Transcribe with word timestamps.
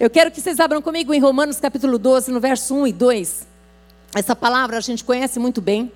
Eu 0.00 0.08
quero 0.08 0.30
que 0.30 0.40
vocês 0.40 0.58
abram 0.58 0.80
comigo 0.80 1.12
em 1.12 1.20
Romanos 1.20 1.60
capítulo 1.60 1.98
12, 1.98 2.32
no 2.32 2.40
verso 2.40 2.74
1 2.74 2.86
e 2.86 2.92
2. 2.94 3.46
Essa 4.14 4.34
palavra 4.34 4.78
a 4.78 4.80
gente 4.80 5.04
conhece 5.04 5.38
muito 5.38 5.60
bem, 5.60 5.92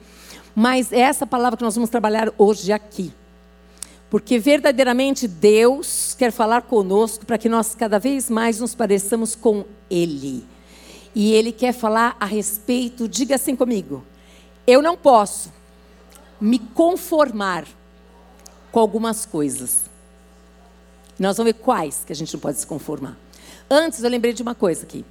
mas 0.54 0.92
é 0.92 1.00
essa 1.00 1.26
palavra 1.26 1.56
que 1.56 1.62
nós 1.62 1.74
vamos 1.74 1.88
trabalhar 1.88 2.30
hoje 2.36 2.70
aqui. 2.70 3.10
Porque 4.10 4.38
verdadeiramente 4.38 5.26
Deus 5.26 6.14
quer 6.18 6.30
falar 6.30 6.60
conosco 6.60 7.25
para 7.25 7.38
que 7.38 7.48
nós 7.48 7.75
cada 7.75 7.98
vez 7.98 8.29
mais 8.29 8.61
nos 8.61 8.75
pareçamos 8.75 9.34
com 9.34 9.64
Ele. 9.90 10.45
E 11.14 11.32
Ele 11.32 11.50
quer 11.50 11.73
falar 11.73 12.14
a 12.21 12.27
respeito, 12.27 13.09
diga 13.09 13.36
assim 13.36 13.57
comigo, 13.57 14.05
eu 14.66 14.82
não 14.82 14.98
posso 14.98 15.50
me 16.39 16.59
conformar 16.59 17.64
com 18.71 18.80
algumas 18.80 19.25
coisas. 19.25 19.84
Nós 21.18 21.39
vamos 21.39 21.55
ver 21.55 21.59
quais 21.59 22.05
que 22.05 22.12
a 22.12 22.16
gente 22.16 22.34
não 22.34 22.41
pode 22.41 22.59
se 22.59 22.66
conformar. 22.66 23.23
Antes, 23.75 24.04
eu 24.04 24.09
lembrei 24.09 24.32
de 24.32 24.41
uma 24.41 24.54
coisa 24.54 24.84
aqui. 24.84 25.04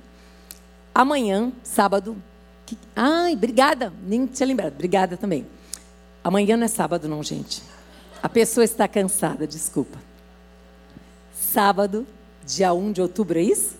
Amanhã, 0.96 1.52
sábado. 1.62 2.16
Que... 2.66 2.78
Ai, 2.96 3.34
obrigada. 3.34 3.92
Nem 4.08 4.26
tinha 4.26 4.48
lembrado. 4.48 4.72
Obrigada 4.72 5.18
também. 5.18 5.46
Amanhã 6.24 6.56
não 6.56 6.64
é 6.64 6.70
sábado, 6.70 7.10
não, 7.10 7.22
gente. 7.22 7.62
A 8.22 8.30
pessoa 8.30 8.64
está 8.64 8.88
cansada, 8.88 9.46
desculpa. 9.46 10.00
Sábado, 11.34 12.08
dia 12.46 12.74
1 12.74 12.94
de 12.94 13.02
outubro, 13.02 13.38
é 13.38 13.42
isso? 13.42 13.76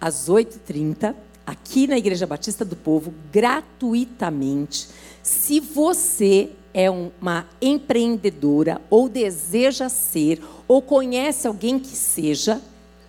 Às 0.00 0.28
8h30, 0.28 1.14
aqui 1.46 1.86
na 1.86 1.96
Igreja 1.96 2.26
Batista 2.26 2.64
do 2.64 2.74
Povo, 2.74 3.14
gratuitamente. 3.30 4.88
Se 5.22 5.60
você 5.60 6.50
é 6.74 6.90
uma 6.90 7.46
empreendedora, 7.62 8.82
ou 8.90 9.08
deseja 9.08 9.88
ser, 9.88 10.42
ou 10.66 10.82
conhece 10.82 11.46
alguém 11.46 11.78
que 11.78 11.96
seja, 11.96 12.60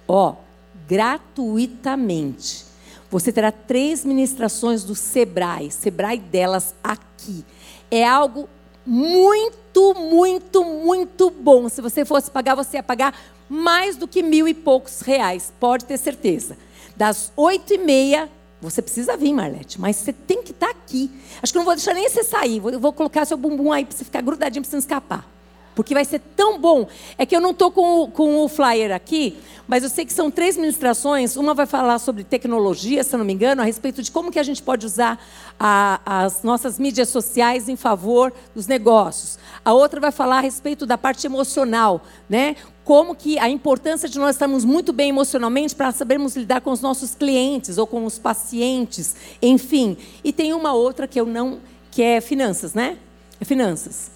ó, 0.07 0.44
gratuitamente. 0.87 2.65
Você 3.09 3.31
terá 3.31 3.51
três 3.51 4.03
ministrações 4.03 4.83
do 4.83 4.95
Sebrae, 4.95 5.71
Sebrae 5.71 6.19
delas 6.19 6.75
aqui. 6.83 7.45
É 7.89 8.05
algo 8.05 8.49
muito, 8.85 9.93
muito, 9.95 10.63
muito 10.63 11.29
bom. 11.29 11.69
Se 11.69 11.81
você 11.81 12.03
fosse 12.03 12.29
pagar, 12.29 12.55
você 12.55 12.77
ia 12.77 12.83
pagar 12.83 13.17
mais 13.47 13.95
do 13.95 14.07
que 14.07 14.23
mil 14.23 14.47
e 14.47 14.53
poucos 14.53 15.01
reais, 15.01 15.53
pode 15.59 15.85
ter 15.85 15.97
certeza. 15.97 16.57
Das 16.95 17.31
oito 17.35 17.73
e 17.73 17.77
meia 17.77 18.29
você 18.61 18.81
precisa 18.81 19.15
vir, 19.15 19.33
Marlete, 19.33 19.79
mas 19.79 19.97
você 19.97 20.11
tem 20.11 20.41
que 20.41 20.51
estar 20.51 20.67
tá 20.67 20.71
aqui. 20.71 21.11
Acho 21.41 21.53
que 21.53 21.59
não 21.59 21.65
vou 21.65 21.75
deixar 21.75 21.93
nem 21.93 22.09
você 22.09 22.23
sair. 22.23 22.59
Vou, 22.59 22.91
colocar 22.93 23.25
seu 23.25 23.37
bumbum 23.37 23.71
aí 23.71 23.85
para 23.85 23.95
você 23.95 24.03
ficar 24.03 24.21
grudadinho 24.21 24.63
para 24.63 24.69
você 24.69 24.75
não 24.75 24.79
escapar. 24.79 25.34
Porque 25.75 25.93
vai 25.93 26.05
ser 26.05 26.21
tão 26.35 26.57
bom. 26.57 26.87
É 27.17 27.25
que 27.25 27.35
eu 27.35 27.41
não 27.41 27.51
estou 27.51 27.69
com, 27.69 28.09
com 28.09 28.43
o 28.43 28.47
flyer 28.47 28.91
aqui, 28.91 29.37
mas 29.67 29.83
eu 29.83 29.89
sei 29.89 30.05
que 30.05 30.13
são 30.13 30.31
três 30.31 30.55
ministrações. 30.55 31.35
Uma 31.35 31.53
vai 31.53 31.65
falar 31.65 31.99
sobre 31.99 32.23
tecnologia, 32.23 33.03
se 33.03 33.15
não 33.17 33.25
me 33.25 33.33
engano, 33.33 33.61
a 33.61 33.65
respeito 33.65 34.01
de 34.01 34.09
como 34.09 34.31
que 34.31 34.39
a 34.39 34.43
gente 34.43 34.63
pode 34.63 34.85
usar 34.85 35.23
a, 35.59 35.99
as 36.05 36.43
nossas 36.43 36.79
mídias 36.79 37.09
sociais 37.09 37.67
em 37.67 37.75
favor 37.75 38.31
dos 38.55 38.67
negócios. 38.67 39.37
A 39.63 39.73
outra 39.73 39.99
vai 39.99 40.11
falar 40.11 40.37
a 40.37 40.41
respeito 40.41 40.85
da 40.85 40.97
parte 40.97 41.27
emocional, 41.27 42.01
né? 42.29 42.55
como 42.85 43.15
que 43.15 43.39
a 43.39 43.49
importância 43.49 44.07
de 44.07 44.19
nós 44.19 44.35
estarmos 44.35 44.63
muito 44.63 44.93
bem 44.93 45.09
emocionalmente 45.09 45.75
para 45.75 45.91
sabermos 45.91 46.35
lidar 46.35 46.61
com 46.61 46.69
os 46.71 46.81
nossos 46.81 47.15
clientes 47.15 47.79
ou 47.79 47.87
com 47.87 48.05
os 48.05 48.19
pacientes, 48.19 49.15
enfim. 49.41 49.97
E 50.23 50.31
tem 50.31 50.53
uma 50.53 50.71
outra 50.71 51.07
que 51.07 51.19
eu 51.19 51.25
não, 51.25 51.57
que 51.89 52.03
é 52.03 52.21
finanças, 52.21 52.75
né? 52.75 52.99
É 53.41 53.43
finanças. 53.43 54.11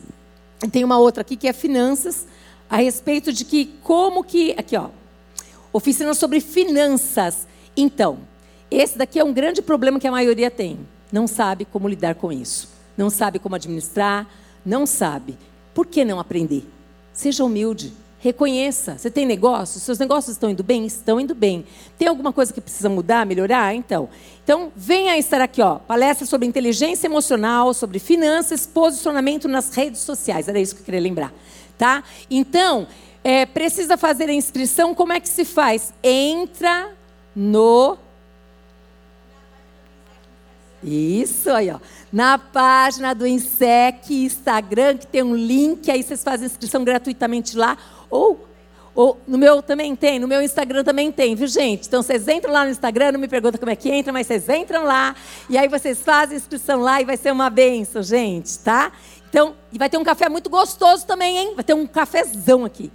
Tem 0.68 0.84
uma 0.84 0.98
outra 0.98 1.22
aqui 1.22 1.36
que 1.36 1.48
é 1.48 1.54
finanças, 1.54 2.28
a 2.70 2.78
respeito 2.78 3.32
de 3.32 3.46
que 3.46 3.66
como 3.82 4.24
que, 4.24 4.54
aqui 4.58 4.76
ó, 4.76 4.90
oficina 5.72 6.14
sobre 6.14 6.40
finanças. 6.42 7.48
Então, 7.76 8.20
esse 8.70 8.98
daqui 8.98 9.20
é 9.20 9.24
um 9.24 9.34
grande 9.34 9.62
problema 9.62 10.00
que 10.00 10.08
a 10.08 10.12
maioria 10.12 10.52
tem. 10.52 10.80
Não 11.12 11.28
sabe 11.28 11.66
como 11.66 11.88
lidar 11.88 12.16
com 12.16 12.32
isso. 12.32 12.70
Não 12.98 13.10
sabe 13.10 13.40
como 13.40 13.56
administrar, 13.56 14.28
não 14.66 14.86
sabe. 14.86 15.38
Por 15.74 15.86
que 15.86 16.04
não 16.04 16.20
aprender? 16.20 16.68
Seja 17.14 17.44
humilde. 17.44 17.94
Reconheça. 18.22 18.98
Você 18.98 19.10
tem 19.10 19.26
negócios? 19.26 19.82
Seus 19.82 19.98
negócios 19.98 20.36
estão 20.36 20.50
indo 20.50 20.62
bem? 20.62 20.86
Estão 20.86 21.20
indo 21.20 21.34
bem. 21.34 21.66
Tem 21.98 22.08
alguma 22.08 22.34
coisa 22.34 22.52
que 22.52 22.60
precisa 22.60 22.90
mudar, 22.90 23.26
melhorar? 23.26 23.74
Então, 23.74 24.10
então 24.44 24.72
venha 24.76 25.18
estar 25.18 25.40
aqui, 25.40 25.62
ó. 25.62 25.76
Palestra 25.76 26.26
sobre 26.26 26.46
inteligência 26.46 27.08
emocional, 27.08 27.74
sobre 27.74 27.98
finanças, 27.98 28.68
posicionamento 28.68 29.48
nas 29.48 29.74
redes 29.74 30.02
sociais. 30.02 30.50
Era 30.50 30.60
isso 30.60 30.76
que 30.76 30.82
eu 30.82 30.86
queria 30.86 31.00
lembrar, 31.00 31.34
tá? 31.78 32.04
Então, 32.30 32.88
é, 33.24 33.46
precisa 33.46 33.96
fazer 33.96 34.30
a 34.30 34.34
inscrição. 34.34 34.94
Como 34.94 35.14
é 35.14 35.20
que 35.22 35.30
se 35.30 35.46
faz? 35.46 35.94
Entra 36.04 36.92
no 37.34 37.98
isso 40.82 41.52
aí, 41.52 41.70
ó. 41.70 41.80
Na 42.12 42.38
página 42.38 43.14
do 43.14 43.28
INSEC, 43.28 44.24
Instagram, 44.26 44.98
que 44.98 45.08
tem 45.08 45.22
um 45.22 45.36
link, 45.36 45.92
aí 45.92 46.02
vocês 46.02 46.24
fazem 46.24 46.48
inscrição 46.48 46.84
gratuitamente 46.84 47.58
lá. 47.58 47.78
Ou, 48.10 48.48
ou 48.96 49.20
no 49.28 49.38
meu 49.38 49.62
também 49.62 49.96
tem, 49.96 50.20
no 50.20 50.28
meu 50.28 50.42
Instagram 50.42 50.84
também 50.84 51.12
tem, 51.12 51.36
viu, 51.36 51.48
gente? 51.48 51.88
Então 51.88 52.02
vocês 52.02 52.28
entram 52.28 52.52
lá 52.52 52.66
no 52.66 52.72
Instagram, 52.72 53.14
não 53.14 53.20
me 53.20 53.28
perguntam 53.28 53.60
como 53.60 53.72
é 53.72 53.76
que 53.76 53.90
entra, 53.90 54.12
mas 54.12 54.28
vocês 54.28 54.50
entram 54.50 54.84
lá, 54.84 55.16
e 55.50 55.58
aí 55.58 55.68
vocês 55.68 56.00
fazem 56.02 56.38
inscrição 56.38 56.82
lá 56.82 57.02
e 57.02 57.06
vai 57.06 57.18
ser 57.18 57.32
uma 57.32 57.50
benção, 57.50 58.02
gente, 58.02 58.60
tá? 58.60 58.92
Então, 59.30 59.56
e 59.72 59.78
vai 59.78 59.90
ter 59.90 59.98
um 59.98 60.04
café 60.04 60.28
muito 60.28 60.50
gostoso 60.50 61.06
também, 61.06 61.38
hein? 61.38 61.54
Vai 61.56 61.64
ter 61.64 61.76
um 61.76 61.86
cafezão 61.86 62.66
aqui. 62.66 62.92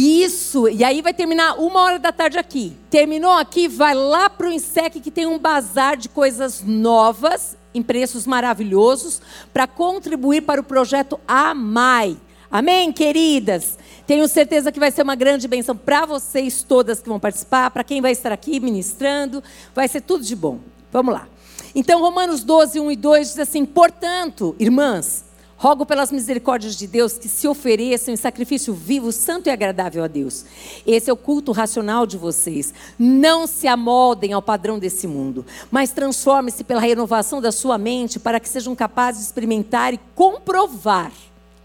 Isso, 0.00 0.68
e 0.68 0.84
aí 0.84 1.02
vai 1.02 1.12
terminar 1.12 1.58
uma 1.58 1.82
hora 1.82 1.98
da 1.98 2.12
tarde 2.12 2.38
aqui. 2.38 2.76
Terminou 2.88 3.32
aqui, 3.32 3.66
vai 3.66 3.94
lá 3.94 4.30
para 4.30 4.46
o 4.46 4.52
INSEC 4.52 5.00
que 5.00 5.10
tem 5.10 5.26
um 5.26 5.40
bazar 5.40 5.96
de 5.96 6.08
coisas 6.08 6.62
novas, 6.62 7.56
em 7.78 7.82
preços 7.82 8.26
maravilhosos, 8.26 9.22
para 9.52 9.66
contribuir 9.66 10.42
para 10.42 10.60
o 10.60 10.64
projeto 10.64 11.18
AMAI. 11.26 12.16
Amém, 12.50 12.92
queridas? 12.92 13.78
Tenho 14.06 14.26
certeza 14.26 14.72
que 14.72 14.80
vai 14.80 14.90
ser 14.90 15.02
uma 15.02 15.14
grande 15.14 15.46
bênção 15.46 15.76
para 15.76 16.06
vocês 16.06 16.62
todas 16.62 17.00
que 17.00 17.08
vão 17.08 17.20
participar, 17.20 17.70
para 17.70 17.84
quem 17.84 18.00
vai 18.00 18.12
estar 18.12 18.32
aqui 18.32 18.58
ministrando, 18.58 19.42
vai 19.74 19.86
ser 19.86 20.00
tudo 20.00 20.24
de 20.24 20.34
bom. 20.34 20.58
Vamos 20.90 21.14
lá. 21.14 21.28
Então, 21.74 22.00
Romanos 22.00 22.42
12, 22.42 22.80
1 22.80 22.90
e 22.90 22.96
2 22.96 23.28
diz 23.28 23.38
assim: 23.38 23.64
Portanto, 23.64 24.56
irmãs, 24.58 25.24
Rogo 25.58 25.84
pelas 25.84 26.12
misericórdias 26.12 26.76
de 26.76 26.86
Deus 26.86 27.18
que 27.18 27.28
se 27.28 27.48
ofereçam 27.48 28.14
em 28.14 28.16
sacrifício 28.16 28.72
vivo, 28.72 29.10
santo 29.10 29.48
e 29.48 29.50
agradável 29.50 30.04
a 30.04 30.06
Deus. 30.06 30.44
Esse 30.86 31.10
é 31.10 31.12
o 31.12 31.16
culto 31.16 31.50
racional 31.50 32.06
de 32.06 32.16
vocês. 32.16 32.72
Não 32.96 33.44
se 33.44 33.66
amoldem 33.66 34.32
ao 34.32 34.40
padrão 34.40 34.78
desse 34.78 35.08
mundo, 35.08 35.44
mas 35.68 35.90
transformem-se 35.90 36.62
pela 36.62 36.80
renovação 36.80 37.40
da 37.40 37.50
sua 37.50 37.76
mente 37.76 38.20
para 38.20 38.38
que 38.38 38.48
sejam 38.48 38.76
capazes 38.76 39.22
de 39.22 39.26
experimentar 39.26 39.92
e 39.92 40.00
comprovar 40.14 41.10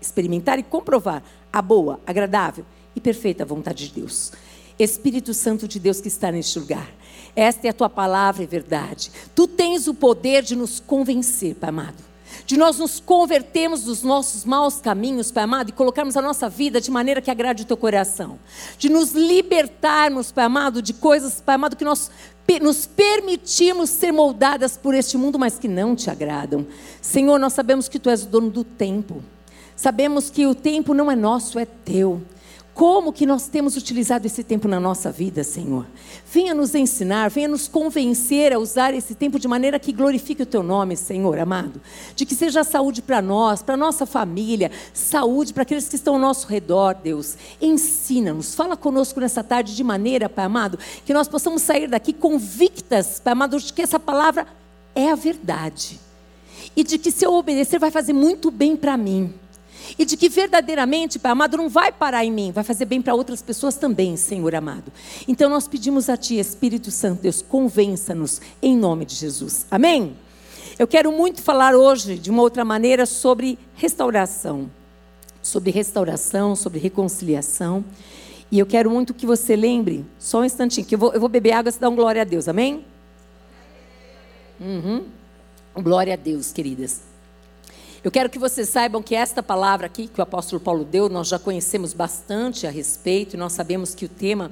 experimentar 0.02 0.60
e 0.60 0.64
comprovar 0.64 1.24
a 1.52 1.62
boa, 1.62 2.00
agradável 2.06 2.66
e 2.96 3.00
perfeita 3.00 3.46
vontade 3.46 3.88
de 3.88 4.02
Deus. 4.02 4.34
Espírito 4.78 5.34
Santo 5.34 5.68
de 5.68 5.80
Deus 5.80 6.02
que 6.02 6.08
está 6.08 6.32
neste 6.32 6.60
lugar. 6.60 6.90
Esta 7.36 7.68
é 7.68 7.70
a 7.70 7.74
tua 7.74 7.90
palavra 7.90 8.44
e 8.44 8.46
verdade. 8.46 9.12
Tu 9.34 9.48
tens 9.48 9.88
o 9.88 9.94
poder 9.94 10.44
de 10.44 10.56
nos 10.56 10.80
convencer, 10.80 11.56
Pai 11.56 11.70
amado 11.70 12.13
de 12.46 12.58
nós 12.58 12.78
nos 12.78 13.00
convertermos 13.00 13.84
dos 13.84 14.04
nossos 14.04 14.46
maus 14.46 14.80
caminhos, 14.80 15.32
Pai 15.32 15.44
amado, 15.44 15.70
e 15.70 15.74
colocarmos 15.74 16.18
a 16.18 16.22
nossa 16.22 16.50
vida 16.50 16.82
de 16.82 16.92
maneira 16.92 17.22
que 17.22 17.32
agrade 17.32 17.64
o 17.64 17.66
teu 17.66 17.78
coração. 17.78 18.40
De 18.78 18.90
nos 18.90 19.12
libertarmos, 19.12 20.32
Pai 20.32 20.46
amado, 20.46 20.82
de 20.82 20.94
coisas, 20.94 21.42
Pai 21.42 21.56
amado, 21.56 21.76
que 21.76 21.86
nós 21.86 22.12
nos 22.62 22.86
permitimos 22.86 23.90
ser 23.90 24.12
moldadas 24.12 24.78
por 24.78 24.94
este 24.94 25.18
mundo, 25.18 25.40
mas 25.40 25.58
que 25.58 25.68
não 25.68 25.96
te 25.96 26.10
agradam. 26.10 26.66
Senhor, 27.02 27.40
nós 27.40 27.54
sabemos 27.54 27.88
que 27.88 27.98
tu 27.98 28.10
és 28.10 28.24
o 28.24 28.28
dono 28.28 28.50
do 28.50 28.64
tempo. 28.64 29.24
Sabemos 29.76 30.30
que 30.30 30.46
o 30.46 30.54
tempo 30.54 30.94
não 30.94 31.12
é 31.12 31.16
nosso, 31.16 31.58
é 31.58 31.66
teu. 31.66 32.22
Como 32.74 33.14
que 33.14 33.28
nós 33.28 33.48
temos 33.48 33.78
utilizado 33.78 34.26
esse 34.26 34.44
tempo 34.44 34.68
na 34.68 34.80
nossa 34.80 35.12
vida, 35.12 35.44
Senhor? 35.44 35.86
Venha 36.26 36.56
nos 36.56 36.74
ensinar, 36.74 37.30
venha 37.30 37.48
nos 37.48 37.68
convencer 37.68 38.52
a 38.52 38.58
usar 38.58 38.96
esse 38.96 39.14
tempo 39.14 39.38
de 39.38 39.48
maneira 39.48 39.78
que 39.78 39.94
glorifique 39.94 40.42
o 40.42 40.46
Teu 40.46 40.64
nome, 40.64 40.98
Senhor 40.98 41.38
amado. 41.38 41.80
De 42.16 42.26
que 42.26 42.34
seja 42.34 42.64
saúde 42.64 43.00
para 43.04 43.22
nós, 43.22 43.62
para 43.62 43.78
nossa 43.78 44.08
família, 44.08 44.72
saúde 44.92 45.54
para 45.54 45.62
aqueles 45.62 45.88
que 45.88 45.96
estão 45.96 46.16
ao 46.16 46.20
nosso 46.20 46.48
redor, 46.48 46.96
Deus. 46.96 47.38
Ensina-nos, 47.62 48.56
fala 48.56 48.76
conosco 48.76 49.20
nessa 49.20 49.44
tarde 49.44 49.76
de 49.76 49.84
maneira, 49.84 50.28
Pai 50.28 50.46
amado, 50.46 50.80
que 51.06 51.14
nós 51.14 51.28
possamos 51.28 51.62
sair 51.62 51.88
daqui 51.88 52.12
convictas, 52.12 53.20
Pai 53.20 53.34
amado, 53.34 53.60
de 53.60 53.72
que 53.72 53.84
essa 53.84 54.00
palavra 54.00 54.48
é 54.96 55.12
a 55.12 55.16
verdade. 55.16 56.00
E 56.76 56.84
de 56.84 56.98
que 56.98 57.12
se 57.12 57.24
eu 57.24 57.34
obedecer 57.36 57.80
vai 57.80 57.92
fazer 57.92 58.14
muito 58.14 58.50
bem 58.50 58.76
para 58.76 58.98
mim. 58.98 59.32
E 59.98 60.06
de 60.06 60.18
que 60.18 60.30
verdadeiramente, 60.30 61.20
Pai 61.20 61.32
amado, 61.32 61.58
não 61.58 61.70
vai 61.70 61.92
parar 61.92 62.26
em 62.26 62.32
mim, 62.32 62.52
vai 62.52 62.64
fazer 62.64 62.86
bem 62.86 63.02
para 63.02 63.14
outras 63.14 63.42
pessoas 63.42 63.76
também, 63.76 64.18
Senhor 64.18 64.56
amado. 64.56 64.92
Então 65.28 65.50
nós 65.50 65.68
pedimos 65.68 66.10
a 66.10 66.18
Ti, 66.18 66.40
Espírito 66.40 66.90
Santo, 66.90 67.22
Deus, 67.22 67.42
convença-nos 67.42 68.42
em 68.62 68.76
nome 68.76 69.06
de 69.06 69.16
Jesus. 69.16 69.68
Amém? 69.70 70.16
Eu 70.78 70.88
quero 70.88 71.12
muito 71.12 71.42
falar 71.42 71.76
hoje, 71.76 72.18
de 72.18 72.32
uma 72.32 72.42
outra 72.42 72.66
maneira, 72.66 73.06
sobre 73.06 73.60
restauração. 73.76 74.72
Sobre 75.42 75.70
restauração, 75.70 76.56
sobre 76.56 76.80
reconciliação. 76.80 77.86
E 78.52 78.58
eu 78.58 78.66
quero 78.66 78.90
muito 78.90 79.14
que 79.14 79.26
você 79.26 79.56
lembre, 79.56 80.06
só 80.18 80.42
um 80.42 80.46
instantinho, 80.46 80.86
que 80.86 80.96
eu 80.96 81.00
vou, 81.00 81.14
eu 81.14 81.20
vou 81.20 81.30
beber 81.30 81.52
água 81.52 81.72
e 81.72 81.80
dá 81.80 81.90
um 81.90 81.96
glória 81.96 82.22
a 82.22 82.26
Deus, 82.26 82.48
amém? 82.48 82.86
Uhum. 84.60 85.06
Glória 85.76 86.14
a 86.14 86.18
Deus, 86.18 86.52
queridas. 86.52 87.13
Eu 88.04 88.12
quero 88.12 88.30
que 88.30 88.38
vocês 88.38 88.68
saibam 88.68 89.02
que 89.02 89.16
esta 89.16 89.42
palavra 89.42 89.86
aqui 89.86 90.10
que 90.10 90.20
o 90.20 90.24
apóstolo 90.24 90.60
Paulo 90.60 90.84
deu, 90.84 91.08
nós 91.08 91.30
já 91.30 91.40
conhecemos 91.40 91.94
bastante 91.94 92.68
a 92.68 92.70
respeito, 92.70 93.36
e 93.36 93.40
nós 93.40 93.54
sabemos 93.54 93.96
que 93.96 94.04
o 94.04 94.10
tema 94.10 94.52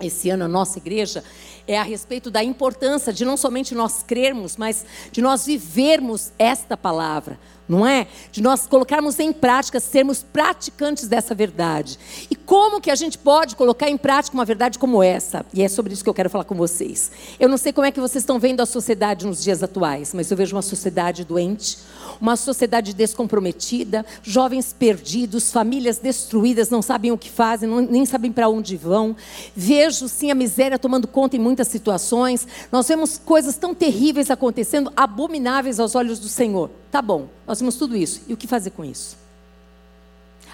esse 0.00 0.30
ano 0.30 0.44
a 0.44 0.48
nossa 0.48 0.78
igreja 0.78 1.24
é 1.66 1.76
a 1.76 1.82
respeito 1.82 2.30
da 2.30 2.42
importância 2.42 3.12
de 3.12 3.24
não 3.24 3.36
somente 3.36 3.74
nós 3.74 4.04
crermos, 4.04 4.56
mas 4.56 4.86
de 5.10 5.20
nós 5.20 5.44
vivermos 5.44 6.32
esta 6.38 6.76
palavra, 6.76 7.36
não 7.68 7.86
é? 7.86 8.06
De 8.30 8.42
nós 8.42 8.66
colocarmos 8.66 9.18
em 9.18 9.32
prática, 9.32 9.80
sermos 9.80 10.22
praticantes 10.22 11.08
dessa 11.08 11.34
verdade. 11.34 11.98
E 12.30 12.36
como 12.36 12.80
que 12.80 12.90
a 12.90 12.94
gente 12.94 13.16
pode 13.16 13.56
colocar 13.56 13.88
em 13.88 13.96
prática 13.96 14.36
uma 14.36 14.44
verdade 14.44 14.78
como 14.78 15.02
essa? 15.02 15.44
E 15.52 15.62
é 15.62 15.68
sobre 15.68 15.92
isso 15.92 16.04
que 16.04 16.10
eu 16.10 16.14
quero 16.14 16.30
falar 16.30 16.44
com 16.44 16.54
vocês. 16.54 17.10
Eu 17.40 17.48
não 17.48 17.56
sei 17.56 17.72
como 17.72 17.86
é 17.86 17.90
que 17.90 18.00
vocês 18.00 18.22
estão 18.22 18.38
vendo 18.38 18.60
a 18.60 18.66
sociedade 18.66 19.26
nos 19.26 19.42
dias 19.42 19.62
atuais, 19.62 20.12
mas 20.12 20.30
eu 20.30 20.36
vejo 20.36 20.54
uma 20.54 20.62
sociedade 20.62 21.24
doente, 21.24 21.78
uma 22.20 22.36
sociedade 22.36 22.94
descomprometida, 22.94 24.04
jovens 24.22 24.72
perdidos, 24.72 25.50
famílias 25.50 25.98
destruídas, 25.98 26.70
não 26.70 26.82
sabem 26.82 27.12
o 27.12 27.18
que 27.18 27.30
fazem, 27.30 27.68
não, 27.68 27.80
nem 27.80 28.04
sabem 28.04 28.30
para 28.30 28.48
onde 28.48 28.76
vão. 28.76 29.16
Vejo 29.56 30.08
sim 30.08 30.30
a 30.30 30.34
miséria 30.34 30.78
tomando 30.78 31.08
conta 31.08 31.36
em 31.36 31.40
muitas 31.40 31.68
situações. 31.68 32.46
Nós 32.70 32.86
vemos 32.86 33.18
coisas 33.18 33.56
tão 33.56 33.74
terríveis 33.74 34.30
acontecendo, 34.30 34.92
abomináveis 34.96 35.80
aos 35.80 35.94
olhos 35.94 36.18
do 36.18 36.28
Senhor. 36.28 36.70
Tá 36.90 37.02
bom, 37.02 37.28
nós 37.46 37.60
vimos 37.60 37.76
tudo 37.76 37.96
isso. 37.96 38.22
E 38.28 38.32
o 38.32 38.36
que 38.36 38.46
fazer 38.46 38.70
com 38.70 38.84
isso? 38.84 39.16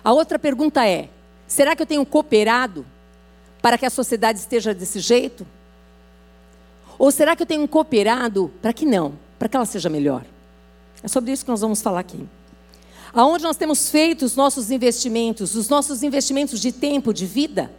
A 0.02 0.12
outra 0.12 0.38
pergunta 0.38 0.86
é: 0.86 1.08
será 1.46 1.76
que 1.76 1.82
eu 1.82 1.86
tenho 1.86 2.04
cooperado 2.04 2.84
para 3.62 3.76
que 3.76 3.86
a 3.86 3.90
sociedade 3.90 4.38
esteja 4.38 4.74
desse 4.74 5.00
jeito? 5.00 5.46
Ou 6.98 7.10
será 7.10 7.34
que 7.34 7.42
eu 7.42 7.46
tenho 7.46 7.66
cooperado 7.66 8.52
para 8.60 8.72
que 8.72 8.84
não, 8.84 9.14
para 9.38 9.48
que 9.48 9.56
ela 9.56 9.66
seja 9.66 9.88
melhor? 9.88 10.24
É 11.02 11.08
sobre 11.08 11.32
isso 11.32 11.44
que 11.44 11.50
nós 11.50 11.60
vamos 11.60 11.80
falar 11.80 12.00
aqui. 12.00 12.28
Aonde 13.12 13.42
nós 13.42 13.56
temos 13.56 13.90
feito 13.90 14.24
os 14.24 14.36
nossos 14.36 14.70
investimentos, 14.70 15.54
os 15.54 15.68
nossos 15.68 16.02
investimentos 16.02 16.60
de 16.60 16.70
tempo, 16.70 17.12
de 17.12 17.26
vida? 17.26 17.70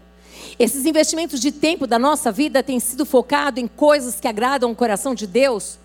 Esses 0.60 0.86
investimentos 0.86 1.40
de 1.40 1.52
tempo 1.52 1.88
da 1.88 1.98
nossa 1.98 2.31
vida 2.31 2.62
têm 2.62 2.80
sido 2.80 3.06
focados 3.06 3.62
em 3.62 3.68
coisas 3.68 4.19
que 4.19 4.28
agradam 4.28 4.72
o 4.72 4.75
coração 4.75 5.16
de 5.16 5.25
Deus 5.25 5.80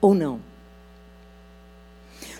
ou 0.00 0.14
não? 0.14 0.51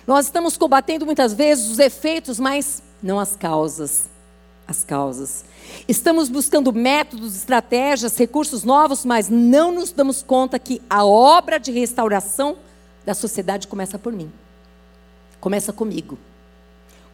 Nós 0.06 0.26
estamos 0.26 0.56
combatendo 0.56 1.06
muitas 1.06 1.32
vezes 1.32 1.70
os 1.70 1.78
efeitos, 1.78 2.38
mas 2.40 2.82
não 3.02 3.20
as 3.20 3.36
causas. 3.36 4.10
As 4.66 4.84
causas. 4.84 5.44
Estamos 5.88 6.28
buscando 6.28 6.72
métodos, 6.72 7.36
estratégias, 7.36 8.16
recursos 8.16 8.64
novos, 8.64 9.04
mas 9.04 9.28
não 9.28 9.72
nos 9.72 9.92
damos 9.92 10.22
conta 10.22 10.58
que 10.58 10.80
a 10.88 11.04
obra 11.04 11.58
de 11.58 11.72
restauração 11.72 12.56
da 13.04 13.14
sociedade 13.14 13.66
começa 13.66 13.98
por 13.98 14.12
mim. 14.12 14.32
Começa 15.40 15.72
comigo. 15.72 16.18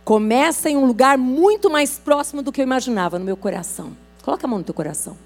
Começa 0.05 0.71
em 0.71 0.77
um 0.77 0.87
lugar 0.87 1.19
muito 1.19 1.71
mais 1.71 1.99
próximo 1.99 2.43
do 2.43 2.53
que 2.53 2.61
eu 2.61 2.63
imaginava, 2.63 3.19
no 3.19 3.25
meu 3.25 3.37
coração. 3.37 3.97
Coloca 4.23 4.47
a 4.47 4.49
mão 4.49 4.59
no 4.59 4.65
teu 4.65 4.75
coração. 4.75 5.17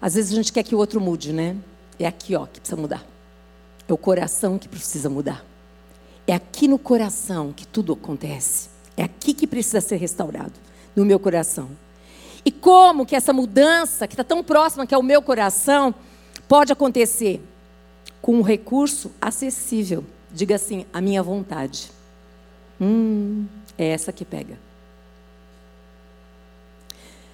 Às 0.00 0.14
vezes 0.14 0.32
a 0.32 0.34
gente 0.34 0.52
quer 0.52 0.62
que 0.62 0.74
o 0.74 0.78
outro 0.78 1.00
mude, 1.00 1.32
né? 1.32 1.56
É 1.98 2.06
aqui, 2.06 2.36
ó, 2.36 2.46
que 2.46 2.60
precisa 2.60 2.80
mudar. 2.80 3.04
É 3.86 3.92
o 3.92 3.96
coração 3.96 4.58
que 4.58 4.68
precisa 4.68 5.10
mudar. 5.10 5.44
É 6.28 6.34
aqui 6.34 6.68
no 6.68 6.78
coração 6.78 7.54
que 7.54 7.66
tudo 7.66 7.94
acontece. 7.94 8.68
É 8.98 9.02
aqui 9.02 9.32
que 9.32 9.46
precisa 9.46 9.80
ser 9.80 9.96
restaurado, 9.96 10.52
no 10.94 11.02
meu 11.02 11.18
coração. 11.18 11.70
E 12.44 12.52
como 12.52 13.06
que 13.06 13.16
essa 13.16 13.32
mudança, 13.32 14.06
que 14.06 14.12
está 14.12 14.22
tão 14.22 14.44
próxima 14.44 14.86
que 14.86 14.94
é 14.94 14.98
o 14.98 15.02
meu 15.02 15.22
coração, 15.22 15.94
pode 16.46 16.70
acontecer? 16.70 17.40
Com 18.20 18.34
um 18.34 18.42
recurso 18.42 19.10
acessível. 19.18 20.04
Diga 20.30 20.56
assim, 20.56 20.84
a 20.92 21.00
minha 21.00 21.22
vontade. 21.22 21.90
Hum, 22.78 23.46
é 23.78 23.88
essa 23.88 24.12
que 24.12 24.24
pega. 24.24 24.58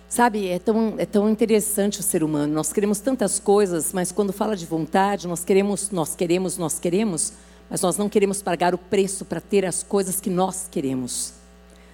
Sabe, 0.08 0.46
é 0.46 0.60
tão, 0.60 0.94
é 0.98 1.04
tão 1.04 1.28
interessante 1.28 1.98
o 1.98 2.02
ser 2.04 2.22
humano. 2.22 2.54
Nós 2.54 2.72
queremos 2.72 3.00
tantas 3.00 3.40
coisas, 3.40 3.92
mas 3.92 4.12
quando 4.12 4.32
fala 4.32 4.54
de 4.54 4.64
vontade, 4.64 5.26
nós 5.26 5.44
queremos, 5.44 5.90
nós 5.90 6.14
queremos, 6.14 6.56
nós 6.56 6.78
queremos, 6.78 7.32
mas 7.74 7.80
nós 7.80 7.98
não 7.98 8.08
queremos 8.08 8.40
pagar 8.40 8.72
o 8.72 8.78
preço 8.78 9.24
para 9.24 9.40
ter 9.40 9.66
as 9.66 9.82
coisas 9.82 10.20
que 10.20 10.30
nós 10.30 10.68
queremos. 10.70 11.34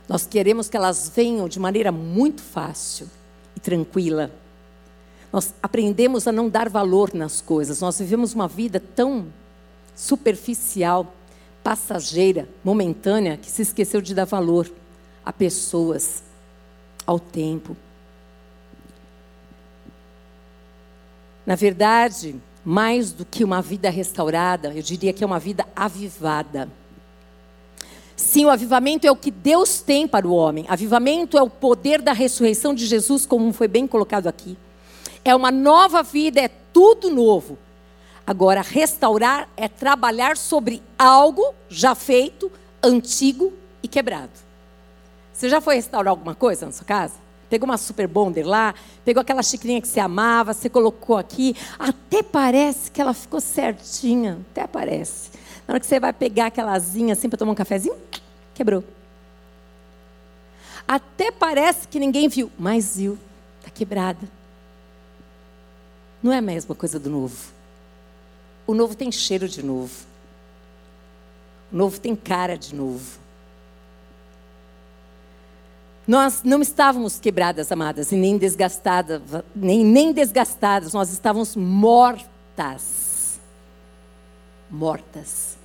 Nós 0.06 0.27
queremos 0.27 0.69
que 0.69 0.77
elas 0.77 1.09
venham 1.17 1.49
de 1.49 1.59
maneira 1.59 1.91
muito 1.91 2.43
fácil 2.43 3.09
e 3.56 3.61
tranquila. 3.61 4.31
Nós 5.32 5.55
aprendemos 5.62 6.29
a 6.29 6.32
não 6.32 6.50
dar 6.50 6.69
valor 6.69 7.15
nas 7.15 7.41
coisas. 7.41 7.81
Nós 7.81 7.99
vivemos 7.99 8.35
uma 8.35 8.47
vida 8.47 8.79
tão 8.79 9.29
superficial, 9.97 11.15
passageira, 11.65 12.47
momentânea, 12.62 13.38
que 13.38 13.50
se 13.50 13.62
esqueceu 13.62 14.03
de 14.03 14.15
dar 14.15 14.27
valor 14.27 14.71
a 15.25 15.32
pessoas, 15.32 16.23
ao 17.06 17.19
tempo. 17.19 17.75
Na 21.47 21.55
verdade, 21.55 22.38
mais 22.65 23.12
do 23.12 23.25
que 23.25 23.43
uma 23.43 23.62
vida 23.62 23.89
restaurada, 23.91 24.73
eu 24.75 24.83
diria 24.83 25.12
que 25.12 25.25
é 25.25 25.27
uma 25.27 25.39
vida 25.39 25.67
avivada. 25.75 26.69
Sim, 28.17 28.45
o 28.45 28.51
avivamento 28.51 29.07
é 29.07 29.11
o 29.11 29.17
que 29.17 29.31
Deus 29.31 29.81
tem 29.81 30.07
para 30.07 30.29
o 30.29 30.33
homem. 30.35 30.67
Avivamento 30.69 31.39
é 31.39 31.43
o 31.43 31.49
poder 31.49 32.03
da 32.03 32.12
ressurreição 32.12 32.75
de 32.75 32.85
Jesus, 32.85 33.25
como 33.25 33.51
foi 33.53 33.67
bem 33.67 33.87
colocado 33.87 34.27
aqui. 34.27 34.59
É 35.25 35.35
uma 35.35 35.51
nova 35.51 36.03
vida, 36.03 36.41
é 36.41 36.49
tudo 36.49 37.09
novo. 37.09 37.59
Agora, 38.27 38.61
restaurar 38.61 39.49
é 39.56 39.69
trabalhar 39.69 40.37
sobre 40.37 40.83
algo 40.99 41.55
já 41.69 41.95
feito, 41.95 42.53
antigo 42.83 43.53
e 43.83 43.89
quebrado. 43.89 44.31
Você 45.33 45.49
já 45.49 45.61
foi 45.61 45.77
restaurar 45.77 46.11
alguma 46.11 46.35
coisa 46.35 46.67
na 46.67 46.73
sua 46.73 46.85
casa? 46.85 47.15
Pegou 47.50 47.69
uma 47.69 47.76
super 47.76 48.06
bonder 48.06 48.44
lá, 48.44 48.75
pegou 49.05 49.20
aquela 49.20 49.43
xicrinha 49.43 49.82
que 49.82 49.88
você 49.88 49.99
amava, 49.99 50.55
você 50.55 50.69
colocou 50.69 51.17
aqui. 51.17 51.56
Até 51.76 52.23
parece 52.23 52.93
que 52.93 53.00
ela 53.00 53.12
ficou 53.12 53.41
certinha. 53.41 54.38
Até 54.52 54.69
parece. 54.69 55.31
Na 55.67 55.75
hora 55.75 55.81
que 55.81 55.87
você 55.87 55.99
vai 55.99 56.12
pegar 56.12 56.47
aquela 56.47 56.73
asinha 56.73 57.12
assim 57.12 57.29
para 57.29 57.37
tomar 57.37 57.50
um 57.50 57.56
cafezinho, 57.56 57.97
quebrou. 58.55 58.85
Até 60.87 61.32
parece 61.32 61.88
que 61.88 61.99
ninguém 61.99 62.29
viu, 62.29 62.50
mas 62.56 62.97
viu. 62.97 63.19
Está 63.58 63.70
quebrada. 63.70 64.29
Não 66.22 66.32
é 66.32 66.39
a 66.39 66.43
mesma 66.43 66.75
coisa 66.75 67.01
do 67.01 67.10
novo. 67.10 67.53
O 68.65 68.75
novo 68.75 68.94
tem 68.94 69.10
cheiro 69.10 69.48
de 69.48 69.63
novo. 69.63 70.06
O 71.72 71.77
novo 71.77 71.98
tem 71.98 72.15
cara 72.15 72.56
de 72.56 72.75
novo. 72.75 73.19
Nós 76.10 76.43
não 76.43 76.60
estávamos 76.60 77.20
quebradas, 77.20 77.70
amadas, 77.70 78.10
e 78.10 78.17
nem 78.17 78.36
desgastadas, 78.36 79.22
nem, 79.55 79.84
nem 79.84 80.12
desgastadas, 80.12 80.93
nós 80.93 81.12
estávamos 81.12 81.55
mortas. 81.55 83.38
Mortas. 84.69 85.56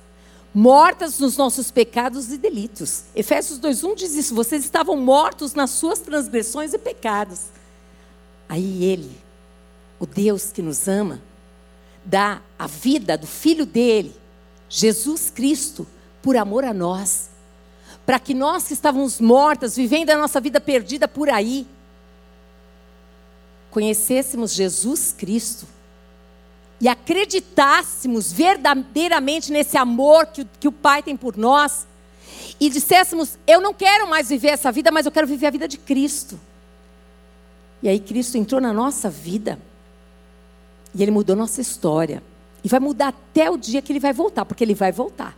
Mortas 0.54 1.18
nos 1.18 1.36
nossos 1.36 1.72
pecados 1.72 2.30
e 2.30 2.38
delitos. 2.38 3.06
Efésios 3.12 3.58
2:1 3.58 3.96
diz 3.96 4.14
isso, 4.14 4.36
vocês 4.36 4.62
estavam 4.62 4.96
mortos 4.96 5.52
nas 5.52 5.70
suas 5.70 5.98
transgressões 5.98 6.72
e 6.72 6.78
pecados. 6.78 7.46
Aí 8.48 8.84
ele, 8.84 9.18
o 9.98 10.06
Deus 10.06 10.52
que 10.52 10.62
nos 10.62 10.86
ama, 10.86 11.20
dá 12.04 12.40
a 12.56 12.68
vida 12.68 13.18
do 13.18 13.26
filho 13.26 13.66
dele, 13.66 14.14
Jesus 14.68 15.28
Cristo, 15.28 15.84
por 16.22 16.36
amor 16.36 16.64
a 16.64 16.72
nós 16.72 17.34
para 18.06 18.20
que 18.20 18.32
nós 18.32 18.68
que 18.68 18.72
estávamos 18.72 19.20
mortas, 19.20 19.74
vivendo 19.76 20.10
a 20.10 20.16
nossa 20.16 20.40
vida 20.40 20.60
perdida 20.60 21.08
por 21.08 21.28
aí, 21.28 21.66
conhecêssemos 23.68 24.52
Jesus 24.52 25.12
Cristo 25.12 25.66
e 26.80 26.88
acreditássemos 26.88 28.32
verdadeiramente 28.32 29.50
nesse 29.50 29.76
amor 29.76 30.26
que, 30.26 30.46
que 30.60 30.68
o 30.68 30.72
Pai 30.72 31.02
tem 31.02 31.16
por 31.16 31.36
nós 31.36 31.84
e 32.60 32.70
disséssemos: 32.70 33.36
Eu 33.44 33.60
não 33.60 33.74
quero 33.74 34.08
mais 34.08 34.28
viver 34.28 34.48
essa 34.48 34.70
vida, 34.70 34.92
mas 34.92 35.04
eu 35.04 35.12
quero 35.12 35.26
viver 35.26 35.48
a 35.48 35.50
vida 35.50 35.66
de 35.66 35.76
Cristo. 35.76 36.38
E 37.82 37.88
aí 37.88 37.98
Cristo 37.98 38.38
entrou 38.38 38.60
na 38.60 38.72
nossa 38.72 39.10
vida 39.10 39.58
e 40.94 41.02
Ele 41.02 41.10
mudou 41.10 41.34
nossa 41.34 41.60
história. 41.60 42.22
E 42.62 42.68
vai 42.68 42.80
mudar 42.80 43.08
até 43.08 43.50
o 43.50 43.56
dia 43.56 43.82
que 43.82 43.92
Ele 43.92 44.00
vai 44.00 44.12
voltar, 44.12 44.44
porque 44.44 44.62
Ele 44.62 44.74
vai 44.74 44.92
voltar. 44.92 45.36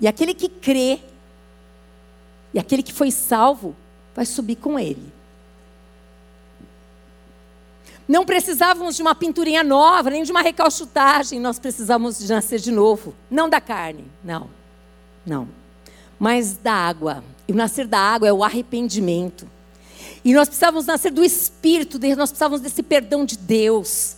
E 0.00 0.06
aquele 0.06 0.34
que 0.34 0.48
crê, 0.48 1.00
e 2.52 2.58
aquele 2.58 2.82
que 2.82 2.92
foi 2.92 3.10
salvo, 3.10 3.74
vai 4.14 4.24
subir 4.24 4.56
com 4.56 4.78
ele. 4.78 5.12
Não 8.08 8.24
precisávamos 8.24 8.94
de 8.94 9.02
uma 9.02 9.14
pinturinha 9.14 9.64
nova, 9.64 10.10
nem 10.10 10.22
de 10.22 10.30
uma 10.30 10.40
recalchutagem, 10.40 11.40
nós 11.40 11.58
precisávamos 11.58 12.18
de 12.18 12.28
nascer 12.28 12.60
de 12.60 12.70
novo. 12.70 13.14
Não 13.28 13.48
da 13.48 13.60
carne, 13.60 14.04
não. 14.22 14.48
Não. 15.24 15.48
Mas 16.18 16.56
da 16.56 16.72
água. 16.72 17.24
E 17.48 17.52
o 17.52 17.56
nascer 17.56 17.86
da 17.86 17.98
água 17.98 18.28
é 18.28 18.32
o 18.32 18.44
arrependimento. 18.44 19.48
E 20.24 20.32
nós 20.32 20.48
precisávamos 20.48 20.86
nascer 20.86 21.10
do 21.10 21.24
Espírito, 21.24 21.98
nós 22.16 22.30
precisávamos 22.30 22.60
desse 22.60 22.82
perdão 22.82 23.24
de 23.24 23.36
Deus. 23.36 24.16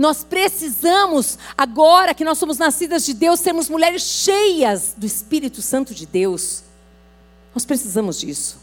Nós 0.00 0.24
precisamos, 0.24 1.36
agora 1.58 2.14
que 2.14 2.24
nós 2.24 2.38
somos 2.38 2.56
nascidas 2.56 3.04
de 3.04 3.12
Deus, 3.12 3.38
sermos 3.38 3.68
mulheres 3.68 4.00
cheias 4.00 4.94
do 4.96 5.04
Espírito 5.04 5.60
Santo 5.60 5.94
de 5.94 6.06
Deus. 6.06 6.62
Nós 7.54 7.66
precisamos 7.66 8.18
disso. 8.18 8.58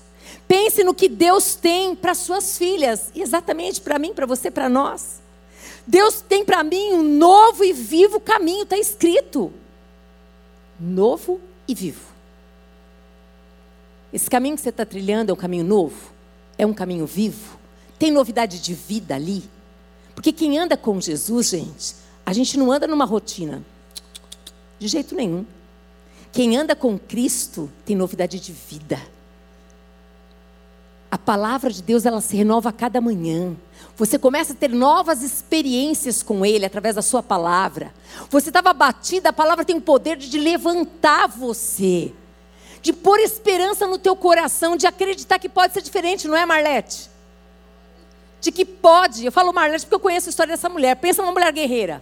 Pense 0.47 0.83
no 0.83 0.95
que 0.95 1.07
Deus 1.07 1.53
tem 1.53 1.93
para 1.93 2.15
suas 2.15 2.57
filhas, 2.57 3.11
e 3.13 3.21
exatamente 3.21 3.79
para 3.79 3.99
mim, 3.99 4.15
para 4.15 4.25
você, 4.25 4.49
para 4.49 4.67
nós. 4.67 5.21
Deus 5.85 6.21
tem 6.21 6.43
para 6.43 6.63
mim 6.63 6.93
um 6.93 7.03
novo 7.03 7.63
e 7.63 7.71
vivo 7.71 8.19
caminho, 8.19 8.63
está 8.63 8.75
escrito. 8.75 9.53
Novo 10.79 11.39
e 11.67 11.75
vivo. 11.75 12.01
Esse 14.11 14.27
caminho 14.27 14.55
que 14.55 14.63
você 14.63 14.69
está 14.69 14.87
trilhando 14.87 15.29
é 15.29 15.33
um 15.33 15.37
caminho 15.37 15.63
novo? 15.63 16.11
É 16.57 16.65
um 16.65 16.73
caminho 16.73 17.05
vivo? 17.05 17.59
Tem 17.99 18.09
novidade 18.09 18.59
de 18.59 18.73
vida 18.73 19.13
ali? 19.13 19.47
Porque 20.17 20.31
quem 20.31 20.57
anda 20.57 20.75
com 20.75 20.99
Jesus, 20.99 21.49
gente, 21.49 21.95
a 22.25 22.33
gente 22.33 22.57
não 22.57 22.71
anda 22.71 22.87
numa 22.87 23.05
rotina. 23.05 23.63
De 24.79 24.87
jeito 24.87 25.13
nenhum. 25.13 25.45
Quem 26.31 26.57
anda 26.57 26.75
com 26.75 26.97
Cristo 26.97 27.69
tem 27.85 27.95
novidade 27.95 28.39
de 28.39 28.51
vida. 28.51 28.99
A 31.11 31.19
palavra 31.19 31.71
de 31.71 31.83
Deus, 31.83 32.03
ela 32.03 32.19
se 32.19 32.35
renova 32.35 32.69
a 32.69 32.73
cada 32.73 32.99
manhã. 32.99 33.55
Você 33.95 34.17
começa 34.17 34.53
a 34.53 34.55
ter 34.55 34.69
novas 34.69 35.21
experiências 35.21 36.23
com 36.23 36.43
Ele 36.43 36.65
através 36.65 36.95
da 36.95 37.03
sua 37.03 37.21
palavra. 37.21 37.93
Você 38.31 38.49
estava 38.49 38.73
batida, 38.73 39.29
a 39.29 39.33
palavra 39.33 39.63
tem 39.63 39.77
o 39.77 39.81
poder 39.81 40.17
de 40.17 40.39
levantar 40.39 41.27
você 41.27 42.11
de 42.81 42.93
pôr 42.93 43.19
esperança 43.19 43.85
no 43.85 43.97
teu 43.97 44.15
coração, 44.15 44.77
de 44.77 44.87
acreditar 44.87 45.37
que 45.37 45.49
pode 45.49 45.73
ser 45.73 45.81
diferente, 45.81 46.27
não 46.27 46.37
é, 46.37 46.45
Marlete? 46.45 47.09
De 48.39 48.51
que 48.51 48.65
pode. 48.65 49.25
Eu 49.25 49.31
falo 49.31 49.53
Marlete 49.53 49.85
porque 49.85 49.95
eu 49.95 49.99
conheço 49.99 50.29
a 50.29 50.31
história 50.31 50.53
dessa 50.53 50.69
mulher. 50.69 50.95
Pensa 50.95 51.21
numa 51.21 51.31
mulher 51.31 51.51
guerreira. 51.51 52.01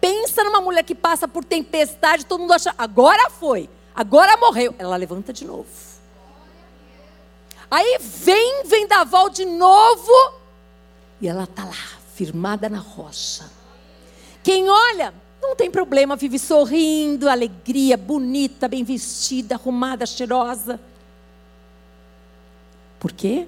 Pensa 0.00 0.44
numa 0.44 0.60
mulher 0.60 0.82
que 0.84 0.94
passa 0.94 1.26
por 1.26 1.44
tempestade, 1.44 2.24
todo 2.24 2.40
mundo 2.40 2.52
acha, 2.52 2.72
agora 2.78 3.30
foi, 3.30 3.68
agora 3.94 4.36
morreu. 4.36 4.74
Ela 4.78 4.96
levanta 4.96 5.32
de 5.32 5.44
novo. 5.44 5.66
Aí 7.70 7.98
vem 8.00 8.62
vendaval 8.64 9.28
de 9.28 9.44
novo 9.44 10.12
e 11.20 11.28
ela 11.28 11.44
está 11.44 11.64
lá, 11.64 11.98
firmada 12.14 12.68
na 12.68 12.78
rocha. 12.78 13.50
Quem 14.42 14.70
olha, 14.70 15.12
não 15.42 15.54
tem 15.54 15.70
problema, 15.70 16.16
vive 16.16 16.38
sorrindo, 16.38 17.28
alegria, 17.28 17.96
bonita, 17.96 18.68
bem 18.68 18.84
vestida, 18.84 19.56
arrumada, 19.56 20.06
cheirosa. 20.06 20.80
Por 22.98 23.12
quê? 23.12 23.46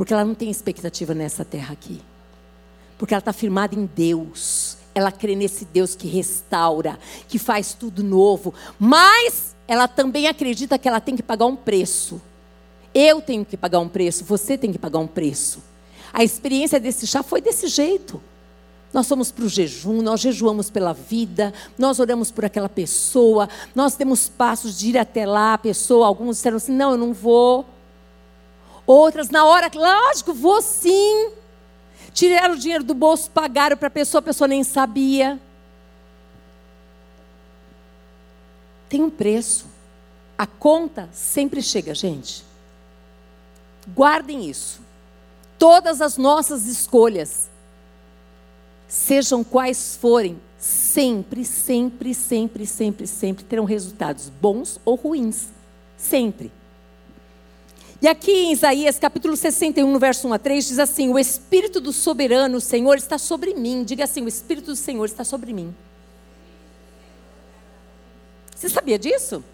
Porque 0.00 0.14
ela 0.14 0.24
não 0.24 0.34
tem 0.34 0.50
expectativa 0.50 1.12
nessa 1.12 1.44
terra 1.44 1.74
aqui. 1.74 2.00
Porque 2.96 3.12
ela 3.12 3.18
está 3.18 3.34
firmada 3.34 3.74
em 3.74 3.84
Deus. 3.84 4.78
Ela 4.94 5.12
crê 5.12 5.36
nesse 5.36 5.66
Deus 5.66 5.94
que 5.94 6.08
restaura, 6.08 6.98
que 7.28 7.38
faz 7.38 7.74
tudo 7.74 8.02
novo. 8.02 8.54
Mas 8.78 9.54
ela 9.68 9.86
também 9.86 10.26
acredita 10.26 10.78
que 10.78 10.88
ela 10.88 11.02
tem 11.02 11.14
que 11.14 11.22
pagar 11.22 11.44
um 11.44 11.54
preço. 11.54 12.18
Eu 12.94 13.20
tenho 13.20 13.44
que 13.44 13.58
pagar 13.58 13.78
um 13.80 13.90
preço, 13.90 14.24
você 14.24 14.56
tem 14.56 14.72
que 14.72 14.78
pagar 14.78 15.00
um 15.00 15.06
preço. 15.06 15.62
A 16.14 16.24
experiência 16.24 16.80
desse 16.80 17.06
chá 17.06 17.22
foi 17.22 17.42
desse 17.42 17.68
jeito. 17.68 18.22
Nós 18.94 19.06
somos 19.06 19.30
para 19.30 19.44
o 19.44 19.50
jejum, 19.50 20.00
nós 20.00 20.20
jejuamos 20.20 20.70
pela 20.70 20.94
vida, 20.94 21.52
nós 21.76 22.00
oramos 22.00 22.30
por 22.30 22.46
aquela 22.46 22.70
pessoa, 22.70 23.50
nós 23.74 23.96
temos 23.96 24.30
passos 24.30 24.78
de 24.78 24.88
ir 24.88 24.98
até 24.98 25.26
lá, 25.26 25.52
a 25.52 25.58
pessoa, 25.58 26.06
alguns 26.06 26.36
disseram 26.36 26.56
assim, 26.56 26.72
não, 26.72 26.92
eu 26.92 26.96
não 26.96 27.12
vou. 27.12 27.66
Outras, 28.92 29.30
na 29.30 29.44
hora, 29.44 29.70
lógico, 29.72 30.34
vou 30.34 30.60
sim. 30.60 31.30
Tiraram 32.12 32.54
o 32.54 32.58
dinheiro 32.58 32.82
do 32.82 32.92
bolso, 32.92 33.30
pagaram 33.30 33.76
para 33.76 33.86
a 33.86 33.90
pessoa, 33.90 34.18
a 34.18 34.22
pessoa 34.22 34.48
nem 34.48 34.64
sabia. 34.64 35.38
Tem 38.88 39.00
um 39.00 39.08
preço. 39.08 39.66
A 40.36 40.44
conta 40.44 41.08
sempre 41.12 41.62
chega, 41.62 41.94
gente. 41.94 42.44
Guardem 43.94 44.50
isso. 44.50 44.80
Todas 45.56 46.00
as 46.00 46.16
nossas 46.16 46.66
escolhas 46.66 47.48
sejam 48.88 49.44
quais 49.44 49.94
forem, 49.94 50.40
sempre, 50.58 51.44
sempre, 51.44 52.12
sempre, 52.12 52.66
sempre, 52.66 53.06
sempre 53.06 53.44
terão 53.44 53.64
resultados 53.64 54.28
bons 54.28 54.80
ou 54.84 54.96
ruins. 54.96 55.46
Sempre. 55.96 56.50
E 58.02 58.08
aqui 58.08 58.32
em 58.32 58.52
Isaías 58.52 58.98
capítulo 58.98 59.36
61, 59.36 59.92
no 59.92 59.98
verso 59.98 60.26
1 60.26 60.32
a 60.32 60.38
3, 60.38 60.68
diz 60.68 60.78
assim: 60.78 61.10
O 61.10 61.18
Espírito 61.18 61.80
do 61.80 61.92
soberano 61.92 62.58
Senhor 62.58 62.96
está 62.96 63.18
sobre 63.18 63.52
mim. 63.52 63.84
Diga 63.84 64.04
assim: 64.04 64.22
O 64.22 64.28
Espírito 64.28 64.66
do 64.66 64.76
Senhor 64.76 65.04
está 65.04 65.22
sobre 65.22 65.52
mim. 65.52 65.74
Você 68.56 68.70
sabia 68.70 68.98
disso? 68.98 69.44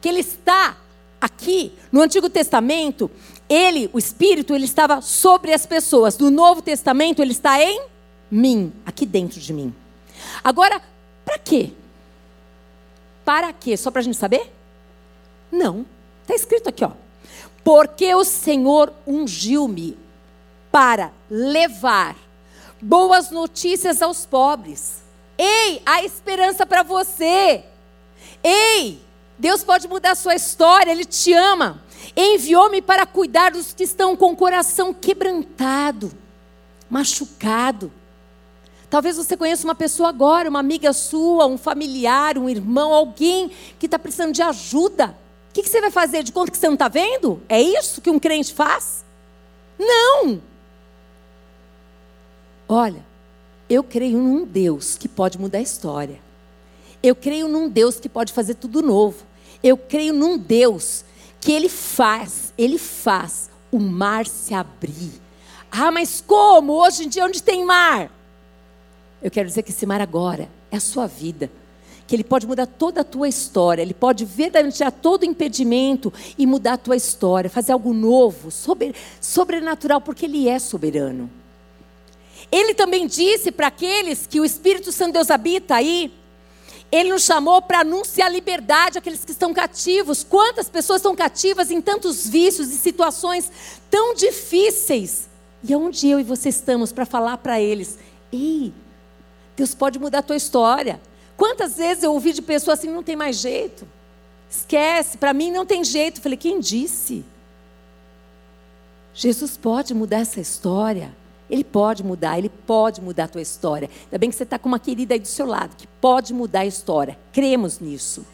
Que 0.00 0.08
ele 0.08 0.20
está 0.20 0.76
aqui 1.18 1.72
no 1.90 2.02
Antigo 2.02 2.28
Testamento, 2.28 3.10
ele, 3.48 3.88
o 3.94 3.98
Espírito, 3.98 4.54
ele 4.54 4.66
estava 4.66 5.00
sobre 5.00 5.54
as 5.54 5.64
pessoas. 5.64 6.18
No 6.18 6.30
Novo 6.30 6.60
Testamento, 6.60 7.22
ele 7.22 7.32
está 7.32 7.62
em 7.62 7.86
mim, 8.30 8.72
aqui 8.84 9.06
dentro 9.06 9.40
de 9.40 9.52
mim. 9.54 9.74
Agora, 10.44 10.82
para 11.24 11.38
quê? 11.38 11.72
Para 13.24 13.52
quê? 13.54 13.74
Só 13.76 13.90
para 13.90 14.00
a 14.00 14.04
gente 14.04 14.16
saber? 14.16 14.52
Não. 15.50 15.86
Está 16.22 16.34
escrito 16.34 16.68
aqui, 16.68 16.84
ó. 16.84 16.92
Porque 17.66 18.14
o 18.14 18.22
Senhor 18.22 18.92
ungiu-me 19.04 19.98
para 20.70 21.10
levar 21.28 22.14
boas 22.80 23.32
notícias 23.32 24.00
aos 24.00 24.24
pobres. 24.24 25.02
Ei, 25.36 25.82
há 25.84 26.04
esperança 26.04 26.64
para 26.64 26.84
você. 26.84 27.64
Ei, 28.40 29.02
Deus 29.36 29.64
pode 29.64 29.88
mudar 29.88 30.12
a 30.12 30.14
sua 30.14 30.36
história, 30.36 30.92
Ele 30.92 31.04
te 31.04 31.32
ama. 31.32 31.82
Enviou-me 32.16 32.80
para 32.80 33.04
cuidar 33.04 33.50
dos 33.50 33.72
que 33.72 33.82
estão 33.82 34.16
com 34.16 34.30
o 34.30 34.36
coração 34.36 34.94
quebrantado, 34.94 36.12
machucado 36.88 37.90
Talvez 38.88 39.16
você 39.16 39.36
conheça 39.36 39.64
uma 39.64 39.74
pessoa 39.74 40.08
agora, 40.08 40.48
uma 40.48 40.60
amiga 40.60 40.92
sua, 40.92 41.46
um 41.46 41.58
familiar, 41.58 42.38
um 42.38 42.48
irmão, 42.48 42.92
alguém 42.94 43.50
que 43.78 43.86
está 43.86 43.98
precisando 43.98 44.32
de 44.32 44.42
ajuda. 44.42 45.16
Que, 45.56 45.62
que 45.62 45.70
você 45.70 45.80
vai 45.80 45.90
fazer? 45.90 46.22
De 46.22 46.32
conta 46.32 46.50
que 46.50 46.58
você 46.58 46.66
não 46.66 46.74
está 46.74 46.86
vendo? 46.86 47.40
É 47.48 47.58
isso 47.58 48.02
que 48.02 48.10
um 48.10 48.18
crente 48.18 48.52
faz? 48.52 49.02
Não! 49.78 50.42
Olha, 52.68 53.02
eu 53.66 53.82
creio 53.82 54.18
num 54.18 54.44
Deus 54.44 54.98
que 54.98 55.08
pode 55.08 55.38
mudar 55.40 55.56
a 55.56 55.62
história. 55.62 56.20
Eu 57.02 57.16
creio 57.16 57.48
num 57.48 57.70
Deus 57.70 57.98
que 57.98 58.06
pode 58.06 58.34
fazer 58.34 58.56
tudo 58.56 58.82
novo. 58.82 59.24
Eu 59.62 59.78
creio 59.78 60.12
num 60.12 60.36
Deus 60.36 61.06
que 61.40 61.52
Ele 61.52 61.70
faz, 61.70 62.52
Ele 62.58 62.76
faz 62.76 63.48
o 63.72 63.78
mar 63.78 64.26
se 64.26 64.52
abrir. 64.52 65.22
Ah, 65.72 65.90
mas 65.90 66.20
como? 66.20 66.74
Hoje 66.74 67.04
em 67.04 67.08
dia, 67.08 67.24
onde 67.24 67.42
tem 67.42 67.64
mar? 67.64 68.10
Eu 69.22 69.30
quero 69.30 69.48
dizer 69.48 69.62
que 69.62 69.70
esse 69.70 69.86
mar 69.86 70.02
agora 70.02 70.50
é 70.70 70.76
a 70.76 70.80
sua 70.80 71.06
vida. 71.06 71.50
Que 72.06 72.14
Ele 72.14 72.24
pode 72.24 72.46
mudar 72.46 72.66
toda 72.66 73.00
a 73.00 73.04
tua 73.04 73.28
história. 73.28 73.82
Ele 73.82 73.94
pode 73.94 74.24
verdadeiramente 74.24 74.76
tirar 74.76 74.90
todo 74.90 75.22
o 75.22 75.26
impedimento 75.26 76.12
e 76.38 76.46
mudar 76.46 76.74
a 76.74 76.78
tua 76.78 76.96
história. 76.96 77.50
Fazer 77.50 77.72
algo 77.72 77.92
novo, 77.92 78.50
sobrenatural, 79.20 80.00
porque 80.00 80.26
Ele 80.26 80.48
é 80.48 80.58
soberano. 80.58 81.30
Ele 82.50 82.74
também 82.74 83.06
disse 83.06 83.50
para 83.50 83.66
aqueles 83.66 84.26
que 84.26 84.40
o 84.40 84.44
Espírito 84.44 84.92
Santo 84.92 85.14
Deus 85.14 85.30
habita 85.30 85.74
aí, 85.74 86.12
ele 86.90 87.10
nos 87.10 87.24
chamou 87.24 87.60
para 87.60 87.80
anunciar 87.80 88.30
liberdade 88.30 88.98
àqueles 88.98 89.24
que 89.24 89.32
estão 89.32 89.52
cativos. 89.52 90.22
Quantas 90.22 90.68
pessoas 90.68 91.00
estão 91.00 91.16
cativas 91.16 91.70
em 91.70 91.80
tantos 91.80 92.26
vícios 92.26 92.70
e 92.70 92.78
situações 92.78 93.50
tão 93.90 94.14
difíceis? 94.14 95.28
E 95.68 95.74
onde 95.74 96.08
eu 96.08 96.20
e 96.20 96.22
você 96.22 96.48
estamos 96.48 96.92
para 96.92 97.04
falar 97.04 97.38
para 97.38 97.60
eles: 97.60 97.98
ei, 98.32 98.72
Deus 99.56 99.74
pode 99.74 99.98
mudar 99.98 100.18
a 100.18 100.22
tua 100.22 100.36
história. 100.36 101.00
Quantas 101.36 101.76
vezes 101.76 102.02
eu 102.02 102.12
ouvi 102.12 102.32
de 102.32 102.42
pessoas 102.42 102.78
assim, 102.78 102.90
não 102.90 103.02
tem 103.02 103.16
mais 103.16 103.36
jeito. 103.36 103.86
Esquece, 104.50 105.18
para 105.18 105.32
mim 105.32 105.50
não 105.50 105.66
tem 105.66 105.84
jeito. 105.84 106.18
Eu 106.18 106.22
falei, 106.22 106.38
quem 106.38 106.60
disse? 106.60 107.24
Jesus 109.14 109.56
pode 109.56 109.92
mudar 109.94 110.20
essa 110.20 110.40
história. 110.40 111.14
Ele 111.48 111.62
pode 111.62 112.02
mudar, 112.02 112.38
ele 112.38 112.48
pode 112.48 113.00
mudar 113.00 113.24
a 113.24 113.28
tua 113.28 113.42
história. 113.42 113.88
Ainda 114.04 114.18
bem 114.18 114.30
que 114.30 114.36
você 114.36 114.42
está 114.42 114.58
com 114.58 114.68
uma 114.68 114.78
querida 114.78 115.14
aí 115.14 115.20
do 115.20 115.28
seu 115.28 115.46
lado, 115.46 115.76
que 115.76 115.86
pode 115.86 116.34
mudar 116.34 116.60
a 116.60 116.66
história. 116.66 117.16
Cremos 117.32 117.78
nisso. 117.78 118.26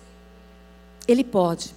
Ele 1.07 1.23
pode. 1.23 1.75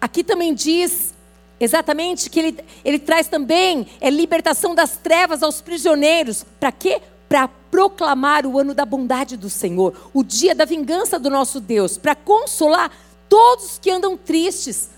Aqui 0.00 0.22
também 0.22 0.54
diz 0.54 1.12
exatamente 1.58 2.30
que 2.30 2.38
ele, 2.38 2.64
ele 2.84 2.98
traz 2.98 3.26
também 3.26 3.88
é 4.00 4.08
libertação 4.08 4.74
das 4.74 4.96
trevas 4.96 5.42
aos 5.42 5.60
prisioneiros. 5.60 6.44
Para 6.60 6.70
quê? 6.70 7.02
Para 7.28 7.48
proclamar 7.48 8.46
o 8.46 8.58
ano 8.58 8.72
da 8.74 8.86
bondade 8.86 9.36
do 9.36 9.50
Senhor, 9.50 10.10
o 10.14 10.24
dia 10.24 10.54
da 10.54 10.64
vingança 10.64 11.18
do 11.18 11.28
nosso 11.28 11.60
Deus, 11.60 11.98
para 11.98 12.14
consolar 12.14 12.90
todos 13.28 13.78
que 13.78 13.90
andam 13.90 14.16
tristes. 14.16 14.88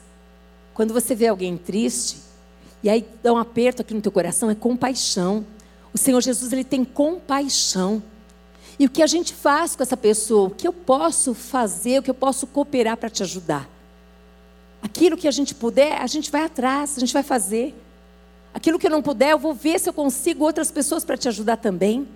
Quando 0.73 0.95
você 0.95 1.15
vê 1.15 1.27
alguém 1.27 1.57
triste, 1.57 2.19
E 2.83 2.89
aí 2.89 3.07
dá 3.23 3.33
um 3.33 3.37
aperto 3.37 3.83
aqui 3.83 3.93
no 3.93 4.01
teu 4.01 4.13
coração, 4.13 4.51
é 4.51 4.55
compaixão. 4.55 5.45
O 5.93 5.99
Senhor 5.99 6.21
Jesus, 6.21 6.53
ele 6.53 6.65
tem 6.65 6.85
compaixão. 6.85 8.03
E 8.79 8.87
o 8.87 8.91
que 8.91 9.03
a 9.03 9.07
gente 9.07 9.35
faz 9.35 9.77
com 9.77 9.83
essa 9.83 9.97
pessoa? 9.97 10.49
O 10.49 10.51
que 10.51 10.67
eu 10.67 10.73
posso 10.73 11.35
fazer, 11.35 11.99
o 11.99 12.03
que 12.03 12.11
eu 12.11 12.15
posso 12.15 12.47
cooperar 12.47 12.97
para 12.97 13.11
te 13.11 13.23
ajudar? 13.23 13.69
Aquilo 14.83 15.17
que 15.17 15.29
a 15.29 15.31
gente 15.31 15.55
puder, 15.55 16.01
a 16.01 16.07
gente 16.07 16.31
vai 16.31 16.45
atrás, 16.45 16.97
a 16.97 17.01
gente 17.01 17.13
vai 17.13 17.23
fazer. 17.23 17.75
Aquilo 18.55 18.79
que 18.79 18.87
eu 18.87 18.91
não 18.91 19.03
puder, 19.03 19.33
eu 19.33 19.39
vou 19.39 19.53
ver 19.53 19.79
se 19.79 19.89
eu 19.89 19.93
consigo 19.93 20.45
outras 20.45 20.71
pessoas 20.71 21.05
para 21.05 21.19
te 21.19 21.29
ajudar 21.29 21.59
também. 21.59 22.09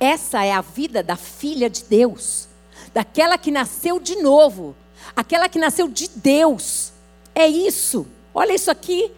Essa 0.00 0.44
é 0.44 0.52
a 0.52 0.60
vida 0.60 1.02
da 1.02 1.16
filha 1.16 1.68
de 1.68 1.84
Deus, 1.84 2.48
daquela 2.94 3.36
que 3.36 3.50
nasceu 3.50 3.98
de 3.98 4.16
novo, 4.16 4.76
aquela 5.16 5.48
que 5.48 5.58
nasceu 5.58 5.88
de 5.88 6.08
Deus. 6.08 6.92
É 7.34 7.46
isso. 7.46 8.06
Olha 8.34 8.54
isso 8.54 8.70
aqui. 8.70 9.10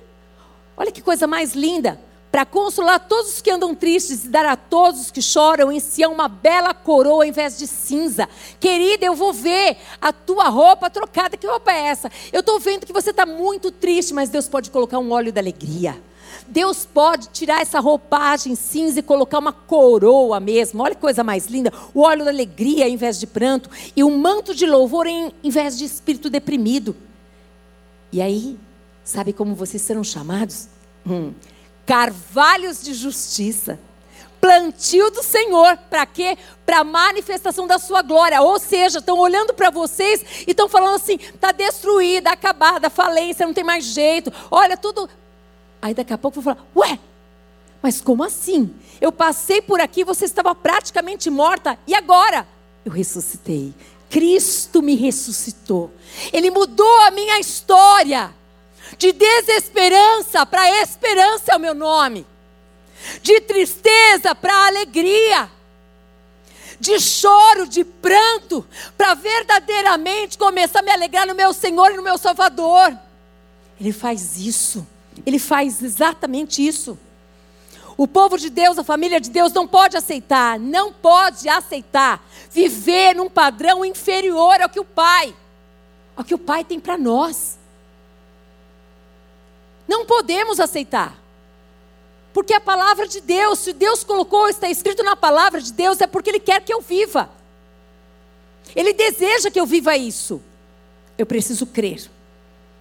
Olha 0.76 0.90
que 0.90 1.02
coisa 1.02 1.26
mais 1.26 1.52
linda 1.54 2.00
para 2.30 2.46
consolar 2.46 3.00
todos 3.08 3.34
os 3.34 3.40
que 3.42 3.50
andam 3.50 3.75
tristes 3.75 4.25
e 4.25 4.28
dar 4.28 4.46
a 4.46 4.56
todos 4.56 5.00
os 5.00 5.10
que 5.10 5.20
choram 5.20 5.72
em 5.72 5.80
si 5.80 6.06
uma 6.06 6.28
bela 6.28 6.72
coroa 6.72 7.26
em 7.26 7.32
vez 7.32 7.58
de 7.58 7.66
cinza. 7.66 8.28
Querida, 8.60 9.04
eu 9.04 9.14
vou 9.14 9.32
ver 9.32 9.76
a 10.00 10.12
tua 10.12 10.49
roupa 10.49 10.88
trocada. 10.88 11.37
Que 11.37 11.46
roupa 11.46 11.72
é 11.72 11.88
essa? 11.88 12.10
Eu 12.32 12.40
estou 12.40 12.60
vendo 12.60 12.87
que 12.87 12.92
você 12.92 13.10
está 13.10 13.26
muito 13.26 13.70
triste, 13.70 14.14
mas 14.14 14.28
Deus 14.28 14.49
pode 14.49 14.70
colocar 14.70 14.99
um 14.99 15.10
óleo 15.10 15.32
da 15.32 15.40
alegria. 15.40 16.00
Deus 16.49 16.85
pode 16.85 17.28
tirar 17.28 17.61
essa 17.61 17.80
roupagem 17.80 18.54
cinza 18.54 19.00
e 19.00 19.02
colocar 19.02 19.38
uma 19.38 19.52
coroa 19.52 20.40
mesmo. 20.40 20.82
Olha 20.82 20.94
que 20.94 21.00
coisa 21.00 21.25
mais 21.25 21.47
linda. 21.47 21.73
O 21.94 22.00
óleo 22.00 22.25
da 22.25 22.30
alegria 22.30 22.88
em 22.88 22.97
vez 22.97 23.18
de 23.18 23.26
pranto. 23.26 23.70
E 23.94 24.02
um 24.04 24.18
manto 24.18 24.54
de 24.54 24.66
louvor 24.66 25.06
em, 25.06 25.32
em 25.42 25.50
vez 25.50 25.76
de 25.78 25.85
espírito 25.85 26.28
deprimido. 26.30 26.97
E 28.12 28.20
aí, 28.20 28.59
sabe 29.04 29.32
como 29.32 29.54
vocês 29.54 29.82
serão 29.82 30.02
chamados? 30.02 30.68
Hum 31.06 31.32
carvalhos 31.90 32.80
de 32.80 32.94
justiça. 32.94 33.76
Plantio 34.40 35.11
do 35.11 35.25
Senhor, 35.25 35.76
para 35.90 36.06
quê? 36.06 36.38
Para 36.64 36.78
a 36.78 36.85
manifestação 36.85 37.66
da 37.66 37.80
sua 37.80 38.00
glória. 38.00 38.40
Ou 38.40 38.61
seja, 38.61 39.00
estão 39.00 39.18
olhando 39.18 39.52
para 39.52 39.70
vocês 39.70 40.25
e 40.47 40.52
estão 40.52 40.68
falando 40.68 40.94
assim: 40.94 41.16
está 41.16 41.50
destruída, 41.50 42.30
acabada, 42.30 42.88
falência, 42.88 43.44
não 43.44 43.52
tem 43.52 43.64
mais 43.64 43.85
jeito. 43.87 44.32
Olha, 44.52 44.76
tudo. 44.76 45.11
Aí 45.82 45.94
daqui 45.94 46.12
a 46.12 46.18
pouco 46.18 46.40
vou 46.40 46.54
falar: 46.54 46.66
ué, 46.76 46.99
mas 47.82 48.00
como 48.00 48.22
assim? 48.22 48.75
Eu 49.00 49.10
passei 49.10 49.62
por 49.62 49.80
aqui, 49.80 50.04
você 50.04 50.25
estava 50.25 50.54
praticamente 50.54 51.30
morta, 51.30 51.78
e 51.87 51.94
agora? 51.94 52.46
Eu 52.84 52.92
ressuscitei. 52.92 53.75
Cristo 54.10 54.82
me 54.82 54.96
ressuscitou. 54.96 55.90
Ele 56.32 56.50
mudou 56.50 57.00
a 57.02 57.10
minha 57.10 57.38
história. 57.38 58.34
De 58.99 59.12
desesperança 59.12 60.44
para 60.44 60.82
esperança 60.82 61.52
é 61.52 61.56
o 61.56 61.60
meu 61.60 61.75
nome. 61.75 62.26
De 63.22 63.40
tristeza 63.40 64.34
para 64.34 64.66
alegria. 64.66 65.49
De 66.80 66.99
choro, 66.99 67.68
de 67.68 67.84
pranto, 67.84 68.66
para 68.96 69.14
verdadeiramente 69.14 70.37
começar 70.37 70.80
a 70.80 70.82
me 70.82 70.90
alegrar 70.90 71.26
no 71.26 71.34
meu 71.34 71.52
Senhor 71.52 71.92
e 71.92 71.96
no 71.96 72.02
meu 72.02 72.18
Salvador. 72.18 72.99
Ele 73.78 73.92
faz 73.92 74.38
isso. 74.38 74.87
Ele 75.25 75.39
faz 75.39 75.83
exatamente 75.83 76.67
isso. 76.67 76.99
O 77.97 78.09
povo 78.09 78.39
de 78.39 78.49
Deus, 78.49 78.79
a 78.79 78.85
família 78.85 79.21
de 79.21 79.29
Deus, 79.29 79.53
não 79.53 79.69
pode 79.69 79.97
aceitar, 79.97 80.59
não 80.59 80.93
pode 80.93 81.49
aceitar 81.49 82.25
viver 82.50 83.15
num 83.15 83.29
padrão 83.29 83.85
inferior 83.85 84.61
ao 84.62 84.69
que 84.69 84.81
o 84.81 84.85
Pai, 84.85 85.35
ao 86.17 86.25
que 86.25 86.35
o 86.35 86.39
Pai 86.39 86.65
tem 86.65 86.81
para 86.81 86.97
nós. 86.97 87.59
Não 89.87 90.07
podemos 90.07 90.59
aceitar. 90.59 91.19
Porque 92.33 92.55
a 92.55 92.61
palavra 92.61 93.09
de 93.09 93.21
Deus, 93.21 93.59
se 93.59 93.73
Deus 93.73 94.05
colocou, 94.05 94.49
está 94.49 94.71
escrito 94.71 95.02
na 95.02 95.17
palavra 95.17 95.61
de 95.61 95.73
Deus, 95.73 96.00
é 96.00 96.06
porque 96.06 96.30
Ele 96.30 96.41
quer 96.41 96.63
que 96.63 96.73
eu 96.73 96.80
viva. 96.80 97.28
Ele 98.75 98.93
deseja 98.93 99.50
que 99.50 99.61
eu 99.61 99.67
viva 99.67 99.97
isso. 99.97 100.41
Eu 101.19 101.26
preciso 101.26 101.67
crer. 101.67 102.09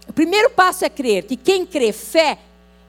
O 0.10 0.14
primeiro 0.14 0.50
passo 0.50 0.84
é 0.84 0.90
crer, 0.90 1.24
que 1.24 1.36
quem 1.38 1.66
crê, 1.66 1.94
fé, 1.94 2.40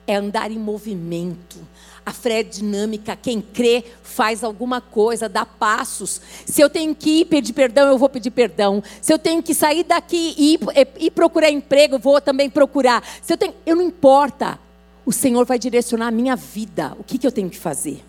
é 0.07 0.15
andar 0.15 0.51
em 0.51 0.57
movimento. 0.57 1.59
A 2.03 2.11
fé 2.11 2.39
é 2.39 2.43
dinâmica. 2.43 3.15
Quem 3.15 3.39
crê 3.39 3.83
faz 4.01 4.43
alguma 4.43 4.81
coisa, 4.81 5.29
dá 5.29 5.45
passos. 5.45 6.19
Se 6.45 6.59
eu 6.59 6.69
tenho 6.69 6.95
que 6.95 7.21
ir 7.21 7.25
pedir 7.25 7.53
perdão, 7.53 7.87
eu 7.87 7.97
vou 7.97 8.09
pedir 8.09 8.31
perdão. 8.31 8.83
Se 8.99 9.13
eu 9.13 9.19
tenho 9.19 9.43
que 9.43 9.53
sair 9.53 9.83
daqui 9.83 10.33
e 10.35 10.59
ir, 10.99 11.11
procurar 11.11 11.51
emprego, 11.51 11.95
eu 11.95 11.99
vou 11.99 12.19
também 12.19 12.49
procurar. 12.49 13.03
Se 13.21 13.33
eu 13.33 13.37
tenho, 13.37 13.53
eu 13.65 13.75
não 13.75 13.83
importa. 13.83 14.59
O 15.05 15.13
Senhor 15.13 15.45
vai 15.45 15.59
direcionar 15.59 16.07
a 16.07 16.11
minha 16.11 16.35
vida. 16.35 16.95
O 16.97 17.03
que, 17.03 17.19
que 17.19 17.27
eu 17.27 17.31
tenho 17.31 17.49
que 17.49 17.57
fazer? 17.57 18.03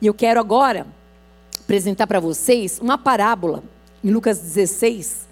E 0.00 0.06
eu 0.06 0.14
quero 0.14 0.40
agora 0.40 0.86
apresentar 1.60 2.06
para 2.06 2.18
vocês 2.18 2.78
uma 2.80 2.96
parábola 2.96 3.62
em 4.02 4.10
Lucas 4.10 4.38
16. 4.38 5.31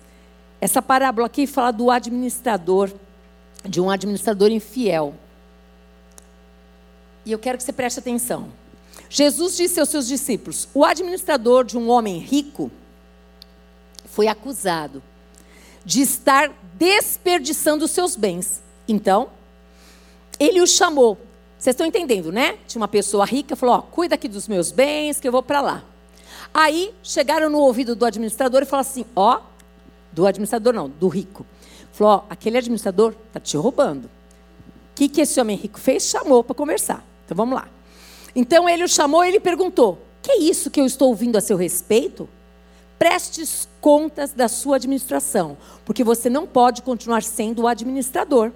Essa 0.60 0.82
parábola 0.82 1.26
aqui 1.26 1.46
fala 1.46 1.70
do 1.70 1.90
administrador, 1.90 2.90
de 3.64 3.80
um 3.80 3.90
administrador 3.90 4.50
infiel. 4.50 5.14
E 7.24 7.32
eu 7.32 7.38
quero 7.38 7.56
que 7.56 7.64
você 7.64 7.72
preste 7.72 7.98
atenção. 7.98 8.48
Jesus 9.08 9.56
disse 9.56 9.80
aos 9.80 9.88
seus 9.88 10.06
discípulos: 10.06 10.68
o 10.74 10.84
administrador 10.84 11.64
de 11.64 11.78
um 11.78 11.88
homem 11.88 12.18
rico 12.18 12.70
foi 14.04 14.28
acusado 14.28 15.02
de 15.84 16.02
estar 16.02 16.52
desperdiçando 16.74 17.84
os 17.84 17.90
seus 17.90 18.14
bens. 18.16 18.62
Então, 18.86 19.30
ele 20.38 20.60
o 20.60 20.66
chamou. 20.66 21.18
Vocês 21.58 21.74
estão 21.74 21.86
entendendo, 21.86 22.32
né? 22.32 22.58
Tinha 22.66 22.80
uma 22.80 22.88
pessoa 22.88 23.24
rica, 23.24 23.56
falou: 23.56 23.76
Ó, 23.76 23.82
cuida 23.82 24.14
aqui 24.14 24.28
dos 24.28 24.48
meus 24.48 24.70
bens, 24.70 25.20
que 25.20 25.28
eu 25.28 25.32
vou 25.32 25.42
para 25.42 25.60
lá. 25.60 25.84
Aí 26.52 26.92
chegaram 27.02 27.48
no 27.48 27.58
ouvido 27.58 27.94
do 27.94 28.04
administrador 28.04 28.62
e 28.62 28.66
falaram 28.66 28.88
assim: 28.88 29.04
Ó, 29.14 29.40
do 30.12 30.26
administrador 30.26 30.72
não, 30.72 30.88
do 30.88 31.08
rico. 31.08 31.46
Falou: 31.92 32.14
Ó, 32.14 32.24
aquele 32.30 32.58
administrador 32.58 33.14
está 33.28 33.40
te 33.40 33.56
roubando. 33.56 34.04
O 34.06 34.94
que, 34.94 35.08
que 35.08 35.20
esse 35.20 35.40
homem 35.40 35.56
rico 35.56 35.78
fez? 35.78 36.04
Chamou 36.04 36.44
para 36.44 36.54
conversar. 36.54 37.04
Então 37.24 37.36
vamos 37.36 37.54
lá. 37.54 37.68
Então 38.34 38.68
ele 38.68 38.84
o 38.84 38.88
chamou 38.88 39.24
e 39.24 39.28
ele 39.28 39.40
perguntou: 39.40 39.98
Que 40.22 40.32
é 40.32 40.38
isso 40.38 40.70
que 40.70 40.80
eu 40.80 40.86
estou 40.86 41.08
ouvindo 41.08 41.36
a 41.36 41.40
seu 41.40 41.56
respeito? 41.56 42.28
Prestes 42.98 43.66
contas 43.80 44.32
da 44.32 44.46
sua 44.46 44.76
administração, 44.76 45.56
porque 45.86 46.04
você 46.04 46.28
não 46.28 46.46
pode 46.46 46.82
continuar 46.82 47.22
sendo 47.22 47.62
o 47.62 47.66
administrador. 47.66 48.52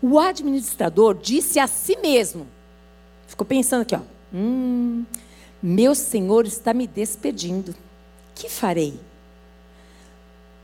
O 0.00 0.18
administrador 0.18 1.14
disse 1.14 1.58
a 1.58 1.66
si 1.66 1.96
mesmo, 1.96 2.46
ficou 3.26 3.46
pensando 3.46 3.82
aqui, 3.82 3.96
ó, 3.96 4.00
hum, 4.32 5.04
meu 5.62 5.94
senhor 5.94 6.46
está 6.46 6.72
me 6.72 6.86
despedindo. 6.86 7.74
Que 8.34 8.48
farei? 8.48 9.00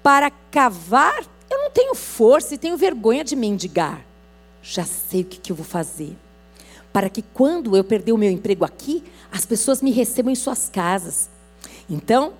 Para 0.03 0.31
cavar, 0.51 1.25
eu 1.51 1.59
não 1.59 1.71
tenho 1.71 1.95
força 1.95 2.55
e 2.55 2.59
tenho 2.59 2.77
vergonha 2.77 3.23
de 3.23 3.37
mendigar. 3.37 4.05
Já 4.62 4.85
sei 4.85 5.23
o 5.23 5.25
que, 5.25 5.38
que 5.38 5.53
eu 5.53 5.57
vou 5.57 5.65
fazer 5.65 6.17
para 6.93 7.09
que 7.09 7.23
quando 7.23 7.77
eu 7.77 7.83
perder 7.83 8.12
o 8.12 8.19
meu 8.19 8.31
emprego 8.31 8.65
aqui, 8.65 9.03
as 9.31 9.47
pessoas 9.47 9.81
me 9.81 9.91
recebam 9.91 10.31
em 10.31 10.37
suas 10.37 10.69
casas. 10.69 11.31
Então, 11.88 12.35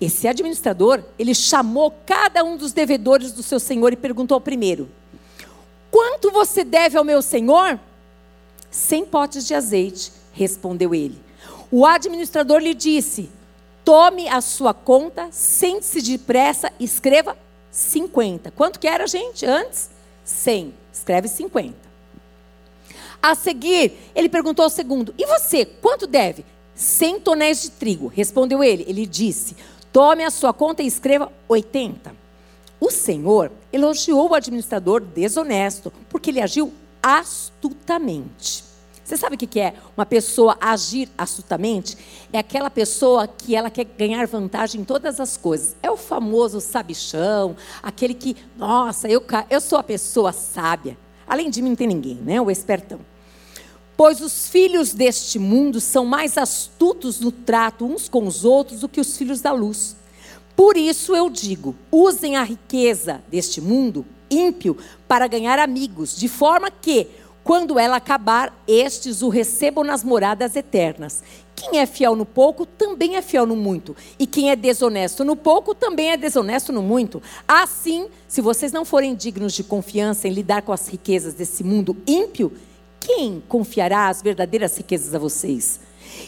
esse 0.00 0.26
administrador, 0.26 1.02
ele 1.18 1.34
chamou 1.34 1.92
cada 2.06 2.42
um 2.42 2.56
dos 2.56 2.72
devedores 2.72 3.32
do 3.32 3.42
seu 3.42 3.60
senhor 3.60 3.92
e 3.92 3.96
perguntou 3.96 4.36
ao 4.36 4.40
primeiro: 4.40 4.88
Quanto 5.90 6.30
você 6.30 6.64
deve 6.64 6.96
ao 6.96 7.04
meu 7.04 7.20
senhor? 7.20 7.78
Cem 8.70 9.04
potes 9.04 9.46
de 9.46 9.54
azeite, 9.54 10.12
respondeu 10.32 10.94
ele. 10.94 11.20
O 11.70 11.84
administrador 11.84 12.60
lhe 12.60 12.74
disse: 12.74 13.28
Tome 13.88 14.28
a 14.28 14.42
sua 14.42 14.74
conta, 14.74 15.28
sente-se 15.32 16.02
depressa, 16.02 16.70
escreva 16.78 17.34
50. 17.70 18.50
Quanto 18.50 18.78
que 18.78 18.86
era, 18.86 19.06
gente, 19.06 19.46
antes? 19.46 19.88
100. 20.26 20.74
Escreve 20.92 21.26
50. 21.26 21.74
A 23.22 23.34
seguir, 23.34 23.94
ele 24.14 24.28
perguntou 24.28 24.64
ao 24.64 24.68
segundo: 24.68 25.14
E 25.16 25.24
você, 25.24 25.64
quanto 25.64 26.06
deve? 26.06 26.44
Cem 26.74 27.18
tonéis 27.18 27.62
de 27.62 27.70
trigo. 27.70 28.08
Respondeu 28.08 28.62
ele. 28.62 28.84
Ele 28.86 29.06
disse: 29.06 29.56
Tome 29.90 30.22
a 30.22 30.28
sua 30.28 30.52
conta 30.52 30.82
e 30.82 30.86
escreva 30.86 31.32
80. 31.48 32.14
O 32.78 32.90
Senhor 32.90 33.50
elogiou 33.72 34.28
o 34.28 34.34
administrador 34.34 35.00
desonesto, 35.00 35.90
porque 36.10 36.28
ele 36.28 36.42
agiu 36.42 36.74
astutamente. 37.02 38.67
Você 39.08 39.16
sabe 39.16 39.36
o 39.36 39.38
que 39.38 39.58
é 39.58 39.72
uma 39.96 40.04
pessoa 40.04 40.58
agir 40.60 41.08
astutamente? 41.16 41.96
É 42.30 42.40
aquela 42.40 42.68
pessoa 42.68 43.26
que 43.26 43.56
ela 43.56 43.70
quer 43.70 43.84
ganhar 43.84 44.26
vantagem 44.26 44.82
em 44.82 44.84
todas 44.84 45.18
as 45.18 45.34
coisas. 45.34 45.74
É 45.82 45.90
o 45.90 45.96
famoso 45.96 46.60
sabichão, 46.60 47.56
aquele 47.82 48.12
que, 48.12 48.36
nossa, 48.58 49.08
eu, 49.08 49.24
eu 49.48 49.62
sou 49.62 49.78
a 49.78 49.82
pessoa 49.82 50.30
sábia. 50.30 50.98
Além 51.26 51.48
de 51.48 51.62
mim, 51.62 51.70
não 51.70 51.76
tem 51.76 51.86
ninguém, 51.86 52.16
né? 52.16 52.38
O 52.38 52.50
espertão. 52.50 53.00
Pois 53.96 54.20
os 54.20 54.46
filhos 54.50 54.92
deste 54.92 55.38
mundo 55.38 55.80
são 55.80 56.04
mais 56.04 56.36
astutos 56.36 57.18
no 57.18 57.32
trato 57.32 57.86
uns 57.86 58.10
com 58.10 58.26
os 58.26 58.44
outros 58.44 58.80
do 58.80 58.90
que 58.90 59.00
os 59.00 59.16
filhos 59.16 59.40
da 59.40 59.52
luz. 59.52 59.96
Por 60.54 60.76
isso 60.76 61.16
eu 61.16 61.30
digo: 61.30 61.74
usem 61.90 62.36
a 62.36 62.42
riqueza 62.42 63.22
deste 63.30 63.58
mundo 63.58 64.04
ímpio 64.30 64.76
para 65.06 65.26
ganhar 65.26 65.58
amigos, 65.58 66.16
de 66.16 66.28
forma 66.28 66.70
que, 66.70 67.08
quando 67.48 67.78
ela 67.78 67.96
acabar, 67.96 68.62
estes 68.68 69.22
o 69.22 69.30
recebam 69.30 69.82
nas 69.82 70.04
moradas 70.04 70.54
eternas. 70.54 71.22
Quem 71.56 71.78
é 71.78 71.86
fiel 71.86 72.14
no 72.14 72.26
pouco 72.26 72.66
também 72.66 73.16
é 73.16 73.22
fiel 73.22 73.46
no 73.46 73.56
muito. 73.56 73.96
E 74.18 74.26
quem 74.26 74.50
é 74.50 74.54
desonesto 74.54 75.24
no 75.24 75.34
pouco 75.34 75.74
também 75.74 76.10
é 76.10 76.16
desonesto 76.18 76.74
no 76.74 76.82
muito. 76.82 77.22
Assim, 77.48 78.08
se 78.28 78.42
vocês 78.42 78.70
não 78.70 78.84
forem 78.84 79.14
dignos 79.14 79.54
de 79.54 79.64
confiança 79.64 80.28
em 80.28 80.30
lidar 80.30 80.60
com 80.60 80.74
as 80.74 80.88
riquezas 80.88 81.32
desse 81.32 81.64
mundo 81.64 81.96
ímpio, 82.06 82.52
quem 83.00 83.42
confiará 83.48 84.10
as 84.10 84.20
verdadeiras 84.20 84.76
riquezas 84.76 85.14
a 85.14 85.18
vocês? 85.18 85.80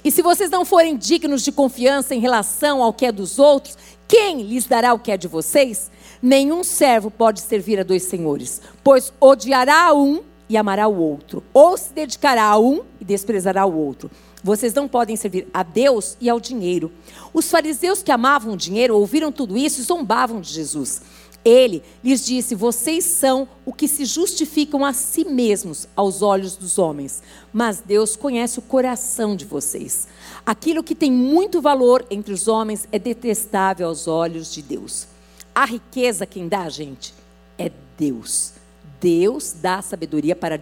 E 0.02 0.11
se 0.11 0.22
vocês 0.22 0.48
não 0.48 0.64
forem 0.64 0.96
dignos 0.96 1.42
de 1.42 1.52
confiança 1.52 2.14
em 2.14 2.18
relação 2.18 2.83
ao 2.83 2.94
que 2.94 3.04
é 3.04 3.12
dos 3.12 3.38
outros, 3.38 3.76
quem 4.09 4.40
lhes 4.40 4.64
dará 4.64 4.94
o 4.94 4.98
que 4.98 5.12
é 5.12 5.18
de 5.18 5.28
vocês? 5.28 5.90
Nenhum 6.22 6.64
servo 6.64 7.11
pode 7.11 7.42
servir 7.42 7.78
a 7.78 7.83
dois 7.83 8.04
senhores, 8.04 8.62
pois 8.83 9.12
odiará 9.20 9.92
um 9.92 10.30
e 10.50 10.56
amará 10.56 10.88
o 10.88 10.98
outro, 10.98 11.44
ou 11.54 11.78
se 11.78 11.92
dedicará 11.94 12.42
a 12.42 12.58
um 12.58 12.82
e 13.00 13.04
desprezará 13.04 13.64
o 13.64 13.74
outro. 13.74 14.10
Vocês 14.42 14.74
não 14.74 14.88
podem 14.88 15.14
servir 15.14 15.46
a 15.54 15.62
Deus 15.62 16.16
e 16.20 16.28
ao 16.28 16.40
dinheiro. 16.40 16.90
Os 17.32 17.48
fariseus 17.48 18.02
que 18.02 18.10
amavam 18.10 18.54
o 18.54 18.56
dinheiro 18.56 18.96
ouviram 18.96 19.30
tudo 19.30 19.56
isso 19.56 19.80
e 19.80 19.84
zombavam 19.84 20.40
de 20.40 20.52
Jesus. 20.52 21.02
Ele 21.44 21.84
lhes 22.02 22.26
disse: 22.26 22.56
Vocês 22.56 23.04
são 23.04 23.48
o 23.64 23.72
que 23.72 23.86
se 23.86 24.04
justificam 24.04 24.84
a 24.84 24.92
si 24.92 25.24
mesmos 25.24 25.86
aos 25.94 26.20
olhos 26.20 26.56
dos 26.56 26.78
homens, 26.78 27.22
mas 27.52 27.80
Deus 27.80 28.16
conhece 28.16 28.58
o 28.58 28.62
coração 28.62 29.36
de 29.36 29.44
vocês. 29.44 30.08
Aquilo 30.44 30.82
que 30.82 30.96
tem 30.96 31.12
muito 31.12 31.62
valor 31.62 32.04
entre 32.10 32.34
os 32.34 32.48
homens 32.48 32.88
é 32.90 32.98
detestável 32.98 33.86
aos 33.86 34.08
olhos 34.08 34.52
de 34.52 34.62
Deus. 34.62 35.06
A 35.54 35.64
riqueza 35.64 36.26
quem 36.26 36.48
dá, 36.48 36.68
gente, 36.68 37.14
é 37.56 37.70
Deus. 37.96 38.60
Deus 39.00 39.54
dá 39.60 39.80
sabedoria 39.80 40.36
para 40.36 40.60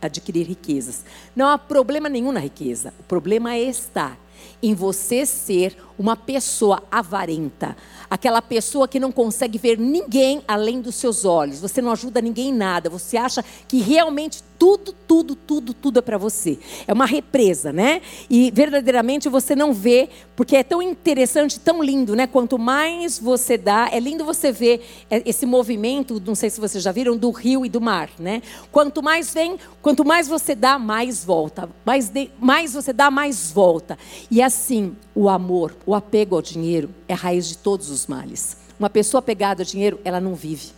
adquirir 0.00 0.46
riquezas. 0.46 1.04
Não 1.34 1.48
há 1.48 1.58
problema 1.58 2.08
nenhum 2.08 2.32
na 2.32 2.40
riqueza. 2.40 2.94
O 3.00 3.02
problema 3.02 3.54
é 3.54 3.62
estar 3.62 4.18
em 4.62 4.74
você 4.74 5.24
ser 5.24 5.76
uma 6.00 6.16
pessoa 6.16 6.82
avarenta, 6.90 7.76
aquela 8.08 8.40
pessoa 8.40 8.88
que 8.88 8.98
não 8.98 9.12
consegue 9.12 9.58
ver 9.58 9.78
ninguém 9.78 10.42
além 10.48 10.80
dos 10.80 10.94
seus 10.94 11.26
olhos. 11.26 11.60
Você 11.60 11.82
não 11.82 11.92
ajuda 11.92 12.22
ninguém 12.22 12.48
em 12.48 12.54
nada. 12.54 12.88
Você 12.88 13.18
acha 13.18 13.44
que 13.68 13.80
realmente 13.82 14.42
tudo, 14.58 14.94
tudo, 15.06 15.34
tudo, 15.34 15.72
tudo 15.72 15.98
é 15.98 16.02
para 16.02 16.18
você. 16.18 16.58
É 16.86 16.92
uma 16.92 17.06
represa, 17.06 17.72
né? 17.72 18.02
E 18.28 18.50
verdadeiramente 18.50 19.28
você 19.28 19.54
não 19.54 19.72
vê, 19.72 20.08
porque 20.36 20.56
é 20.56 20.62
tão 20.62 20.82
interessante, 20.82 21.60
tão 21.60 21.82
lindo, 21.82 22.14
né? 22.14 22.26
Quanto 22.26 22.58
mais 22.58 23.18
você 23.18 23.56
dá, 23.56 23.88
é 23.90 23.98
lindo 23.98 24.24
você 24.24 24.52
ver 24.52 24.82
esse 25.10 25.46
movimento, 25.46 26.22
não 26.24 26.34
sei 26.34 26.50
se 26.50 26.60
vocês 26.60 26.82
já 26.82 26.92
viram, 26.92 27.16
do 27.16 27.30
rio 27.30 27.64
e 27.64 27.68
do 27.68 27.80
mar, 27.80 28.10
né? 28.18 28.42
Quanto 28.72 29.02
mais 29.02 29.32
vem, 29.32 29.58
quanto 29.80 30.04
mais 30.04 30.28
você 30.28 30.54
dá, 30.54 30.78
mais 30.78 31.24
volta. 31.24 31.68
Mais, 31.84 32.08
de, 32.08 32.30
mais 32.38 32.74
você 32.74 32.92
dá, 32.92 33.10
mais 33.10 33.50
volta. 33.50 33.98
E 34.30 34.42
assim, 34.50 34.96
o 35.14 35.28
amor, 35.28 35.74
o 35.86 35.94
apego 35.94 36.36
ao 36.36 36.42
dinheiro 36.42 36.90
é 37.08 37.14
a 37.14 37.16
raiz 37.16 37.48
de 37.48 37.56
todos 37.56 37.88
os 37.88 38.06
males. 38.06 38.56
Uma 38.78 38.90
pessoa 38.90 39.20
apegada 39.20 39.62
ao 39.62 39.66
dinheiro, 39.66 39.98
ela 40.04 40.20
não 40.20 40.34
vive. 40.34 40.72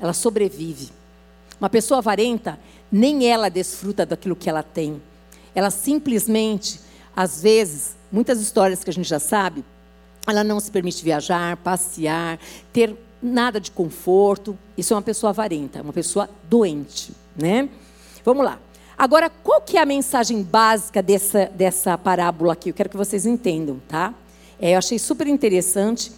Ela 0.00 0.12
sobrevive. 0.12 0.90
Uma 1.60 1.70
pessoa 1.70 1.98
avarenta, 1.98 2.58
nem 2.90 3.28
ela 3.28 3.48
desfruta 3.48 4.04
daquilo 4.04 4.34
que 4.34 4.48
ela 4.48 4.62
tem. 4.62 5.00
Ela 5.54 5.70
simplesmente, 5.70 6.80
às 7.14 7.42
vezes, 7.42 7.94
muitas 8.10 8.40
histórias 8.40 8.82
que 8.82 8.90
a 8.90 8.92
gente 8.92 9.08
já 9.08 9.20
sabe, 9.20 9.64
ela 10.26 10.42
não 10.42 10.58
se 10.58 10.70
permite 10.70 11.04
viajar, 11.04 11.56
passear, 11.58 12.38
ter 12.72 12.96
nada 13.22 13.60
de 13.60 13.70
conforto. 13.70 14.58
Isso 14.76 14.92
é 14.92 14.96
uma 14.96 15.02
pessoa 15.02 15.30
avarenta, 15.30 15.82
uma 15.82 15.92
pessoa 15.92 16.28
doente, 16.48 17.12
né? 17.36 17.68
Vamos 18.24 18.44
lá. 18.44 18.58
Agora, 19.02 19.28
qual 19.28 19.60
que 19.60 19.76
é 19.76 19.80
a 19.80 19.84
mensagem 19.84 20.44
básica 20.44 21.02
dessa, 21.02 21.46
dessa 21.46 21.98
parábola 21.98 22.52
aqui? 22.52 22.70
Eu 22.70 22.74
quero 22.74 22.88
que 22.88 22.96
vocês 22.96 23.26
entendam, 23.26 23.82
tá? 23.88 24.14
É, 24.60 24.74
eu 24.74 24.78
achei 24.78 24.96
super 24.96 25.26
interessante. 25.26 26.12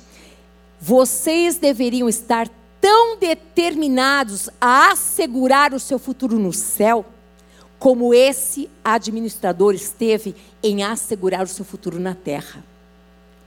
Vocês 0.78 1.56
deveriam 1.56 2.10
estar 2.10 2.46
tão 2.82 3.16
determinados 3.16 4.50
a 4.60 4.90
assegurar 4.90 5.72
o 5.72 5.80
seu 5.80 5.98
futuro 5.98 6.38
no 6.38 6.52
céu, 6.52 7.06
como 7.78 8.12
esse 8.12 8.68
administrador 8.84 9.72
esteve 9.72 10.36
em 10.62 10.82
assegurar 10.82 11.42
o 11.42 11.48
seu 11.48 11.64
futuro 11.64 11.98
na 11.98 12.14
terra. 12.14 12.62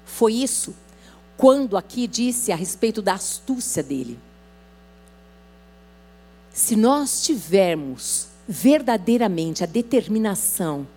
Foi 0.03 0.33
isso 0.33 0.73
quando 1.37 1.77
aqui 1.77 2.07
disse 2.07 2.51
a 2.51 2.55
respeito 2.55 3.03
da 3.03 3.13
astúcia 3.13 3.83
dele. 3.83 4.17
Se 6.51 6.75
nós 6.75 7.21
tivermos 7.21 8.35
verdadeiramente 8.47 9.63
a 9.63 9.67
determinação 9.67 10.87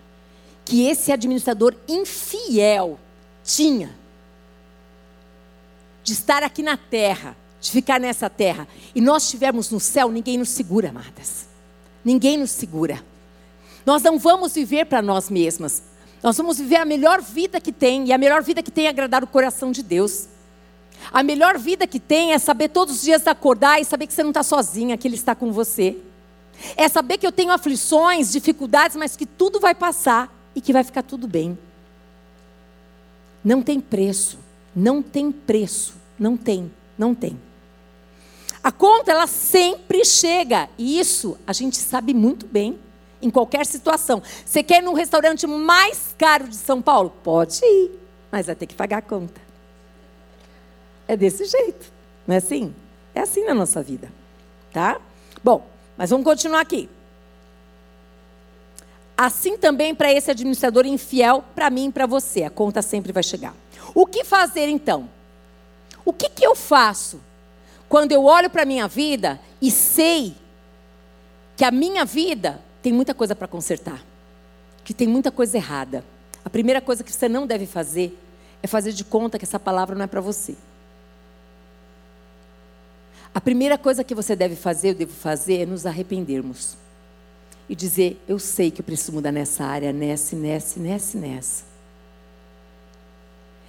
que 0.64 0.86
esse 0.86 1.10
administrador 1.10 1.74
infiel 1.88 2.98
tinha 3.42 3.90
de 6.04 6.12
estar 6.12 6.42
aqui 6.42 6.62
na 6.62 6.76
terra, 6.76 7.36
de 7.60 7.70
ficar 7.70 7.98
nessa 7.98 8.30
terra, 8.30 8.68
e 8.94 9.00
nós 9.00 9.24
estivermos 9.24 9.70
no 9.70 9.80
céu, 9.80 10.10
ninguém 10.10 10.38
nos 10.38 10.50
segura, 10.50 10.90
amadas. 10.90 11.48
Ninguém 12.04 12.38
nos 12.38 12.50
segura. 12.50 13.04
Nós 13.84 14.02
não 14.02 14.18
vamos 14.18 14.54
viver 14.54 14.86
para 14.86 15.02
nós 15.02 15.28
mesmas. 15.28 15.82
Nós 16.22 16.36
vamos 16.36 16.58
viver 16.58 16.76
a 16.76 16.84
melhor 16.84 17.20
vida 17.20 17.60
que 17.60 17.72
tem, 17.72 18.06
e 18.06 18.12
a 18.12 18.18
melhor 18.18 18.42
vida 18.42 18.62
que 18.62 18.70
tem 18.70 18.86
é 18.86 18.90
agradar 18.90 19.24
o 19.24 19.26
coração 19.26 19.72
de 19.72 19.82
Deus. 19.82 20.28
A 21.12 21.22
melhor 21.22 21.58
vida 21.58 21.86
que 21.86 21.98
tem 21.98 22.32
é 22.32 22.38
saber 22.38 22.68
todos 22.68 22.96
os 22.96 23.02
dias 23.02 23.26
acordar 23.26 23.80
e 23.80 23.84
saber 23.84 24.06
que 24.06 24.12
você 24.12 24.22
não 24.22 24.30
está 24.30 24.42
sozinha, 24.42 24.96
que 24.96 25.08
Ele 25.08 25.16
está 25.16 25.34
com 25.34 25.50
você. 25.50 25.96
É 26.76 26.88
saber 26.88 27.18
que 27.18 27.26
eu 27.26 27.32
tenho 27.32 27.52
aflições, 27.52 28.32
dificuldades, 28.32 28.96
mas 28.96 29.16
que 29.16 29.26
tudo 29.26 29.60
vai 29.60 29.74
passar 29.74 30.32
e 30.54 30.60
que 30.60 30.72
vai 30.72 30.84
ficar 30.84 31.02
tudo 31.02 31.26
bem. 31.26 31.58
Não 33.44 33.62
tem 33.62 33.80
preço, 33.80 34.38
não 34.74 35.02
tem 35.02 35.32
preço, 35.32 35.94
não 36.18 36.36
tem, 36.36 36.70
não 36.98 37.14
tem. 37.14 37.38
A 38.62 38.70
conta, 38.70 39.10
ela 39.10 39.26
sempre 39.26 40.04
chega. 40.04 40.68
E 40.76 40.98
isso 40.98 41.38
a 41.46 41.52
gente 41.52 41.78
sabe 41.78 42.12
muito 42.12 42.46
bem, 42.46 42.78
em 43.22 43.30
qualquer 43.30 43.64
situação. 43.66 44.22
Você 44.44 44.62
quer 44.62 44.82
ir 44.82 44.84
no 44.84 44.92
restaurante 44.92 45.46
mais 45.46 46.14
caro 46.18 46.48
de 46.48 46.56
São 46.56 46.82
Paulo? 46.82 47.10
Pode 47.22 47.64
ir, 47.64 47.90
mas 48.30 48.46
vai 48.46 48.54
ter 48.54 48.66
que 48.66 48.74
pagar 48.74 48.98
a 48.98 49.02
conta. 49.02 49.40
É 51.08 51.16
desse 51.16 51.44
jeito, 51.44 51.92
não 52.26 52.34
é 52.34 52.38
assim? 52.38 52.74
É 53.14 53.20
assim 53.20 53.44
na 53.44 53.54
nossa 53.54 53.82
vida, 53.82 54.12
tá? 54.72 55.00
Bom, 55.42 55.68
mas 56.00 56.08
vamos 56.08 56.24
continuar 56.24 56.62
aqui. 56.62 56.88
Assim 59.14 59.58
também 59.58 59.94
para 59.94 60.10
esse 60.10 60.30
administrador 60.30 60.86
infiel, 60.86 61.44
para 61.54 61.68
mim 61.68 61.88
e 61.88 61.92
para 61.92 62.06
você, 62.06 62.42
a 62.42 62.48
conta 62.48 62.80
sempre 62.80 63.12
vai 63.12 63.22
chegar. 63.22 63.54
O 63.94 64.06
que 64.06 64.24
fazer 64.24 64.66
então? 64.70 65.10
O 66.02 66.10
que, 66.10 66.30
que 66.30 66.42
eu 66.42 66.56
faço 66.56 67.20
quando 67.86 68.12
eu 68.12 68.24
olho 68.24 68.48
para 68.48 68.62
a 68.62 68.64
minha 68.64 68.88
vida 68.88 69.38
e 69.60 69.70
sei 69.70 70.34
que 71.54 71.66
a 71.66 71.70
minha 71.70 72.06
vida 72.06 72.62
tem 72.80 72.94
muita 72.94 73.12
coisa 73.12 73.36
para 73.36 73.46
consertar, 73.46 74.02
que 74.82 74.94
tem 74.94 75.06
muita 75.06 75.30
coisa 75.30 75.58
errada. 75.58 76.02
A 76.42 76.48
primeira 76.48 76.80
coisa 76.80 77.04
que 77.04 77.12
você 77.12 77.28
não 77.28 77.46
deve 77.46 77.66
fazer 77.66 78.18
é 78.62 78.66
fazer 78.66 78.92
de 78.92 79.04
conta 79.04 79.38
que 79.38 79.44
essa 79.44 79.60
palavra 79.60 79.94
não 79.94 80.04
é 80.04 80.08
para 80.08 80.22
você. 80.22 80.56
A 83.34 83.40
primeira 83.40 83.78
coisa 83.78 84.02
que 84.02 84.14
você 84.14 84.34
deve 84.34 84.56
fazer, 84.56 84.90
eu 84.90 84.94
devo 84.94 85.12
fazer, 85.12 85.62
é 85.62 85.66
nos 85.66 85.86
arrependermos. 85.86 86.76
E 87.68 87.74
dizer, 87.76 88.20
eu 88.26 88.38
sei 88.38 88.70
que 88.70 88.80
eu 88.80 88.84
preciso 88.84 89.12
mudar 89.12 89.30
nessa 89.30 89.64
área, 89.64 89.92
nessa, 89.92 90.34
nessa, 90.34 90.80
nessa, 90.80 91.18
nessa. 91.18 91.64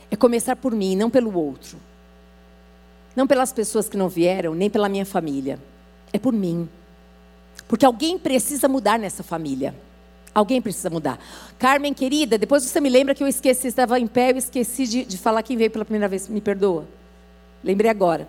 É 0.09 0.15
começar 0.15 0.55
por 0.55 0.73
mim, 0.73 0.95
não 0.95 1.09
pelo 1.09 1.37
outro. 1.37 1.77
Não 3.15 3.27
pelas 3.27 3.53
pessoas 3.53 3.87
que 3.87 3.95
não 3.95 4.09
vieram, 4.09 4.55
nem 4.55 4.69
pela 4.69 4.89
minha 4.89 5.05
família. 5.05 5.59
É 6.11 6.17
por 6.17 6.33
mim. 6.33 6.67
Porque 7.67 7.85
alguém 7.85 8.17
precisa 8.17 8.67
mudar 8.67 8.97
nessa 8.97 9.21
família. 9.21 9.75
Alguém 10.33 10.61
precisa 10.61 10.89
mudar. 10.89 11.19
Carmen, 11.59 11.93
querida, 11.93 12.37
depois 12.37 12.63
você 12.63 12.79
me 12.81 12.89
lembra 12.89 13.13
que 13.13 13.21
eu 13.21 13.27
esqueci, 13.27 13.67
estava 13.67 13.99
em 13.99 14.07
pé, 14.07 14.31
eu 14.31 14.37
esqueci 14.37 14.87
de, 14.87 15.05
de 15.05 15.17
falar 15.17 15.43
quem 15.43 15.55
veio 15.55 15.69
pela 15.69 15.85
primeira 15.85 16.07
vez. 16.07 16.27
Me 16.27 16.41
perdoa. 16.41 16.85
Lembrei 17.63 17.91
agora. 17.91 18.27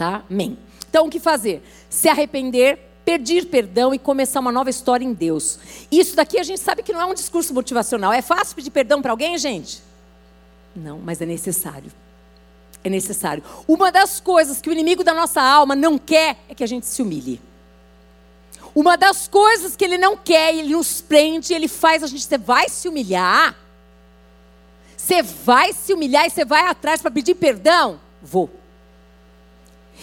Tá? 0.00 0.24
Amém. 0.30 0.56
Então, 0.88 1.08
o 1.08 1.10
que 1.10 1.20
fazer? 1.20 1.62
Se 1.90 2.08
arrepender, 2.08 2.78
pedir 3.04 3.44
perdão 3.48 3.92
e 3.92 3.98
começar 3.98 4.40
uma 4.40 4.50
nova 4.50 4.70
história 4.70 5.04
em 5.04 5.12
Deus. 5.12 5.58
Isso 5.92 6.16
daqui 6.16 6.38
a 6.38 6.42
gente 6.42 6.58
sabe 6.58 6.82
que 6.82 6.90
não 6.90 7.02
é 7.02 7.04
um 7.04 7.12
discurso 7.12 7.52
motivacional. 7.52 8.10
É 8.10 8.22
fácil 8.22 8.56
pedir 8.56 8.70
perdão 8.70 9.02
para 9.02 9.10
alguém, 9.10 9.36
gente? 9.36 9.82
Não, 10.74 10.98
mas 10.98 11.20
é 11.20 11.26
necessário 11.26 11.92
é 12.82 12.88
necessário. 12.88 13.44
Uma 13.68 13.92
das 13.92 14.20
coisas 14.20 14.58
que 14.62 14.70
o 14.70 14.72
inimigo 14.72 15.04
da 15.04 15.12
nossa 15.12 15.42
alma 15.42 15.76
não 15.76 15.98
quer 15.98 16.38
é 16.48 16.54
que 16.54 16.64
a 16.64 16.66
gente 16.66 16.86
se 16.86 17.02
humilhe. 17.02 17.38
Uma 18.74 18.96
das 18.96 19.28
coisas 19.28 19.76
que 19.76 19.84
ele 19.84 19.98
não 19.98 20.16
quer, 20.16 20.54
ele 20.54 20.74
nos 20.74 21.02
prende, 21.02 21.52
ele 21.52 21.68
faz 21.68 22.02
a 22.02 22.06
gente, 22.06 22.24
você 22.24 22.38
vai 22.38 22.70
se 22.70 22.88
humilhar? 22.88 23.54
Você 24.96 25.22
vai 25.22 25.74
se 25.74 25.92
humilhar 25.92 26.24
e 26.24 26.30
você 26.30 26.42
vai 26.42 26.68
atrás 26.68 27.02
para 27.02 27.10
pedir 27.10 27.34
perdão? 27.34 28.00
Vou. 28.22 28.59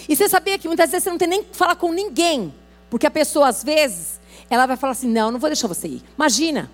E 0.08 0.16
você 0.16 0.28
sabia 0.28 0.58
que 0.58 0.68
muitas 0.68 0.90
vezes 0.92 1.04
você 1.04 1.10
não 1.10 1.18
tem 1.18 1.28
nem 1.28 1.44
que 1.44 1.56
falar 1.56 1.76
com 1.76 1.92
ninguém, 1.92 2.54
porque 2.90 3.08
a 3.08 3.12
pessoa 3.12 3.48
às 3.48 3.64
vezes 3.64 4.20
ela 4.50 4.66
vai 4.66 4.78
falar 4.78 4.92
assim: 4.92 5.10
"Não, 5.10 5.32
não 5.32 5.40
vou 5.40 5.50
deixar 5.50 5.68
você 5.68 5.88
ir". 5.88 6.04
Imagina. 6.16 6.72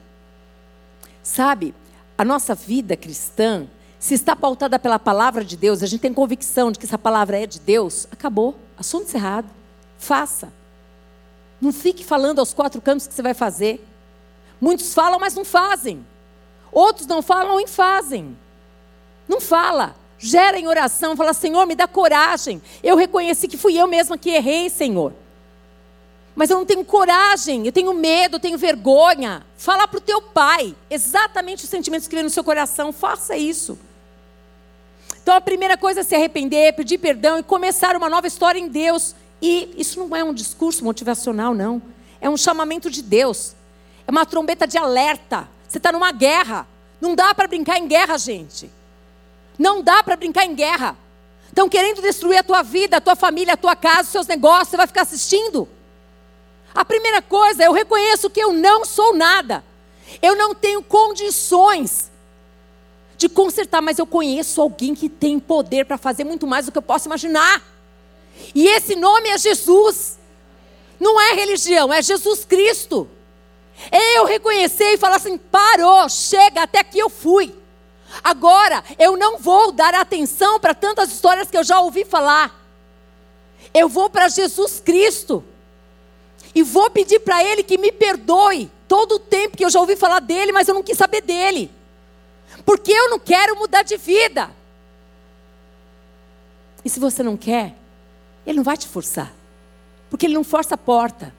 Sabe? 1.22 1.74
A 2.18 2.26
nossa 2.26 2.54
vida 2.54 2.96
cristã, 2.96 3.68
se 3.98 4.14
está 4.14 4.36
pautada 4.36 4.78
pela 4.78 5.00
palavra 5.00 5.44
de 5.46 5.56
Deus, 5.56 5.82
a 5.82 5.86
gente 5.86 6.02
tem 6.02 6.14
convicção 6.14 6.72
de 6.72 6.78
que 6.78 6.86
essa 6.86 6.98
palavra 6.98 7.42
é 7.42 7.48
de 7.48 7.60
Deus, 7.60 8.08
acabou. 8.12 8.56
Assunto 8.78 9.06
encerrado. 9.06 9.50
Faça. 9.98 10.52
Não 11.62 11.72
fique 11.72 12.04
falando 12.04 12.40
aos 12.40 12.54
quatro 12.54 12.82
cantos 12.82 13.08
que 13.08 13.14
você 13.14 13.22
vai 13.22 13.34
fazer. 13.34 13.82
Muitos 14.60 14.94
falam, 14.94 15.20
mas 15.20 15.34
não 15.36 15.46
fazem. 15.46 16.06
Outros 16.72 17.08
não 17.08 17.22
falam 17.22 17.60
e 17.62 17.68
fazem. 17.68 18.38
Não 19.28 19.40
fala. 19.40 19.96
Gera 20.26 20.58
em 20.58 20.66
oração, 20.66 21.18
fala, 21.18 21.34
Senhor, 21.34 21.68
me 21.68 21.76
dá 21.76 21.86
coragem. 21.86 22.62
Eu 22.82 22.96
reconheci 22.96 23.46
que 23.46 23.58
fui 23.58 23.78
eu 23.78 23.86
mesma 23.86 24.18
que 24.18 24.30
errei, 24.30 24.70
Senhor. 24.70 25.12
Mas 26.34 26.50
eu 26.50 26.58
não 26.58 26.66
tenho 26.66 26.86
coragem, 26.86 27.66
eu 27.66 27.74
tenho 27.74 27.94
medo, 27.94 28.38
eu 28.38 28.40
tenho 28.40 28.58
vergonha. 28.58 29.46
Fala 29.58 29.86
para 29.86 29.98
o 29.98 30.02
teu 30.02 30.22
pai 30.22 30.74
exatamente 30.90 31.66
os 31.66 31.70
sentimentos 31.70 32.08
que 32.08 32.16
vem 32.16 32.24
no 32.24 32.30
seu 32.30 32.42
coração. 32.42 32.94
Faça 32.94 33.36
isso. 33.36 33.78
Então 35.22 35.36
a 35.36 35.42
primeira 35.42 35.76
coisa 35.76 36.00
é 36.00 36.04
se 36.04 36.16
arrepender, 36.16 36.74
pedir 36.74 37.00
perdão 37.00 37.38
e 37.38 37.44
começar 37.44 37.94
uma 37.98 38.10
nova 38.10 38.26
história 38.26 38.58
em 38.58 38.70
Deus. 38.70 39.14
E 39.42 39.76
isso 39.78 40.00
não 40.00 40.16
é 40.16 40.24
um 40.24 40.34
discurso 40.34 40.86
motivacional, 40.86 41.54
não. 41.54 41.82
É 42.22 42.30
um 42.30 42.38
chamamento 42.38 42.90
de 42.90 43.02
Deus. 43.02 43.58
É 44.08 44.12
uma 44.12 44.26
trombeta 44.26 44.66
de 44.66 44.78
alerta. 44.78 45.50
Você 45.68 45.80
está 45.80 45.92
numa 45.92 46.14
guerra. 46.14 46.66
Não 47.02 47.14
dá 47.14 47.36
para 47.36 47.46
brincar 47.46 47.78
em 47.78 47.90
guerra, 47.90 48.18
gente. 48.18 48.72
Não 49.58 49.82
dá 49.82 50.04
para 50.04 50.16
brincar 50.16 50.46
em 50.46 50.56
guerra. 50.56 50.98
Estão 51.48 51.70
querendo 51.70 52.02
destruir 52.02 52.38
a 52.38 52.44
tua 52.44 52.64
vida, 52.64 52.98
a 52.98 53.02
tua 53.02 53.16
família, 53.16 53.54
a 53.54 53.58
tua 53.58 53.76
casa, 53.76 54.04
os 54.04 54.10
seus 54.10 54.28
negócios. 54.28 54.70
Você 54.70 54.78
vai 54.78 54.88
ficar 54.88 55.04
assistindo? 55.04 55.68
A 56.74 56.84
primeira 56.84 57.22
coisa, 57.22 57.64
eu 57.64 57.72
reconheço 57.72 58.30
que 58.30 58.40
eu 58.40 58.52
não 58.52 58.84
sou 58.84 59.16
nada. 59.16 59.64
Eu 60.22 60.36
não 60.36 60.56
tenho 60.56 60.82
condições 60.82 62.12
de 63.18 63.30
consertar, 63.30 63.82
mas 63.82 64.00
eu 64.00 64.06
conheço 64.08 64.60
alguém 64.62 64.96
que 64.96 65.08
tem 65.08 65.40
poder 65.40 65.86
para 65.86 65.98
fazer 65.98 66.24
muito 66.24 66.48
mais 66.48 66.66
do 66.66 66.72
que 66.72 66.78
eu 66.78 66.82
posso 66.82 67.08
imaginar. 67.08 67.62
E 68.56 68.68
esse 68.68 68.96
nome 68.96 69.30
é 69.30 69.38
Jesus. 69.38 70.18
Não 71.00 71.20
é 71.22 71.34
religião, 71.34 71.94
é 71.94 72.02
Jesus 72.02 72.44
Cristo. 72.46 73.08
Eu 73.92 74.26
reconhecer 74.26 74.94
e 74.94 74.98
falar 74.98 75.18
assim: 75.18 75.38
parou, 75.38 76.10
chega, 76.10 76.64
até 76.64 76.80
aqui 76.80 77.00
eu 77.00 77.10
fui. 77.10 77.54
Agora, 78.22 78.84
eu 79.00 79.16
não 79.16 79.38
vou 79.38 79.72
dar 79.72 79.94
atenção 79.96 80.60
para 80.60 80.74
tantas 80.74 81.12
histórias 81.12 81.50
que 81.50 81.58
eu 81.58 81.64
já 81.64 81.80
ouvi 81.80 82.04
falar. 82.04 82.54
Eu 83.74 83.88
vou 83.88 84.10
para 84.10 84.28
Jesus 84.28 84.80
Cristo. 84.80 85.44
E 86.54 86.62
vou 86.62 86.90
pedir 86.90 87.20
para 87.20 87.44
Ele 87.44 87.64
que 87.64 87.78
me 87.78 87.92
perdoe 87.92 88.70
todo 88.88 89.16
o 89.16 89.20
tempo 89.20 89.58
que 89.58 89.66
eu 89.66 89.70
já 89.70 89.80
ouvi 89.80 89.96
falar 89.96 90.20
dele, 90.20 90.52
mas 90.52 90.68
eu 90.68 90.76
não 90.76 90.84
quis 90.84 90.98
saber 90.98 91.22
dele. 91.22 91.72
Porque 92.66 92.92
eu 92.92 93.10
não 93.10 93.20
quero 93.20 93.56
mudar 93.56 93.82
de 93.82 93.98
vida. 93.98 94.52
E 96.86 96.90
se 96.90 97.00
você 97.00 97.24
não 97.24 97.36
quer, 97.36 97.76
ele 98.46 98.58
não 98.58 98.64
vai 98.64 98.78
te 98.78 98.88
forçar. 98.88 99.34
Porque 100.10 100.28
ele 100.28 100.36
não 100.36 100.44
força 100.44 100.76
a 100.76 100.78
porta. 100.78 101.34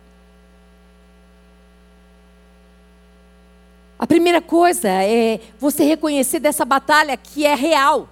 A 3.98 4.07
primeira 4.07 4.40
coisa 4.40 4.88
é 4.88 5.40
você 5.59 5.85
reconhecer 5.85 6.40
dessa 6.40 6.64
batalha 6.64 7.16
que 7.16 7.46
é 7.46 7.54
real. 7.54 8.09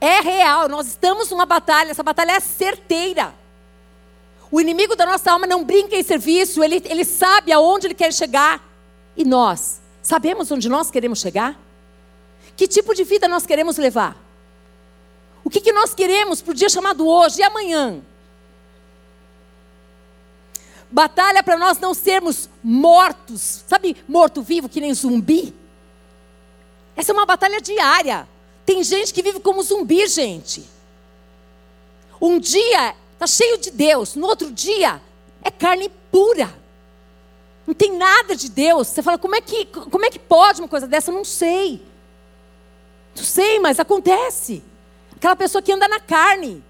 É 0.00 0.20
real, 0.20 0.68
nós 0.68 0.88
estamos 0.88 1.30
numa 1.30 1.46
batalha, 1.46 1.90
essa 1.90 2.02
batalha 2.02 2.32
é 2.32 2.40
certeira. 2.40 3.34
O 4.50 4.60
inimigo 4.60 4.94
da 4.94 5.06
nossa 5.06 5.30
alma 5.30 5.46
não 5.46 5.64
brinca 5.64 5.96
em 5.96 6.02
serviço, 6.02 6.62
ele, 6.62 6.82
ele 6.86 7.04
sabe 7.04 7.52
aonde 7.52 7.86
ele 7.86 7.94
quer 7.94 8.12
chegar. 8.12 8.62
E 9.16 9.24
nós, 9.24 9.80
sabemos 10.02 10.50
onde 10.50 10.68
nós 10.68 10.90
queremos 10.90 11.20
chegar? 11.20 11.58
Que 12.56 12.68
tipo 12.68 12.94
de 12.94 13.04
vida 13.04 13.28
nós 13.28 13.46
queremos 13.46 13.78
levar? 13.78 14.16
O 15.44 15.50
que, 15.50 15.60
que 15.60 15.72
nós 15.72 15.94
queremos 15.94 16.42
para 16.42 16.52
o 16.52 16.54
dia 16.54 16.68
chamado 16.68 17.06
hoje 17.06 17.40
e 17.40 17.42
amanhã? 17.42 18.02
Batalha 20.92 21.42
para 21.42 21.58
nós 21.58 21.78
não 21.78 21.94
sermos 21.94 22.50
mortos, 22.62 23.64
sabe, 23.66 23.96
morto-vivo, 24.06 24.68
que 24.68 24.80
nem 24.80 24.92
zumbi? 24.92 25.54
Essa 26.94 27.12
é 27.12 27.14
uma 27.14 27.24
batalha 27.24 27.62
diária. 27.62 28.28
Tem 28.66 28.84
gente 28.84 29.12
que 29.14 29.22
vive 29.22 29.40
como 29.40 29.62
zumbi, 29.62 30.06
gente. 30.06 30.68
Um 32.20 32.38
dia 32.38 32.94
está 33.14 33.26
cheio 33.26 33.58
de 33.58 33.70
Deus, 33.70 34.14
no 34.14 34.26
outro 34.26 34.52
dia 34.52 35.00
é 35.42 35.50
carne 35.50 35.90
pura. 36.10 36.54
Não 37.66 37.74
tem 37.74 37.96
nada 37.96 38.36
de 38.36 38.50
Deus. 38.50 38.88
Você 38.88 39.02
fala, 39.02 39.16
como 39.16 39.34
é 39.34 39.40
que, 39.40 39.64
como 39.64 40.04
é 40.04 40.10
que 40.10 40.18
pode 40.18 40.60
uma 40.60 40.68
coisa 40.68 40.86
dessa? 40.86 41.10
Eu 41.10 41.14
não 41.14 41.24
sei. 41.24 41.82
Não 43.16 43.24
sei, 43.24 43.58
mas 43.60 43.80
acontece. 43.80 44.62
Aquela 45.16 45.36
pessoa 45.36 45.62
que 45.62 45.72
anda 45.72 45.88
na 45.88 46.00
carne. 46.00 46.62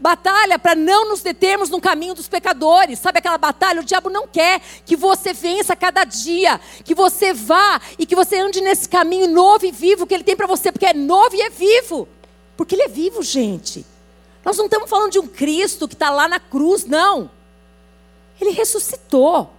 Batalha 0.00 0.58
para 0.58 0.76
não 0.76 1.08
nos 1.08 1.22
determos 1.22 1.68
no 1.68 1.80
caminho 1.80 2.14
dos 2.14 2.28
pecadores. 2.28 3.00
Sabe 3.00 3.18
aquela 3.18 3.36
batalha? 3.36 3.80
O 3.80 3.84
diabo 3.84 4.08
não 4.08 4.28
quer 4.28 4.60
que 4.86 4.96
você 4.96 5.32
vença 5.32 5.74
cada 5.74 6.04
dia, 6.04 6.60
que 6.84 6.94
você 6.94 7.32
vá 7.32 7.80
e 7.98 8.06
que 8.06 8.14
você 8.14 8.38
ande 8.38 8.60
nesse 8.60 8.88
caminho 8.88 9.26
novo 9.26 9.66
e 9.66 9.72
vivo 9.72 10.06
que 10.06 10.14
ele 10.14 10.22
tem 10.22 10.36
para 10.36 10.46
você, 10.46 10.70
porque 10.70 10.86
é 10.86 10.94
novo 10.94 11.34
e 11.34 11.42
é 11.42 11.50
vivo. 11.50 12.08
Porque 12.56 12.76
ele 12.76 12.82
é 12.82 12.88
vivo, 12.88 13.22
gente. 13.22 13.84
Nós 14.44 14.56
não 14.56 14.66
estamos 14.66 14.88
falando 14.88 15.12
de 15.12 15.18
um 15.18 15.26
Cristo 15.26 15.88
que 15.88 15.94
está 15.94 16.10
lá 16.10 16.28
na 16.28 16.38
cruz, 16.38 16.84
não. 16.84 17.30
Ele 18.40 18.50
ressuscitou. 18.50 19.50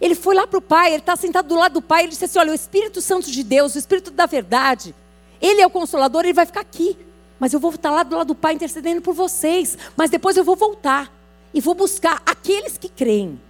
Ele 0.00 0.14
foi 0.14 0.34
lá 0.34 0.46
para 0.46 0.58
o 0.58 0.62
Pai, 0.62 0.90
ele 0.90 0.98
está 0.98 1.14
sentado 1.14 1.46
do 1.48 1.54
lado 1.54 1.74
do 1.74 1.82
Pai, 1.82 2.02
ele 2.02 2.10
disse 2.10 2.24
assim: 2.24 2.38
Olha, 2.38 2.52
o 2.52 2.54
Espírito 2.54 3.00
Santo 3.00 3.30
de 3.30 3.42
Deus, 3.44 3.74
o 3.74 3.78
Espírito 3.78 4.10
da 4.10 4.26
verdade, 4.26 4.94
ele 5.40 5.60
é 5.60 5.66
o 5.66 5.70
consolador, 5.70 6.24
ele 6.24 6.32
vai 6.32 6.46
ficar 6.46 6.60
aqui. 6.60 6.96
Mas 7.40 7.54
eu 7.54 7.58
vou 7.58 7.70
estar 7.70 7.90
lá 7.90 8.02
do 8.02 8.14
lado 8.14 8.28
do 8.28 8.34
Pai 8.34 8.52
intercedendo 8.52 9.00
por 9.00 9.14
vocês. 9.14 9.76
Mas 9.96 10.10
depois 10.10 10.36
eu 10.36 10.44
vou 10.44 10.54
voltar 10.54 11.10
e 11.54 11.60
vou 11.60 11.74
buscar 11.74 12.22
aqueles 12.26 12.76
que 12.76 12.88
creem. 12.88 13.40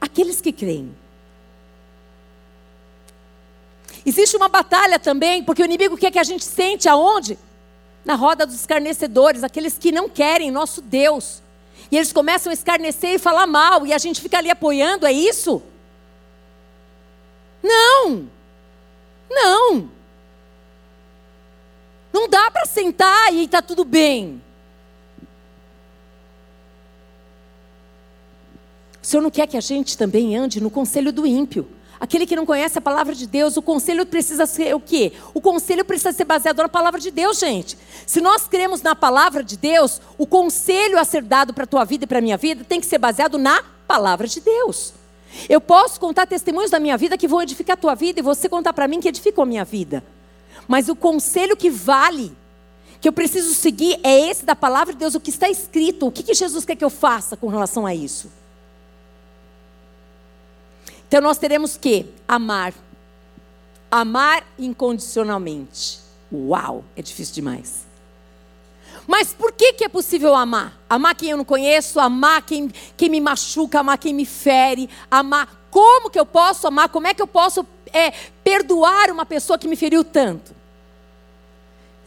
Aqueles 0.00 0.40
que 0.40 0.52
creem. 0.52 0.94
Existe 4.04 4.36
uma 4.36 4.48
batalha 4.48 5.00
também, 5.00 5.42
porque 5.42 5.60
o 5.60 5.64
inimigo 5.64 5.96
quer 5.96 6.12
que 6.12 6.18
a 6.18 6.24
gente 6.24 6.44
sente 6.44 6.88
aonde? 6.88 7.36
Na 8.04 8.14
roda 8.14 8.46
dos 8.46 8.54
escarnecedores, 8.54 9.42
aqueles 9.42 9.76
que 9.76 9.90
não 9.90 10.08
querem 10.08 10.52
nosso 10.52 10.80
Deus. 10.80 11.42
E 11.90 11.96
eles 11.96 12.12
começam 12.12 12.50
a 12.50 12.54
escarnecer 12.54 13.14
e 13.14 13.18
falar 13.18 13.48
mal, 13.48 13.84
e 13.84 13.92
a 13.92 13.98
gente 13.98 14.20
fica 14.20 14.38
ali 14.38 14.48
apoiando, 14.48 15.06
é 15.06 15.12
isso? 15.12 15.60
Não! 17.60 18.28
Não! 19.28 19.95
Não 22.16 22.26
dá 22.26 22.50
para 22.50 22.64
sentar 22.64 23.30
e 23.34 23.44
está 23.44 23.60
tudo 23.60 23.84
bem. 23.84 24.42
O 29.02 29.06
Senhor 29.06 29.22
não 29.22 29.30
quer 29.30 29.46
que 29.46 29.54
a 29.54 29.60
gente 29.60 29.98
também 29.98 30.34
ande 30.34 30.58
no 30.58 30.70
conselho 30.70 31.12
do 31.12 31.26
ímpio. 31.26 31.68
Aquele 32.00 32.26
que 32.26 32.34
não 32.34 32.46
conhece 32.46 32.78
a 32.78 32.80
palavra 32.80 33.14
de 33.14 33.26
Deus, 33.26 33.58
o 33.58 33.62
conselho 33.62 34.06
precisa 34.06 34.46
ser 34.46 34.74
o 34.74 34.80
quê? 34.80 35.12
O 35.34 35.42
conselho 35.42 35.84
precisa 35.84 36.10
ser 36.10 36.24
baseado 36.24 36.56
na 36.62 36.70
palavra 36.70 36.98
de 36.98 37.10
Deus, 37.10 37.38
gente. 37.38 37.76
Se 38.06 38.22
nós 38.22 38.48
cremos 38.48 38.80
na 38.80 38.96
palavra 38.96 39.44
de 39.44 39.58
Deus, 39.58 40.00
o 40.16 40.26
conselho 40.26 40.98
a 40.98 41.04
ser 41.04 41.20
dado 41.20 41.52
para 41.52 41.64
a 41.64 41.66
tua 41.66 41.84
vida 41.84 42.04
e 42.04 42.06
para 42.06 42.20
a 42.20 42.22
minha 42.22 42.38
vida 42.38 42.64
tem 42.64 42.80
que 42.80 42.86
ser 42.86 42.96
baseado 42.96 43.36
na 43.36 43.62
palavra 43.86 44.26
de 44.26 44.40
Deus. 44.40 44.94
Eu 45.50 45.60
posso 45.60 46.00
contar 46.00 46.26
testemunhos 46.26 46.70
da 46.70 46.80
minha 46.80 46.96
vida 46.96 47.18
que 47.18 47.28
vão 47.28 47.42
edificar 47.42 47.74
a 47.74 47.80
tua 47.80 47.94
vida 47.94 48.20
e 48.20 48.22
você 48.22 48.48
contar 48.48 48.72
para 48.72 48.88
mim 48.88 49.00
que 49.00 49.08
edificou 49.08 49.42
a 49.42 49.46
minha 49.46 49.66
vida. 49.66 50.02
Mas 50.66 50.88
o 50.88 50.96
conselho 50.96 51.56
que 51.56 51.70
vale, 51.70 52.36
que 53.00 53.08
eu 53.08 53.12
preciso 53.12 53.54
seguir, 53.54 53.98
é 54.02 54.28
esse 54.28 54.44
da 54.44 54.56
palavra 54.56 54.92
de 54.92 54.98
Deus, 54.98 55.14
o 55.14 55.20
que 55.20 55.30
está 55.30 55.48
escrito. 55.48 56.06
O 56.06 56.12
que, 56.12 56.22
que 56.22 56.34
Jesus 56.34 56.64
quer 56.64 56.76
que 56.76 56.84
eu 56.84 56.90
faça 56.90 57.36
com 57.36 57.48
relação 57.48 57.86
a 57.86 57.94
isso? 57.94 58.30
Então 61.08 61.20
nós 61.20 61.38
teremos 61.38 61.76
que 61.76 62.06
amar. 62.26 62.74
Amar 63.90 64.44
incondicionalmente. 64.58 66.00
Uau, 66.32 66.84
é 66.96 67.02
difícil 67.02 67.34
demais. 67.34 67.86
Mas 69.06 69.32
por 69.32 69.52
que, 69.52 69.74
que 69.74 69.84
é 69.84 69.88
possível 69.88 70.34
amar? 70.34 70.76
Amar 70.90 71.14
quem 71.14 71.30
eu 71.30 71.36
não 71.36 71.44
conheço, 71.44 72.00
amar 72.00 72.42
quem, 72.42 72.68
quem 72.96 73.08
me 73.08 73.20
machuca, 73.20 73.80
amar 73.80 73.98
quem 73.98 74.12
me 74.12 74.26
fere, 74.26 74.90
amar. 75.08 75.66
Como 75.70 76.10
que 76.10 76.18
eu 76.18 76.26
posso 76.26 76.66
amar? 76.66 76.88
Como 76.88 77.06
é 77.06 77.14
que 77.14 77.22
eu 77.22 77.26
posso 77.26 77.64
é, 77.92 78.12
perdoar 78.42 79.10
uma 79.10 79.26
pessoa 79.26 79.58
que 79.58 79.68
me 79.68 79.76
feriu 79.76 80.04
tanto? 80.04 80.54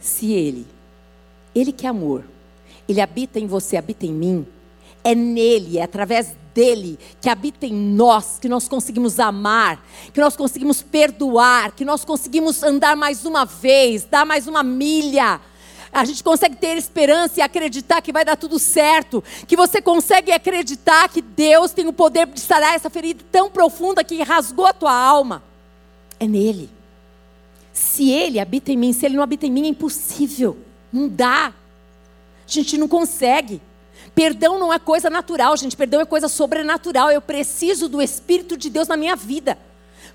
Se 0.00 0.32
ele, 0.32 0.66
ele 1.54 1.72
que 1.72 1.86
é 1.86 1.90
amor, 1.90 2.24
ele 2.88 3.00
habita 3.00 3.38
em 3.38 3.46
você, 3.46 3.76
habita 3.76 4.06
em 4.06 4.12
mim, 4.12 4.46
é 5.04 5.14
nele, 5.14 5.78
é 5.78 5.82
através 5.82 6.34
dele 6.54 6.98
que 7.20 7.28
habita 7.28 7.66
em 7.66 7.72
nós, 7.72 8.38
que 8.40 8.48
nós 8.48 8.68
conseguimos 8.68 9.20
amar, 9.20 9.84
que 10.12 10.20
nós 10.20 10.36
conseguimos 10.36 10.82
perdoar, 10.82 11.72
que 11.72 11.84
nós 11.84 12.04
conseguimos 12.04 12.62
andar 12.62 12.96
mais 12.96 13.24
uma 13.24 13.44
vez, 13.44 14.04
dar 14.04 14.26
mais 14.26 14.46
uma 14.46 14.62
milha. 14.62 15.40
A 15.92 16.04
gente 16.04 16.22
consegue 16.22 16.56
ter 16.56 16.76
esperança 16.76 17.40
e 17.40 17.42
acreditar 17.42 18.00
que 18.00 18.12
vai 18.12 18.24
dar 18.24 18.36
tudo 18.36 18.58
certo, 18.58 19.22
que 19.46 19.56
você 19.56 19.82
consegue 19.82 20.30
acreditar 20.30 21.08
que 21.08 21.20
Deus 21.20 21.72
tem 21.72 21.88
o 21.88 21.92
poder 21.92 22.26
de 22.26 22.40
sarar 22.40 22.74
essa 22.74 22.88
ferida 22.88 23.24
tão 23.30 23.50
profunda 23.50 24.04
que 24.04 24.22
rasgou 24.22 24.66
a 24.66 24.72
tua 24.72 24.94
alma. 24.94 25.49
É 26.20 26.26
nele. 26.26 26.70
Se 27.72 28.10
ele 28.10 28.38
habita 28.38 28.70
em 28.70 28.76
mim, 28.76 28.92
se 28.92 29.06
ele 29.06 29.16
não 29.16 29.22
habita 29.22 29.46
em 29.46 29.50
mim, 29.50 29.64
é 29.64 29.68
impossível. 29.68 30.58
Não 30.92 31.08
dá. 31.08 31.46
A 31.46 31.52
gente 32.46 32.76
não 32.76 32.86
consegue. 32.86 33.60
Perdão 34.14 34.58
não 34.58 34.72
é 34.72 34.78
coisa 34.78 35.08
natural, 35.08 35.56
gente. 35.56 35.76
Perdão 35.76 36.00
é 36.00 36.04
coisa 36.04 36.28
sobrenatural. 36.28 37.10
Eu 37.10 37.22
preciso 37.22 37.88
do 37.88 38.02
Espírito 38.02 38.56
de 38.56 38.68
Deus 38.68 38.86
na 38.86 38.96
minha 38.96 39.16
vida. 39.16 39.56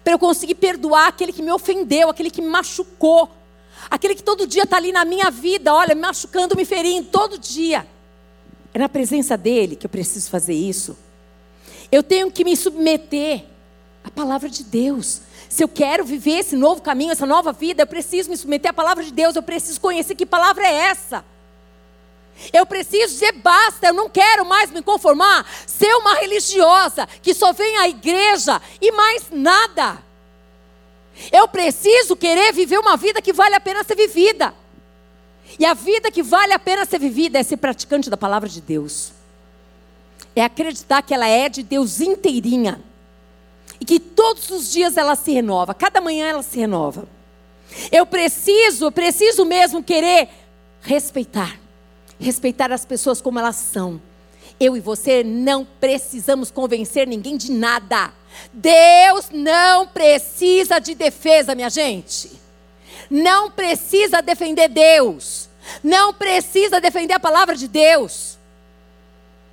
Para 0.03 0.13
eu 0.13 0.19
conseguir 0.19 0.55
perdoar 0.55 1.07
aquele 1.07 1.33
que 1.33 1.41
me 1.41 1.51
ofendeu, 1.51 2.09
aquele 2.09 2.29
que 2.29 2.41
me 2.41 2.47
machucou. 2.47 3.29
Aquele 3.89 4.15
que 4.15 4.23
todo 4.23 4.47
dia 4.47 4.63
está 4.63 4.77
ali 4.77 4.91
na 4.91 5.05
minha 5.05 5.29
vida, 5.29 5.73
olha, 5.73 5.95
me 5.95 6.01
machucando, 6.01 6.55
me 6.55 6.65
ferindo, 6.65 7.07
todo 7.09 7.37
dia. 7.37 7.85
É 8.73 8.79
na 8.79 8.89
presença 8.89 9.37
dele 9.37 9.75
que 9.75 9.85
eu 9.85 9.89
preciso 9.89 10.29
fazer 10.29 10.53
isso. 10.53 10.97
Eu 11.91 12.03
tenho 12.03 12.31
que 12.31 12.43
me 12.43 12.55
submeter 12.57 13.45
à 14.03 14.11
palavra 14.11 14.49
de 14.49 14.63
Deus. 14.63 15.21
Se 15.55 15.63
eu 15.63 15.69
quero 15.69 16.03
viver 16.03 16.39
esse 16.39 16.53
novo 16.53 16.81
caminho, 16.81 17.13
essa 17.13 17.25
nova 17.25 17.53
vida, 17.53 17.83
eu 17.83 17.87
preciso 17.87 18.29
me 18.29 18.35
submeter 18.35 18.71
à 18.71 18.73
palavra 18.73 19.01
de 19.01 19.13
Deus, 19.13 19.37
eu 19.37 19.41
preciso 19.41 19.79
conhecer 19.79 20.13
que 20.13 20.25
palavra 20.25 20.67
é 20.67 20.73
essa. 20.73 21.23
Eu 22.51 22.65
preciso 22.65 23.13
dizer 23.13 23.31
basta, 23.41 23.87
eu 23.87 23.93
não 23.93 24.09
quero 24.09 24.45
mais 24.45 24.69
me 24.69 24.81
conformar, 24.81 25.49
ser 25.65 25.95
uma 25.95 26.15
religiosa 26.15 27.07
que 27.21 27.33
só 27.33 27.53
vem 27.53 27.77
à 27.77 27.87
igreja 27.87 28.61
e 28.81 28.91
mais 28.91 29.27
nada. 29.31 30.03
Eu 31.31 31.47
preciso 31.47 32.17
querer 32.17 32.51
viver 32.51 32.77
uma 32.77 32.97
vida 32.97 33.21
que 33.21 33.31
vale 33.31 33.55
a 33.55 33.61
pena 33.61 33.81
ser 33.85 33.95
vivida. 33.95 34.53
E 35.57 35.65
a 35.65 35.73
vida 35.73 36.11
que 36.11 36.21
vale 36.21 36.51
a 36.51 36.59
pena 36.59 36.83
ser 36.83 36.99
vivida 36.99 37.39
é 37.39 37.43
ser 37.43 37.55
praticante 37.55 38.09
da 38.09 38.17
palavra 38.17 38.49
de 38.49 38.59
Deus. 38.59 39.13
É 40.35 40.43
acreditar 40.43 41.01
que 41.01 41.13
ela 41.13 41.29
é 41.29 41.47
de 41.47 41.63
Deus 41.63 42.01
inteirinha. 42.01 42.83
E 43.79 43.85
que 43.85 43.99
todos 43.99 44.49
os 44.49 44.71
dias 44.71 44.97
ela 44.97 45.15
se 45.15 45.31
renova, 45.31 45.73
cada 45.73 45.99
manhã 46.01 46.27
ela 46.27 46.43
se 46.43 46.57
renova. 46.57 47.07
Eu 47.91 48.05
preciso, 48.05 48.91
preciso 48.91 49.43
mesmo 49.43 49.83
querer 49.83 50.29
respeitar 50.81 51.59
respeitar 52.19 52.71
as 52.71 52.85
pessoas 52.85 53.21
como 53.21 53.39
elas 53.39 53.55
são. 53.55 54.01
Eu 54.59 54.77
e 54.77 54.79
você 54.79 55.23
não 55.23 55.65
precisamos 55.65 56.49
convencer 56.49 57.07
ninguém 57.07 57.35
de 57.35 57.51
nada. 57.51 58.13
Deus 58.53 59.29
não 59.31 59.87
precisa 59.87 60.79
de 60.79 60.95
defesa, 60.95 61.55
minha 61.55 61.69
gente. 61.69 62.31
Não 63.09 63.51
precisa 63.51 64.21
defender 64.21 64.69
Deus. 64.69 65.49
Não 65.83 66.13
precisa 66.13 66.79
defender 66.79 67.13
a 67.13 67.19
palavra 67.19 67.55
de 67.55 67.67
Deus. 67.67 68.37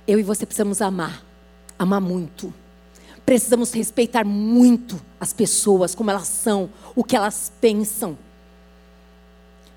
Eu 0.07 0.19
e 0.19 0.23
você 0.23 0.45
precisamos 0.45 0.81
amar, 0.81 1.23
amar 1.77 1.99
muito. 1.99 2.53
Precisamos 3.25 3.71
respeitar 3.71 4.25
muito 4.25 4.99
as 5.19 5.31
pessoas, 5.31 5.95
como 5.95 6.09
elas 6.09 6.27
são, 6.27 6.69
o 6.95 7.03
que 7.03 7.15
elas 7.15 7.51
pensam. 7.61 8.17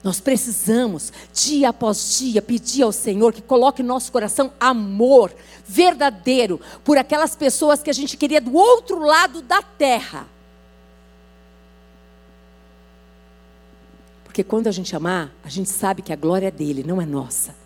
Nós 0.02 0.20
precisamos, 0.20 1.12
dia 1.32 1.70
após 1.70 2.16
dia, 2.18 2.40
pedir 2.40 2.82
ao 2.82 2.92
Senhor 2.92 3.32
que 3.32 3.42
coloque 3.42 3.82
no 3.82 3.88
nosso 3.88 4.12
coração 4.12 4.52
amor 4.61 5.35
verdadeiro 5.66 6.61
por 6.85 6.96
aquelas 6.96 7.35
pessoas 7.35 7.82
que 7.82 7.90
a 7.90 7.92
gente 7.92 8.16
queria 8.16 8.40
do 8.40 8.54
outro 8.54 9.00
lado 9.00 9.42
da 9.42 9.62
terra. 9.62 10.28
Porque 14.22 14.44
quando 14.44 14.68
a 14.68 14.70
gente 14.70 14.94
amar, 14.94 15.32
a 15.42 15.48
gente 15.48 15.70
sabe 15.70 16.02
que 16.02 16.12
a 16.12 16.16
glória 16.16 16.48
é 16.48 16.50
dele, 16.52 16.85
não 16.87 17.00
é 17.00 17.06
nossa. 17.06 17.56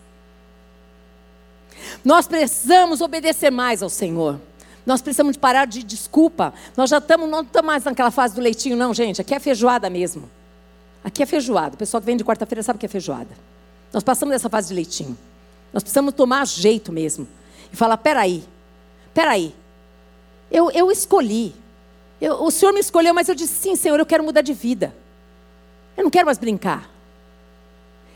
Nós 2.05 2.27
precisamos 2.27 3.01
obedecer 3.01 3.51
mais 3.51 3.83
ao 3.83 3.91
Senhor. 3.91 4.41
Nós 4.85 5.03
precisamos 5.03 5.37
parar 5.37 5.67
de 5.67 5.83
desculpa. 5.83 6.55
Nós 6.77 6.91
já 6.91 6.99
estamos, 6.99 7.29
não 7.29 7.43
estamos 7.43 7.67
mais 7.67 7.85
naquela 7.85 8.11
fase 8.11 8.35
do 8.35 8.41
leitinho, 8.41 8.77
não, 8.77 8.95
gente. 8.95 9.21
Aqui 9.21 9.35
é 9.35 9.41
feijoada 9.41 9.91
mesmo. 9.91 10.31
Aqui 11.05 11.23
é 11.23 11.27
feijoada. 11.27 11.75
O 11.75 11.79
pessoal 11.79 12.01
que 12.01 12.07
vem 12.07 12.17
de 12.17 12.25
quarta-feira 12.25 12.63
sabe 12.63 12.77
o 12.77 12.81
que 12.81 12.87
é 12.87 12.89
feijoada. 12.89 13.31
Nós 13.93 14.03
passamos 14.03 14.33
dessa 14.33 14.49
fase 14.49 14.69
de 14.69 14.75
leitinho. 14.75 15.17
Nós 15.73 15.83
precisamos 15.83 16.15
tomar 16.15 16.47
jeito 16.47 16.93
mesmo. 16.93 17.27
E 17.73 17.77
falar: 17.77 17.97
peraí, 17.97 18.45
peraí. 19.15 19.55
Eu, 20.51 20.71
eu 20.71 20.91
escolhi. 20.91 21.55
Eu, 22.21 22.43
o 22.43 22.51
Senhor 22.51 22.73
me 22.73 22.81
escolheu, 22.81 23.15
mas 23.15 23.29
eu 23.29 23.35
disse: 23.35 23.55
sim, 23.55 23.77
Senhor, 23.77 23.99
eu 23.99 24.07
quero 24.07 24.25
mudar 24.25 24.41
de 24.41 24.53
vida. 24.53 24.95
Eu 25.97 26.05
não 26.05 26.11
quero 26.11 26.27
mais 26.27 26.39
brincar. 26.39 26.91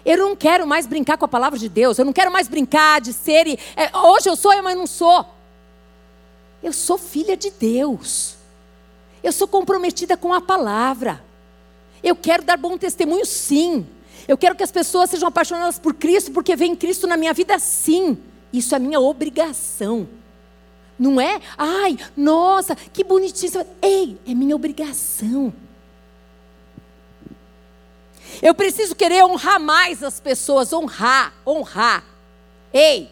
Eu 0.04 0.18
não 0.18 0.36
quero 0.36 0.66
mais 0.66 0.86
brincar 0.86 1.16
com 1.16 1.24
a 1.24 1.28
palavra 1.28 1.58
de 1.58 1.68
Deus. 1.68 1.98
Eu 1.98 2.04
não 2.04 2.12
quero 2.12 2.30
mais 2.30 2.46
brincar 2.46 3.00
de 3.00 3.12
ser. 3.12 3.46
E, 3.46 3.58
é, 3.74 3.96
hoje 3.96 4.28
eu 4.28 4.36
sou, 4.36 4.62
mas 4.62 4.76
não 4.76 4.86
sou. 4.86 5.33
Eu 6.64 6.72
sou 6.72 6.96
filha 6.96 7.36
de 7.36 7.50
Deus. 7.50 8.36
Eu 9.22 9.32
sou 9.32 9.46
comprometida 9.46 10.16
com 10.16 10.32
a 10.32 10.40
palavra. 10.40 11.22
Eu 12.02 12.16
quero 12.16 12.42
dar 12.42 12.56
bom 12.56 12.78
testemunho, 12.78 13.26
sim. 13.26 13.86
Eu 14.26 14.38
quero 14.38 14.56
que 14.56 14.62
as 14.62 14.72
pessoas 14.72 15.10
sejam 15.10 15.28
apaixonadas 15.28 15.78
por 15.78 15.92
Cristo, 15.92 16.32
porque 16.32 16.56
vem 16.56 16.74
Cristo 16.74 17.06
na 17.06 17.18
minha 17.18 17.34
vida, 17.34 17.58
sim. 17.58 18.16
Isso 18.50 18.74
é 18.74 18.78
minha 18.78 18.98
obrigação. 18.98 20.08
Não 20.98 21.20
é, 21.20 21.38
ai, 21.58 21.98
nossa, 22.16 22.74
que 22.74 23.04
bonitinho. 23.04 23.66
Ei, 23.82 24.18
é 24.26 24.34
minha 24.34 24.56
obrigação. 24.56 25.52
Eu 28.40 28.54
preciso 28.54 28.94
querer 28.94 29.22
honrar 29.22 29.60
mais 29.60 30.02
as 30.02 30.18
pessoas, 30.18 30.72
honrar, 30.72 31.34
honrar. 31.46 32.02
Ei, 32.72 33.10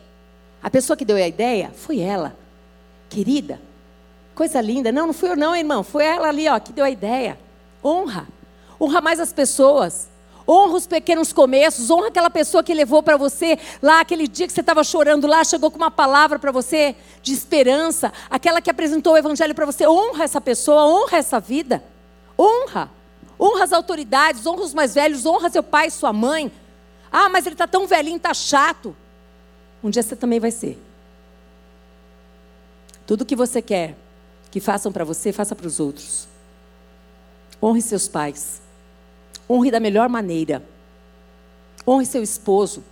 a 0.63 0.71
pessoa 0.71 0.97
que 0.97 1.05
deu 1.05 1.17
a 1.17 1.29
ideia 1.29 1.71
foi 1.77 2.01
ela. 2.01 2.41
Querida, 3.13 3.61
coisa 4.35 4.59
linda. 4.59 4.91
Não, 4.91 5.09
não 5.09 5.13
fui 5.13 5.29
eu 5.29 5.37
não, 5.37 5.55
irmão. 5.55 5.83
Foi 5.83 6.03
ela 6.03 6.29
ali, 6.29 6.49
ó, 6.49 6.59
que 6.59 6.73
deu 6.73 6.83
a 6.83 6.89
ideia. 6.89 7.39
Honra. 7.85 8.27
Honra 8.81 9.03
mais 9.03 9.21
as 9.21 9.35
pessoas. 9.35 10.09
Honra 10.49 10.77
os 10.77 10.87
pequenos 10.87 11.31
começos, 11.31 11.91
honra 11.91 12.09
aquela 12.09 12.31
pessoa 12.31 12.65
que 12.65 12.73
levou 12.73 13.03
para 13.03 13.19
você 13.19 13.59
lá 13.83 14.01
aquele 14.01 14.27
dia 14.27 14.47
que 14.47 14.53
você 14.53 14.61
estava 14.61 14.83
chorando 14.83 15.27
lá, 15.27 15.45
chegou 15.45 15.71
com 15.71 15.77
uma 15.77 15.91
palavra 15.91 16.39
para 16.39 16.51
você 16.51 16.97
de 17.23 17.33
esperança, 17.33 18.13
aquela 18.29 18.61
que 18.61 18.71
apresentou 18.71 19.13
o 19.13 19.17
evangelho 19.19 19.55
para 19.55 19.67
você. 19.67 19.87
Honra 19.87 20.25
essa 20.25 20.41
pessoa, 20.41 20.87
honra 20.87 21.19
essa 21.19 21.39
vida. 21.39 21.85
Honra. 22.39 22.91
Honra 23.39 23.65
as 23.65 23.75
autoridades, 23.75 24.47
honra 24.47 24.63
os 24.63 24.73
mais 24.73 24.95
velhos, 24.95 25.27
honra 25.27 25.51
seu 25.51 25.63
pai, 25.63 25.91
sua 25.91 26.15
mãe. 26.15 26.51
Ah, 27.13 27.29
mas 27.29 27.45
ele 27.45 27.55
está 27.55 27.67
tão 27.67 27.87
velhinho, 27.87 28.17
está 28.17 28.33
chato. 28.33 28.97
Um 29.85 29.91
dia 29.91 30.03
você 30.03 30.17
também 30.17 30.41
vai 30.41 30.51
ser. 30.51 30.83
Tudo 33.07 33.25
que 33.25 33.37
você 33.37 33.61
quer 33.61 33.97
que 34.51 34.61
façam 34.61 34.93
para 34.93 35.05
você, 35.05 35.33
faça 35.33 35.57
para 35.57 35.67
os 35.67 35.81
outros. 35.81 36.29
Honre 37.63 37.81
seus 37.81 38.07
pais. 38.07 38.61
Honre 39.49 39.71
da 39.71 39.81
melhor 39.81 40.09
maneira. 40.09 40.63
Honre 41.87 42.07
seu 42.07 42.23
esposo. 42.23 42.85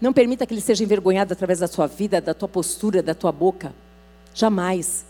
Não 0.00 0.12
permita 0.12 0.46
que 0.46 0.52
ele 0.52 0.60
seja 0.60 0.84
envergonhado 0.84 1.32
através 1.32 1.60
da 1.60 1.66
sua 1.66 1.86
vida, 1.86 2.20
da 2.20 2.34
tua 2.34 2.48
postura, 2.48 3.02
da 3.02 3.14
tua 3.14 3.32
boca. 3.32 3.74
Jamais. 4.34 5.04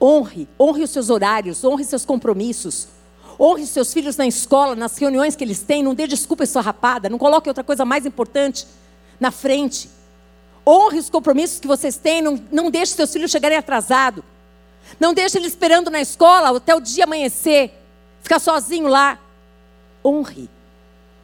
Honre, 0.00 0.48
honre 0.60 0.82
os 0.82 0.90
seus 0.90 1.08
horários, 1.08 1.64
honre 1.64 1.84
seus 1.84 2.04
compromissos. 2.04 2.88
Honre 3.40 3.66
seus 3.66 3.92
filhos 3.92 4.16
na 4.16 4.26
escola, 4.26 4.76
nas 4.76 4.96
reuniões 4.98 5.34
que 5.34 5.42
eles 5.42 5.62
têm. 5.62 5.82
Não 5.82 5.94
dê 5.94 6.06
desculpa 6.06 6.44
sua 6.46 6.62
rapada. 6.62 7.08
Não 7.08 7.18
coloque 7.18 7.48
outra 7.48 7.64
coisa 7.64 7.84
mais 7.84 8.04
importante 8.04 8.66
na 9.18 9.30
frente. 9.30 9.88
Honre 10.66 10.98
os 10.98 11.10
compromissos 11.10 11.60
que 11.60 11.66
vocês 11.66 11.96
têm. 11.96 12.22
Não, 12.22 12.42
não 12.50 12.70
deixe 12.70 12.92
seus 12.92 13.12
filhos 13.12 13.30
chegarem 13.30 13.58
atrasados. 13.58 14.24
Não 14.98 15.12
deixe 15.12 15.38
eles 15.38 15.52
esperando 15.52 15.90
na 15.90 16.00
escola 16.00 16.56
até 16.56 16.74
o 16.74 16.80
dia 16.80 17.04
amanhecer. 17.04 17.72
Ficar 18.22 18.38
sozinho 18.38 18.86
lá. 18.86 19.18
Honre. 20.04 20.48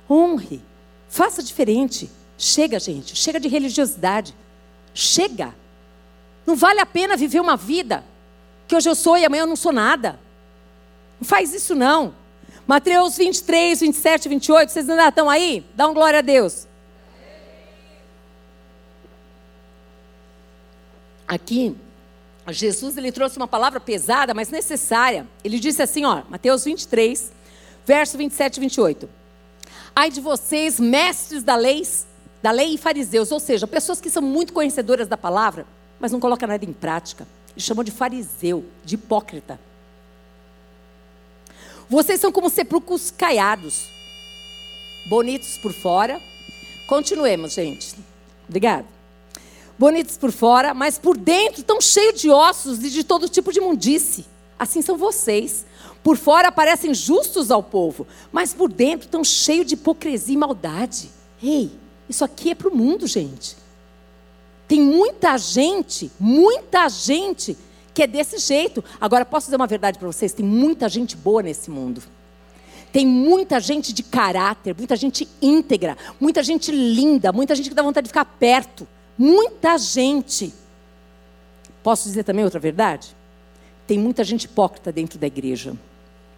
Honre. 0.09 0.63
Faça 1.09 1.43
diferente. 1.43 2.11
Chega, 2.37 2.79
gente. 2.79 3.17
Chega 3.17 3.41
de 3.41 3.49
religiosidade. 3.49 4.35
Chega. 4.95 5.55
Não 6.47 6.57
vale 6.57 6.81
a 6.81 6.87
pena 6.87 7.17
viver 7.17 7.41
uma 7.41 7.57
vida 7.57 8.05
que 8.67 8.77
hoje 8.77 8.89
eu 8.89 8.95
sou 8.95 9.19
e 9.19 9.25
amanhã 9.25 9.43
eu 9.43 9.47
não 9.47 9.57
sou 9.57 9.73
nada. 9.73 10.19
Não 11.21 11.27
faz 11.27 11.53
isso 11.53 11.75
não. 11.75 12.15
Mateus 12.67 13.17
23, 13.17 13.81
27, 13.81 14.29
28, 14.29 14.71
vocês 14.71 14.89
ainda 14.89 15.09
estão 15.09 15.29
aí? 15.29 15.67
Dá 15.75 15.89
um 15.89 15.95
glória 15.95 16.21
a 16.21 16.23
Deus. 16.23 16.69
Aqui, 21.31 21.77
Jesus 22.49 22.97
ele 22.97 23.13
trouxe 23.13 23.37
uma 23.37 23.47
palavra 23.47 23.79
pesada, 23.79 24.35
mas 24.35 24.49
necessária. 24.49 25.29
Ele 25.45 25.61
disse 25.61 25.81
assim, 25.81 26.05
ó, 26.05 26.23
Mateus 26.29 26.65
23, 26.65 27.31
verso 27.87 28.19
27 28.19 28.57
e 28.57 28.61
28. 28.61 29.09
Ai 29.95 30.11
de 30.11 30.21
vocês, 30.21 30.81
mestres 30.81 31.45
da 31.45 31.55
lei, 31.55 31.87
da 32.43 32.51
lei 32.51 32.75
e 32.75 32.79
fariseus, 32.79 33.31
ou 33.31 33.39
seja, 33.39 33.65
pessoas 33.69 34.01
que 34.01 34.11
são 34.11 34.21
muito 34.21 34.53
conhecedoras 34.53 35.07
da 35.07 35.17
palavra, 35.17 35.65
mas 36.01 36.11
não 36.11 36.19
coloca 36.19 36.49
nada 36.49 36.65
em 36.65 36.73
prática. 36.73 37.25
Ele 37.53 37.65
chamou 37.65 37.85
de 37.85 37.93
fariseu, 37.93 38.65
de 38.85 38.97
hipócrita. 38.97 39.61
Vocês 41.89 42.21
são 42.21 42.33
como 42.33 42.51
sepulcros 42.51 43.13
caiados, 43.13 43.87
bonitos 45.07 45.57
por 45.59 45.73
fora. 45.73 46.21
Continuemos, 46.89 47.53
gente. 47.53 47.95
Obrigada. 48.49 49.00
Bonitos 49.81 50.19
por 50.19 50.31
fora, 50.31 50.75
mas 50.75 50.99
por 50.99 51.17
dentro 51.17 51.63
estão 51.63 51.81
cheios 51.81 52.21
de 52.21 52.29
ossos 52.29 52.85
e 52.85 52.91
de 52.91 53.03
todo 53.03 53.31
tipo 53.31 53.51
de 53.51 53.61
imundice. 53.61 54.27
Assim 54.59 54.83
são 54.83 54.95
vocês. 54.95 55.65
Por 56.03 56.19
fora 56.19 56.53
parecem 56.53 56.93
justos 56.93 57.51
ao 57.51 57.63
povo, 57.63 58.07
mas 58.31 58.53
por 58.53 58.71
dentro 58.71 59.07
estão 59.07 59.25
cheios 59.25 59.65
de 59.65 59.73
hipocrisia 59.77 60.35
e 60.35 60.37
maldade. 60.37 61.09
Ei, 61.43 61.71
isso 62.11 62.23
aqui 62.23 62.51
é 62.51 62.55
para 62.55 62.69
o 62.69 62.77
mundo, 62.77 63.07
gente. 63.07 63.57
Tem 64.69 64.83
muita 64.83 65.39
gente, 65.39 66.13
muita 66.21 66.87
gente 66.91 67.57
que 67.95 68.03
é 68.03 68.07
desse 68.07 68.37
jeito. 68.37 68.85
Agora, 69.01 69.25
posso 69.25 69.47
dizer 69.47 69.57
uma 69.57 69.67
verdade 69.67 69.99
para 69.99 70.09
vocês? 70.09 70.35
Tem 70.35 70.45
muita 70.45 70.91
gente 70.91 71.17
boa 71.17 71.43
nesse 71.43 71.71
mundo. 71.71 72.03
Tem 72.93 73.07
muita 73.07 73.59
gente 73.59 73.95
de 73.95 74.03
caráter, 74.03 74.77
muita 74.77 74.95
gente 74.95 75.27
íntegra, 75.41 75.97
muita 76.21 76.43
gente 76.43 76.71
linda, 76.71 77.33
muita 77.33 77.55
gente 77.55 77.71
que 77.71 77.75
dá 77.75 77.83
vontade 77.83 78.05
de 78.05 78.11
ficar 78.11 78.27
perto. 78.27 78.87
Muita 79.23 79.77
gente. 79.77 80.55
Posso 81.83 82.09
dizer 82.09 82.25
também 82.25 82.43
outra 82.43 82.59
verdade? 82.59 83.15
Tem 83.87 83.99
muita 83.99 84.25
gente 84.25 84.45
hipócrita 84.45 84.91
dentro 84.91 85.19
da 85.19 85.27
igreja, 85.27 85.77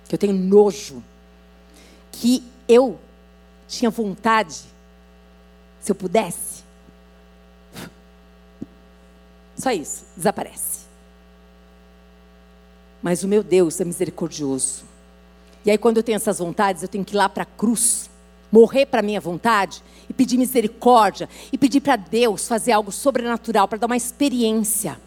que 0.08 0.16
eu 0.16 0.18
tenho 0.18 0.32
nojo, 0.32 1.00
que 2.10 2.42
eu 2.66 2.98
tinha 3.68 3.88
vontade, 3.88 4.62
se 5.80 5.92
eu 5.92 5.94
pudesse. 5.94 6.64
Só 9.56 9.70
isso, 9.70 10.04
desaparece. 10.16 10.80
Mas 13.00 13.22
o 13.22 13.28
meu 13.28 13.44
Deus 13.44 13.80
é 13.80 13.84
misericordioso. 13.84 14.82
E 15.64 15.70
aí, 15.70 15.78
quando 15.78 15.98
eu 15.98 16.02
tenho 16.02 16.16
essas 16.16 16.40
vontades, 16.40 16.82
eu 16.82 16.88
tenho 16.88 17.04
que 17.04 17.14
ir 17.14 17.16
lá 17.16 17.28
para 17.28 17.44
a 17.44 17.46
cruz, 17.46 18.10
morrer 18.52 18.84
para 18.84 19.00
minha 19.00 19.20
vontade 19.20 19.82
e 20.08 20.12
pedir 20.12 20.36
misericórdia 20.36 21.28
e 21.50 21.56
pedir 21.56 21.80
para 21.80 21.96
Deus 21.96 22.46
fazer 22.46 22.72
algo 22.72 22.92
sobrenatural 22.92 23.66
para 23.66 23.78
dar 23.78 23.86
uma 23.86 23.96
experiência. 23.96 25.00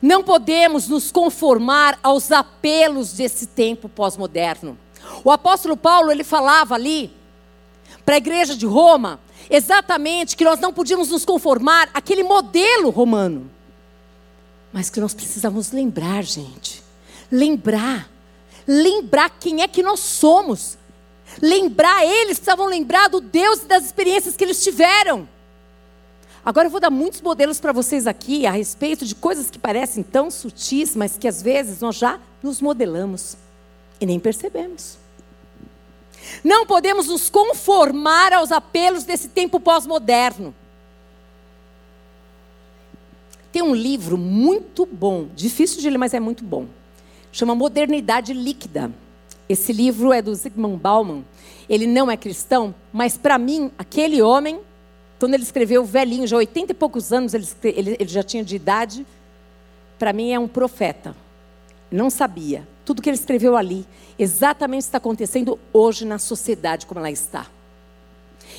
Não 0.00 0.22
podemos 0.22 0.88
nos 0.88 1.12
conformar 1.12 1.98
aos 2.02 2.32
apelos 2.32 3.12
desse 3.12 3.46
tempo 3.46 3.88
pós-moderno. 3.88 4.78
O 5.22 5.30
apóstolo 5.30 5.76
Paulo, 5.76 6.10
ele 6.10 6.24
falava 6.24 6.74
ali 6.74 7.10
para 8.04 8.14
a 8.14 8.18
igreja 8.18 8.56
de 8.56 8.66
Roma, 8.66 9.18
exatamente 9.50 10.36
que 10.36 10.44
nós 10.44 10.60
não 10.60 10.72
podíamos 10.72 11.10
nos 11.10 11.24
conformar 11.24 11.88
àquele 11.92 12.22
modelo 12.22 12.90
romano. 12.90 13.50
Mas 14.72 14.90
que 14.90 15.00
nós 15.00 15.14
precisamos 15.14 15.72
lembrar, 15.72 16.22
gente. 16.22 16.82
Lembrar. 17.30 18.15
Lembrar 18.66 19.30
quem 19.30 19.62
é 19.62 19.68
que 19.68 19.82
nós 19.82 20.00
somos. 20.00 20.76
Lembrar, 21.40 22.04
eles 22.04 22.38
precisavam 22.38 22.66
lembrar 22.66 23.08
do 23.08 23.20
Deus 23.20 23.62
e 23.62 23.66
das 23.66 23.84
experiências 23.84 24.36
que 24.36 24.44
eles 24.44 24.62
tiveram. 24.62 25.28
Agora 26.44 26.68
eu 26.68 26.70
vou 26.70 26.80
dar 26.80 26.90
muitos 26.90 27.20
modelos 27.20 27.58
para 27.58 27.72
vocês 27.72 28.06
aqui 28.06 28.46
a 28.46 28.52
respeito 28.52 29.04
de 29.04 29.16
coisas 29.16 29.50
que 29.50 29.58
parecem 29.58 30.02
tão 30.02 30.30
sutis, 30.30 30.94
mas 30.94 31.18
que 31.18 31.26
às 31.26 31.42
vezes 31.42 31.80
nós 31.80 31.96
já 31.96 32.20
nos 32.40 32.60
modelamos 32.60 33.36
e 34.00 34.06
nem 34.06 34.20
percebemos. 34.20 34.96
Não 36.44 36.64
podemos 36.64 37.08
nos 37.08 37.28
conformar 37.28 38.32
aos 38.32 38.52
apelos 38.52 39.04
desse 39.04 39.28
tempo 39.28 39.58
pós-moderno. 39.58 40.54
Tem 43.50 43.62
um 43.62 43.74
livro 43.74 44.16
muito 44.16 44.86
bom, 44.86 45.28
difícil 45.34 45.80
de 45.80 45.90
ler, 45.90 45.98
mas 45.98 46.14
é 46.14 46.20
muito 46.20 46.44
bom. 46.44 46.66
Chama 47.36 47.54
Modernidade 47.54 48.32
Líquida. 48.32 48.90
Esse 49.46 49.70
livro 49.70 50.10
é 50.10 50.22
do 50.22 50.34
Zygmunt 50.34 50.80
Bauman. 50.80 51.22
Ele 51.68 51.86
não 51.86 52.10
é 52.10 52.16
cristão, 52.16 52.74
mas 52.90 53.18
para 53.18 53.36
mim, 53.36 53.70
aquele 53.76 54.22
homem, 54.22 54.58
quando 55.18 55.34
ele 55.34 55.42
escreveu 55.42 55.84
velhinho, 55.84 56.26
já 56.26 56.38
80 56.38 56.72
e 56.72 56.74
poucos 56.74 57.12
anos 57.12 57.34
ele, 57.34 57.46
ele, 57.62 57.96
ele 58.00 58.08
já 58.08 58.22
tinha 58.22 58.42
de 58.42 58.56
idade, 58.56 59.06
para 59.98 60.14
mim 60.14 60.32
é 60.32 60.38
um 60.38 60.48
profeta. 60.48 61.14
Não 61.90 62.08
sabia. 62.08 62.66
Tudo 62.86 63.02
que 63.02 63.10
ele 63.10 63.18
escreveu 63.18 63.54
ali, 63.54 63.86
exatamente 64.18 64.84
está 64.84 64.96
acontecendo 64.96 65.58
hoje 65.74 66.06
na 66.06 66.18
sociedade 66.18 66.86
como 66.86 67.00
ela 67.00 67.10
está. 67.10 67.46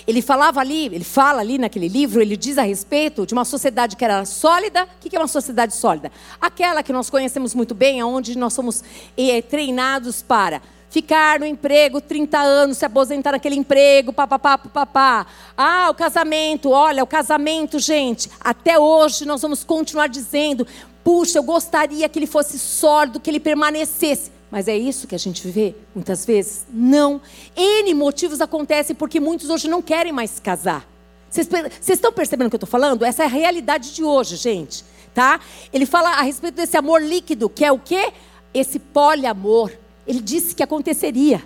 Ele 0.07 0.21
falava 0.21 0.61
ali, 0.61 0.85
ele 0.85 1.03
fala 1.03 1.41
ali 1.41 1.57
naquele 1.57 1.89
livro, 1.89 2.21
ele 2.21 2.37
diz 2.37 2.57
a 2.57 2.61
respeito 2.61 3.25
de 3.25 3.33
uma 3.33 3.43
sociedade 3.43 3.97
que 3.97 4.05
era 4.05 4.23
sólida. 4.23 4.83
O 4.83 4.87
que 5.09 5.13
é 5.13 5.19
uma 5.19 5.27
sociedade 5.27 5.75
sólida? 5.75 6.09
Aquela 6.39 6.81
que 6.81 6.93
nós 6.93 7.09
conhecemos 7.09 7.53
muito 7.53 7.75
bem, 7.75 8.01
onde 8.01 8.37
nós 8.37 8.53
somos 8.53 8.81
eh, 9.17 9.41
treinados 9.41 10.21
para 10.21 10.61
ficar 10.89 11.41
no 11.41 11.45
emprego 11.45 11.99
30 11.99 12.39
anos, 12.39 12.77
se 12.77 12.85
aposentar 12.85 13.33
naquele 13.33 13.55
emprego, 13.55 14.13
papapá, 14.13 14.57
papapá. 14.57 15.27
Ah, 15.57 15.89
o 15.91 15.93
casamento, 15.93 16.69
olha, 16.69 17.03
o 17.03 17.07
casamento, 17.07 17.77
gente, 17.77 18.29
até 18.39 18.79
hoje 18.79 19.25
nós 19.25 19.41
vamos 19.41 19.65
continuar 19.65 20.07
dizendo, 20.07 20.65
puxa, 21.03 21.37
eu 21.39 21.43
gostaria 21.43 22.07
que 22.07 22.17
ele 22.17 22.27
fosse 22.27 22.57
sólido, 22.57 23.19
que 23.19 23.29
ele 23.29 23.41
permanecesse. 23.41 24.36
Mas 24.49 24.67
é 24.67 24.77
isso 24.77 25.07
que 25.07 25.15
a 25.15 25.19
gente 25.19 25.45
vê 25.47 25.75
muitas 25.93 26.25
vezes? 26.25 26.65
Não. 26.71 27.21
N 27.55 27.93
motivos 27.93 28.39
acontecem 28.39 28.95
porque 28.95 29.19
muitos 29.19 29.49
hoje 29.49 29.67
não 29.67 29.81
querem 29.81 30.11
mais 30.11 30.31
se 30.31 30.41
casar. 30.41 30.87
Vocês, 31.29 31.49
estão 31.89 32.11
percebendo 32.13 32.47
o 32.47 32.49
que 32.49 32.55
eu 32.55 32.57
estou 32.57 32.69
falando? 32.69 33.03
Essa 33.03 33.23
é 33.23 33.25
a 33.25 33.29
realidade 33.29 33.93
de 33.93 34.03
hoje, 34.03 34.37
gente. 34.37 34.85
Tá? 35.13 35.39
Ele 35.73 35.85
fala 35.85 36.09
a 36.11 36.21
respeito 36.21 36.55
desse 36.55 36.77
amor 36.77 37.01
líquido, 37.01 37.49
que 37.49 37.65
é 37.65 37.71
o 37.71 37.79
quê? 37.79 38.13
Esse 38.53 38.79
poliamor. 38.79 39.71
Ele 40.07 40.21
disse 40.21 40.55
que 40.55 40.63
aconteceria. 40.63 41.43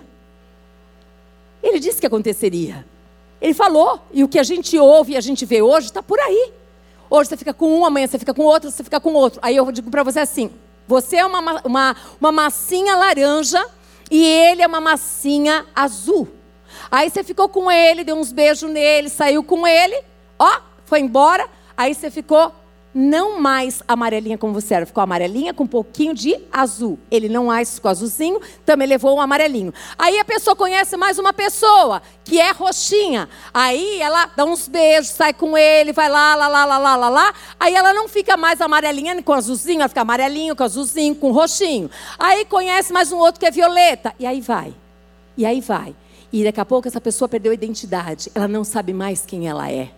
Ele 1.62 1.80
disse 1.80 2.00
que 2.00 2.06
aconteceria. 2.06 2.84
Ele 3.40 3.54
falou, 3.54 4.00
e 4.12 4.22
o 4.22 4.28
que 4.28 4.38
a 4.38 4.42
gente 4.44 4.78
ouve 4.78 5.14
e 5.14 5.16
a 5.16 5.20
gente 5.20 5.44
vê 5.44 5.60
hoje 5.60 5.86
está 5.86 6.02
por 6.02 6.20
aí. 6.20 6.52
Hoje 7.10 7.28
você 7.28 7.36
fica 7.36 7.52
com 7.52 7.80
um, 7.80 7.84
amanhã 7.84 8.06
você 8.06 8.18
fica 8.18 8.32
com 8.32 8.42
outro, 8.42 8.70
você 8.70 8.84
fica 8.84 9.00
com 9.00 9.12
outro. 9.14 9.40
Aí 9.42 9.56
eu 9.56 9.70
digo 9.72 9.90
para 9.90 10.02
você 10.02 10.20
assim: 10.20 10.50
você 10.86 11.16
é 11.16 11.26
uma, 11.26 11.60
uma, 11.64 11.96
uma 12.20 12.32
massinha 12.32 12.96
laranja 12.96 13.64
e 14.10 14.24
ele 14.24 14.62
é 14.62 14.66
uma 14.66 14.80
massinha 14.80 15.64
azul. 15.74 16.28
Aí 16.90 17.08
você 17.08 17.24
ficou 17.24 17.48
com 17.48 17.70
ele, 17.70 18.04
deu 18.04 18.16
uns 18.16 18.32
beijos 18.32 18.70
nele, 18.70 19.08
saiu 19.08 19.42
com 19.42 19.66
ele, 19.66 20.02
ó, 20.38 20.60
foi 20.84 21.00
embora. 21.00 21.48
Aí 21.76 21.94
você 21.94 22.10
ficou 22.10 22.52
não 22.94 23.40
mais 23.40 23.82
amarelinha 23.88 24.36
como 24.36 24.52
você 24.52 24.74
era, 24.74 24.86
ficou 24.86 25.02
amarelinha 25.02 25.54
com 25.54 25.64
um 25.64 25.66
pouquinho 25.66 26.14
de 26.14 26.38
azul. 26.52 26.98
Ele 27.10 27.28
não 27.28 27.46
mais 27.46 27.74
ficou 27.74 27.90
azulzinho, 27.90 28.40
também 28.66 28.86
levou 28.86 29.16
um 29.16 29.20
amarelinho. 29.20 29.72
Aí 29.98 30.18
a 30.18 30.24
pessoa 30.24 30.54
conhece 30.54 30.96
mais 30.96 31.18
uma 31.18 31.32
pessoa, 31.32 32.02
que 32.24 32.38
é 32.38 32.50
roxinha. 32.50 33.28
Aí 33.52 34.00
ela 34.00 34.26
dá 34.36 34.44
uns 34.44 34.68
beijos, 34.68 35.08
sai 35.08 35.32
com 35.32 35.56
ele, 35.56 35.92
vai 35.92 36.08
lá, 36.08 36.34
lá, 36.34 36.48
lá, 36.48 36.64
lá, 36.64 36.78
lá, 36.78 36.96
lá, 36.96 37.08
lá. 37.08 37.34
Aí 37.58 37.74
ela 37.74 37.92
não 37.94 38.08
fica 38.08 38.36
mais 38.36 38.60
amarelinha 38.60 39.20
com 39.22 39.32
azulzinho, 39.32 39.80
ela 39.80 39.88
fica 39.88 40.02
amarelinho 40.02 40.54
com 40.54 40.64
azulzinho, 40.64 41.14
com 41.14 41.32
roxinho. 41.32 41.90
Aí 42.18 42.44
conhece 42.44 42.92
mais 42.92 43.10
um 43.10 43.18
outro 43.18 43.40
que 43.40 43.46
é 43.46 43.50
violeta. 43.50 44.14
E 44.18 44.26
aí 44.26 44.40
vai. 44.40 44.74
E 45.36 45.46
aí 45.46 45.60
vai. 45.60 45.94
E 46.32 46.44
daqui 46.44 46.60
a 46.60 46.64
pouco 46.64 46.88
essa 46.88 47.00
pessoa 47.00 47.28
perdeu 47.28 47.52
a 47.52 47.54
identidade. 47.54 48.30
Ela 48.34 48.48
não 48.48 48.64
sabe 48.64 48.92
mais 48.92 49.24
quem 49.24 49.48
ela 49.48 49.70
é. 49.70 49.90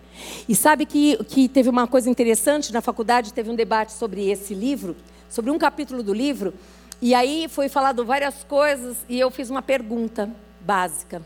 E 0.47 0.55
sabe 0.55 0.85
que, 0.85 1.17
que 1.25 1.47
teve 1.49 1.69
uma 1.69 1.87
coisa 1.87 2.09
interessante 2.09 2.71
na 2.71 2.81
faculdade, 2.81 3.33
teve 3.33 3.49
um 3.49 3.55
debate 3.55 3.93
sobre 3.93 4.29
esse 4.29 4.53
livro, 4.53 4.95
sobre 5.29 5.51
um 5.51 5.57
capítulo 5.57 6.01
do 6.01 6.13
livro, 6.13 6.53
e 7.01 7.13
aí 7.13 7.47
foi 7.49 7.67
falado 7.67 8.05
várias 8.05 8.43
coisas 8.43 8.97
e 9.09 9.19
eu 9.19 9.29
fiz 9.29 9.49
uma 9.49 9.61
pergunta 9.61 10.29
básica. 10.61 11.21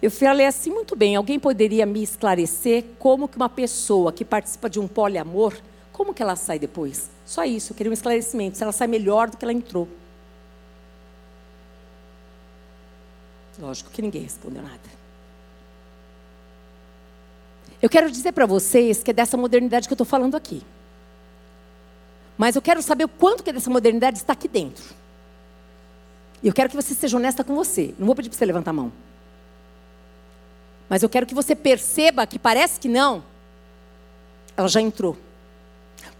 Eu 0.00 0.10
falei 0.10 0.46
assim 0.46 0.70
muito 0.70 0.96
bem, 0.96 1.14
alguém 1.14 1.38
poderia 1.38 1.86
me 1.86 2.02
esclarecer 2.02 2.84
como 2.98 3.28
que 3.28 3.36
uma 3.36 3.48
pessoa 3.48 4.12
que 4.12 4.24
participa 4.24 4.68
de 4.68 4.80
um 4.80 4.88
poliamor, 4.88 5.54
como 5.92 6.12
que 6.12 6.22
ela 6.22 6.34
sai 6.34 6.58
depois? 6.58 7.10
Só 7.24 7.44
isso, 7.44 7.72
eu 7.72 7.76
queria 7.76 7.90
um 7.90 7.92
esclarecimento, 7.92 8.56
se 8.56 8.62
ela 8.62 8.72
sai 8.72 8.88
melhor 8.88 9.30
do 9.30 9.36
que 9.36 9.44
ela 9.44 9.52
entrou. 9.52 9.86
Lógico 13.58 13.90
que 13.90 14.02
ninguém 14.02 14.22
respondeu 14.22 14.62
nada. 14.62 15.01
Eu 17.82 17.90
quero 17.90 18.08
dizer 18.08 18.30
para 18.30 18.46
vocês 18.46 19.02
que 19.02 19.10
é 19.10 19.14
dessa 19.14 19.36
modernidade 19.36 19.88
que 19.88 19.92
eu 19.92 19.96
estou 19.96 20.06
falando 20.06 20.36
aqui. 20.36 20.62
Mas 22.38 22.54
eu 22.54 22.62
quero 22.62 22.80
saber 22.80 23.04
o 23.04 23.08
quanto 23.08 23.42
que 23.42 23.52
dessa 23.52 23.68
modernidade 23.68 24.18
está 24.18 24.32
aqui 24.32 24.46
dentro. 24.46 24.94
E 26.40 26.46
eu 26.46 26.54
quero 26.54 26.68
que 26.68 26.76
você 26.76 26.94
seja 26.94 27.16
honesta 27.16 27.42
com 27.42 27.56
você. 27.56 27.92
Não 27.98 28.06
vou 28.06 28.14
pedir 28.14 28.28
para 28.28 28.38
você 28.38 28.44
levantar 28.44 28.70
a 28.70 28.74
mão. 28.74 28.92
Mas 30.88 31.02
eu 31.02 31.08
quero 31.08 31.26
que 31.26 31.34
você 31.34 31.56
perceba 31.56 32.26
que 32.26 32.38
parece 32.38 32.78
que 32.78 32.88
não, 32.88 33.24
ela 34.56 34.68
já 34.68 34.80
entrou. 34.80 35.16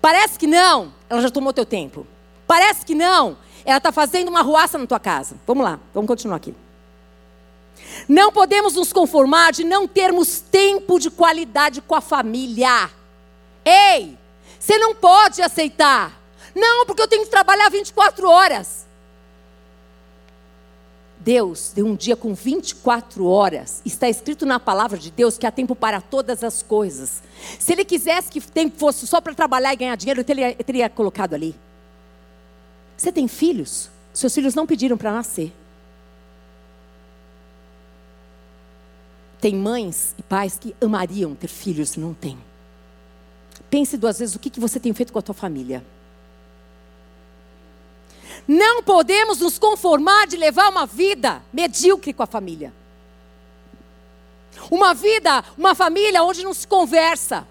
Parece 0.01 0.39
que 0.39 0.47
não, 0.47 0.93
ela 1.09 1.21
já 1.21 1.31
tomou 1.31 1.53
teu 1.53 1.67
tempo. 1.67 2.07
Parece 2.47 2.85
que 2.85 2.95
não, 2.95 3.37
ela 3.65 3.79
está 3.79 3.93
fazendo 3.93 4.29
uma 4.29 4.43
ruaça 4.43 4.79
na 4.79 4.87
tua 4.87 4.99
casa. 4.99 5.37
Vamos 5.47 5.65
lá, 5.65 5.79
vamos 5.95 6.09
continuar 6.09 6.37
aqui. 6.37 6.55
Não 8.09 8.33
podemos 8.33 8.75
nos 8.75 8.93
conformar 8.93 9.53
de 9.53 9.65
não 9.65 9.87
termos 9.87 10.41
tempo 10.41 10.99
de 10.99 11.11
qualidade 11.11 11.81
com 11.81 11.95
a 11.95 12.01
família. 12.01 12.91
Ei, 13.65 14.19
você 14.59 14.79
não 14.79 14.95
pode 14.95 15.43
aceitar. 15.43 16.21
Não, 16.55 16.85
porque 16.87 17.03
eu 17.03 17.09
tenho 17.09 17.25
que 17.25 17.31
trabalhar 17.31 17.69
24 17.71 18.29
horas. 18.29 18.87
Deus 21.19 21.71
deu 21.73 21.87
um 21.87 21.95
dia 21.95 22.17
com 22.17 22.35
24 22.35 23.25
horas. 23.25 23.81
Está 23.85 24.09
escrito 24.09 24.45
na 24.45 24.59
palavra 24.59 24.99
de 24.99 25.11
Deus 25.11 25.39
que 25.39 25.47
há 25.47 25.53
tempo 25.53 25.75
para 25.75 26.01
todas 26.01 26.43
as 26.43 26.63
coisas. 26.63 27.23
Se 27.59 27.73
ele 27.73 27.85
quisesse 27.85 28.29
que 28.29 28.41
tempo 28.41 28.77
fosse 28.77 29.07
só 29.07 29.21
para 29.21 29.33
trabalhar 29.33 29.73
e 29.73 29.77
ganhar 29.77 29.97
dinheiro, 29.97 30.21
ele 30.21 30.25
teria, 30.25 30.55
teria 30.55 30.91
colocado 30.91 31.35
ali. 31.35 31.55
Você 32.97 33.13
tem 33.13 33.29
filhos? 33.29 33.89
Seus 34.13 34.35
filhos 34.35 34.55
não 34.55 34.67
pediram 34.67 34.97
para 34.97 35.13
nascer. 35.13 35.53
Tem 39.43 39.57
mães 39.57 40.15
e 40.17 40.23
pais 40.23 40.57
que 40.57 40.73
amariam 40.81 41.35
ter 41.35 41.49
filhos 41.49 41.97
e 41.97 42.01
não 42.01 42.15
têm. 42.15 42.39
Pense 43.69 43.97
duas 43.97 44.21
vezes 44.21 44.37
o 44.37 44.39
que, 44.39 44.61
você 44.61 44.79
tem 44.79 44.95
feito 44.95 45.13
com 45.13 45.19
a 45.19 45.23
tua 45.23 45.35
família. 45.35 45.85
Não 48.47 48.85
podemos 48.85 49.41
nos 49.41 49.59
conformar 49.59 50.29
de 50.29 50.37
levar 50.37 50.69
uma 50.71 50.87
vida 50.87 51.43
medíocre 51.53 52.13
com 52.13 52.23
a 52.23 52.27
família. 52.27 52.73
Uma 54.71 54.95
vida, 54.95 55.45
uma 55.59 55.75
família 55.75 56.23
onde 56.23 56.45
não 56.45 56.55
se 56.55 56.69
conversa, 56.69 57.45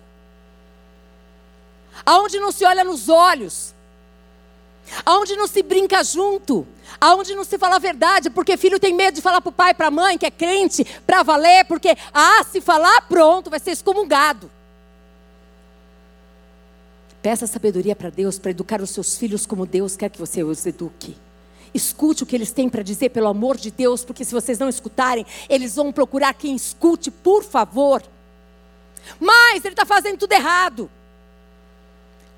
aonde 2.06 2.40
não 2.40 2.54
se 2.54 2.64
olha 2.64 2.86
nos 2.86 3.10
olhos, 3.10 3.76
aonde 5.06 5.36
não 5.36 5.48
se 5.48 5.64
brinca 5.64 6.04
junto, 6.04 6.68
aonde 7.00 7.36
não 7.36 7.44
se 7.44 7.58
fala 7.58 7.76
a 7.76 7.80
verdade, 7.80 8.30
porque 8.30 8.58
filho 8.58 8.80
tem 8.80 8.94
medo 8.94 9.16
de 9.16 9.22
falar 9.22 9.42
para 9.42 9.50
o 9.50 9.54
pai, 9.54 9.74
para 9.74 9.88
a 9.88 9.92
mãe, 9.92 10.18
que 10.18 10.26
é 10.26 10.32
crente, 10.32 10.86
para 11.06 11.24
valer, 11.24 11.66
porque, 11.66 11.96
ah, 12.14 12.44
se 12.44 12.62
falar, 12.62 13.02
pronto, 13.08 13.50
vai 13.50 13.60
ser 13.60 13.72
excomungado. 13.72 14.52
Peça 17.22 17.46
sabedoria 17.46 17.96
para 17.96 18.10
Deus 18.10 18.40
para 18.40 18.52
educar 18.52 18.82
os 18.82 18.90
seus 18.90 19.18
filhos 19.18 19.46
como 19.46 19.66
Deus 19.66 19.96
quer 19.96 20.10
que 20.10 20.20
você 20.20 20.44
os 20.44 20.66
eduque. 20.66 21.16
Escute 21.74 22.24
o 22.24 22.26
que 22.26 22.36
eles 22.36 22.52
têm 22.52 22.68
para 22.68 22.84
dizer, 22.84 23.10
pelo 23.10 23.28
amor 23.28 23.58
de 23.58 23.72
Deus, 23.72 24.04
porque 24.04 24.26
se 24.26 24.34
vocês 24.34 24.60
não 24.60 24.68
escutarem, 24.68 25.26
eles 25.48 25.76
vão 25.76 25.92
procurar 25.92 26.34
quem 26.34 26.56
escute, 26.56 27.10
por 27.10 27.44
favor. 27.44 28.02
Mas 29.20 29.64
ele 29.64 29.74
está 29.74 29.86
fazendo 29.86 30.18
tudo 30.18 30.34
errado. 30.34 30.90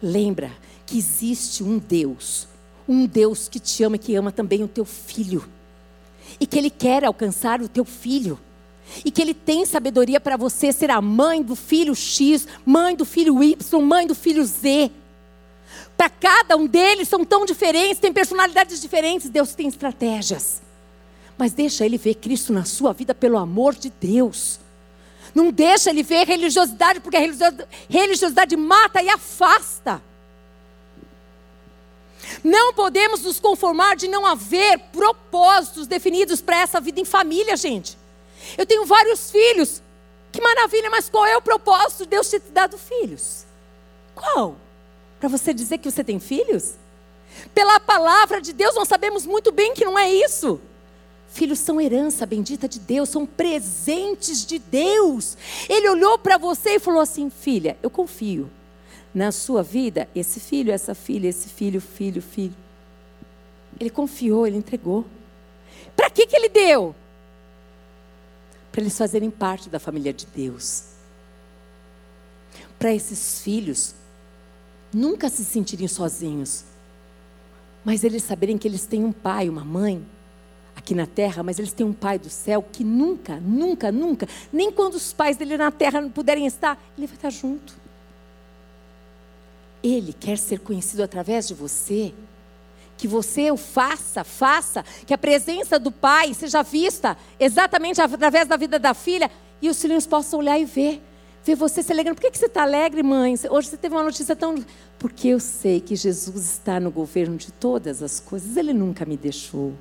Lembra 0.02 0.52
que 0.86 0.98
existe 0.98 1.64
um 1.64 1.78
Deus, 1.78 2.48
um 2.88 3.06
Deus 3.06 3.48
que 3.48 3.60
te 3.60 3.84
ama 3.84 3.96
e 3.96 4.00
que 4.00 4.16
ama 4.16 4.32
também 4.32 4.64
o 4.64 4.68
teu 4.68 4.86
filho, 4.86 5.48
e 6.40 6.46
que 6.46 6.58
ele 6.58 6.70
quer 6.70 7.04
alcançar 7.04 7.62
o 7.62 7.68
teu 7.68 7.86
filho 7.86 8.40
e 9.04 9.12
que 9.12 9.22
Ele 9.22 9.34
tem 9.34 9.66
sabedoria 9.66 10.20
para 10.20 10.38
você 10.38 10.72
ser 10.72 10.92
a 10.92 11.02
mãe 11.02 11.42
do 11.42 11.56
filho 11.56 11.96
X, 11.96 12.48
mãe 12.66 12.96
do 12.96 13.06
filho 13.06 13.42
Y, 13.44 13.82
mãe 13.82 14.06
do 14.06 14.16
filho 14.16 14.44
Z. 14.46 14.92
Para 15.98 16.10
cada 16.10 16.58
um 16.58 16.68
deles 16.68 17.08
são 17.08 17.24
tão 17.24 17.46
diferentes, 17.46 18.00
têm 18.00 18.14
personalidades 18.14 18.82
diferentes, 18.82 19.30
Deus 19.30 19.54
tem 19.54 19.68
estratégias. 19.68 20.62
Mas 21.38 21.54
deixa 21.54 21.86
Ele 21.86 21.98
ver 21.98 22.16
Cristo 22.16 22.54
na 22.54 22.66
sua 22.66 22.94
vida, 22.94 23.16
pelo 23.16 23.38
amor 23.38 23.74
de 23.74 23.90
Deus. 23.90 24.60
Não 25.34 25.52
deixa 25.52 25.90
Ele 25.90 26.04
ver 26.04 26.28
religiosidade, 26.28 27.00
porque 27.00 27.18
a 27.18 27.22
religiosidade 27.90 28.56
mata 28.56 29.02
e 29.02 29.10
afasta. 29.10 30.02
Não 32.44 32.74
podemos 32.74 33.22
nos 33.22 33.40
conformar 33.40 33.96
de 33.96 34.08
não 34.08 34.26
haver 34.26 34.80
propósitos 34.92 35.88
definidos 35.88 36.42
para 36.42 36.60
essa 36.60 36.80
vida 36.80 37.00
em 37.00 37.06
família, 37.06 37.56
gente. 37.56 37.98
Eu 38.58 38.66
tenho 38.66 38.86
vários 38.86 39.32
filhos. 39.32 39.82
Que 40.32 40.42
maravilha, 40.42 40.90
mas 40.90 41.10
qual 41.10 41.26
é 41.26 41.38
o 41.38 41.42
propósito 41.42 42.04
de 42.04 42.10
Deus 42.10 42.28
ter 42.28 42.40
te 42.40 42.52
dado 42.52 42.78
filhos? 42.78 43.46
Qual? 44.16 44.58
Para 45.20 45.30
você 45.30 45.54
dizer 45.54 45.78
que 45.78 45.90
você 45.90 46.04
tem 46.04 46.20
filhos? 46.20 46.74
Pela 47.54 47.80
palavra 47.80 48.42
de 48.42 48.52
Deus, 48.52 48.76
nós 48.76 48.88
sabemos 48.88 49.26
muito 49.26 49.52
bem 49.52 49.74
que 49.74 49.86
não 49.86 49.98
é 49.98 50.12
isso. 50.12 50.60
Filhos 51.30 51.60
são 51.60 51.82
herança 51.82 52.26
bendita 52.26 52.68
de 52.68 52.80
Deus, 52.80 53.10
são 53.10 53.26
presentes 53.26 54.46
de 54.46 54.60
Deus. 54.60 55.38
Ele 55.68 55.90
olhou 55.90 56.18
para 56.18 56.38
você 56.38 56.76
e 56.76 56.80
falou 56.80 57.00
assim: 57.00 57.30
Filha, 57.30 57.78
eu 57.82 57.90
confio 57.90 58.50
na 59.14 59.32
sua 59.32 59.62
vida, 59.62 60.08
esse 60.16 60.40
filho, 60.40 60.72
essa 60.72 60.96
filha, 60.96 61.28
esse 61.28 61.50
filho, 61.50 61.80
filho, 61.80 62.22
filho. 62.22 62.56
Ele 63.80 63.90
confiou, 63.90 64.48
ele 64.48 64.58
entregou. 64.58 65.06
Para 65.96 66.10
que, 66.10 66.26
que 66.26 66.36
ele 66.36 66.50
deu? 66.50 66.96
para 68.74 68.82
eles 68.82 68.98
fazerem 68.98 69.30
parte 69.30 69.70
da 69.70 69.80
família 69.80 70.12
de 70.12 70.26
Deus. 70.26 70.86
Para 72.80 72.92
esses 72.92 73.40
filhos 73.40 73.94
nunca 74.92 75.30
se 75.30 75.46
sentirem 75.46 75.88
sozinhos, 75.88 76.66
mas 77.86 78.04
eles 78.04 78.24
saberem 78.24 78.58
que 78.58 78.68
eles 78.68 78.88
têm 78.88 79.06
um 79.06 79.12
pai, 79.12 79.48
uma 79.48 79.64
mãe 79.64 80.04
aqui 80.76 80.96
na 80.96 81.06
terra, 81.06 81.44
mas 81.44 81.60
eles 81.60 81.72
têm 81.72 81.86
um 81.86 81.94
pai 81.94 82.18
do 82.18 82.32
céu 82.32 82.64
que 82.64 82.84
nunca, 82.84 83.40
nunca, 83.40 83.92
nunca, 83.92 84.28
nem 84.52 84.72
quando 84.72 84.96
os 84.96 85.14
pais 85.14 85.38
dele 85.38 85.56
na 85.56 85.70
terra 85.70 86.02
não 86.02 86.10
puderem 86.10 86.48
estar, 86.48 86.84
ele 86.98 87.06
vai 87.06 87.16
estar 87.16 87.30
junto. 87.30 87.83
Ele 89.84 90.14
quer 90.14 90.38
ser 90.38 90.60
conhecido 90.60 91.04
através 91.04 91.48
de 91.48 91.54
você 91.54 92.14
que 92.98 93.08
você 93.08 93.52
o 93.52 93.58
faça, 93.58 94.24
faça, 94.24 94.84
que 95.06 95.14
a 95.14 95.18
presença 95.18 95.78
do 95.78 95.92
pai 95.92 96.34
seja 96.34 96.62
vista 96.64 97.18
exatamente 97.40 98.00
através 98.00 98.48
da 98.48 98.56
vida 98.56 98.80
da 98.80 98.94
filha 98.94 99.30
e 99.62 99.70
os 99.70 99.82
filhos 99.82 100.08
possam 100.08 100.40
olhar 100.40 100.58
e 100.60 100.66
ver. 100.66 101.02
Ver 101.44 101.56
você 101.56 101.84
se 101.84 101.92
alegrando. 101.92 102.16
Por 102.16 102.22
que, 102.22 102.32
que 102.32 102.38
você 102.38 102.46
está 102.46 102.64
alegre, 102.64 103.04
mãe? 103.04 103.36
Hoje 103.50 103.68
você 103.68 103.76
teve 103.76 103.94
uma 103.94 104.04
notícia 104.04 104.34
tão. 104.34 104.56
Porque 104.98 105.28
eu 105.28 105.40
sei 105.42 105.82
que 105.82 105.94
Jesus 105.94 106.46
está 106.46 106.80
no 106.80 106.90
governo 106.90 107.36
de 107.36 107.52
todas 107.52 108.02
as 108.02 108.22
coisas. 108.22 108.56
Ele 108.56 108.72
nunca 108.72 109.04
me 109.04 109.18
deixou. 109.18 109.74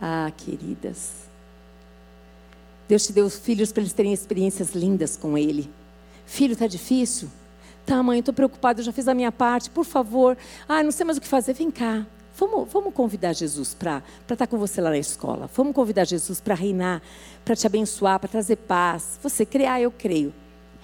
Ah, 0.00 0.32
queridas. 0.34 1.26
Deus 2.88 3.06
te 3.06 3.12
deu 3.12 3.28
filhos 3.28 3.72
para 3.72 3.82
eles 3.82 3.92
terem 3.92 4.14
experiências 4.14 4.70
lindas 4.70 5.16
com 5.16 5.36
Ele. 5.36 5.70
Filho, 6.24 6.54
está 6.54 6.66
difícil? 6.66 7.28
Tá, 7.86 8.02
mãe, 8.02 8.18
estou 8.18 8.34
preocupada, 8.34 8.80
eu 8.80 8.84
já 8.84 8.92
fiz 8.92 9.06
a 9.06 9.14
minha 9.14 9.30
parte, 9.30 9.70
por 9.70 9.84
favor. 9.84 10.36
Ah, 10.68 10.82
não 10.82 10.90
sei 10.90 11.06
mais 11.06 11.18
o 11.18 11.20
que 11.20 11.28
fazer, 11.28 11.52
vem 11.52 11.70
cá. 11.70 12.04
Vamos, 12.36 12.70
vamos 12.70 12.92
convidar 12.92 13.32
Jesus 13.32 13.74
para 13.74 14.02
estar 14.22 14.34
tá 14.34 14.46
com 14.46 14.58
você 14.58 14.80
lá 14.80 14.90
na 14.90 14.98
escola. 14.98 15.48
Vamos 15.54 15.72
convidar 15.72 16.04
Jesus 16.04 16.40
para 16.40 16.56
reinar, 16.56 17.00
para 17.44 17.54
te 17.54 17.64
abençoar, 17.64 18.18
para 18.18 18.28
trazer 18.28 18.56
paz. 18.56 19.20
Você 19.22 19.46
crê? 19.46 19.66
Ah, 19.66 19.80
eu 19.80 19.92
creio. 19.92 20.34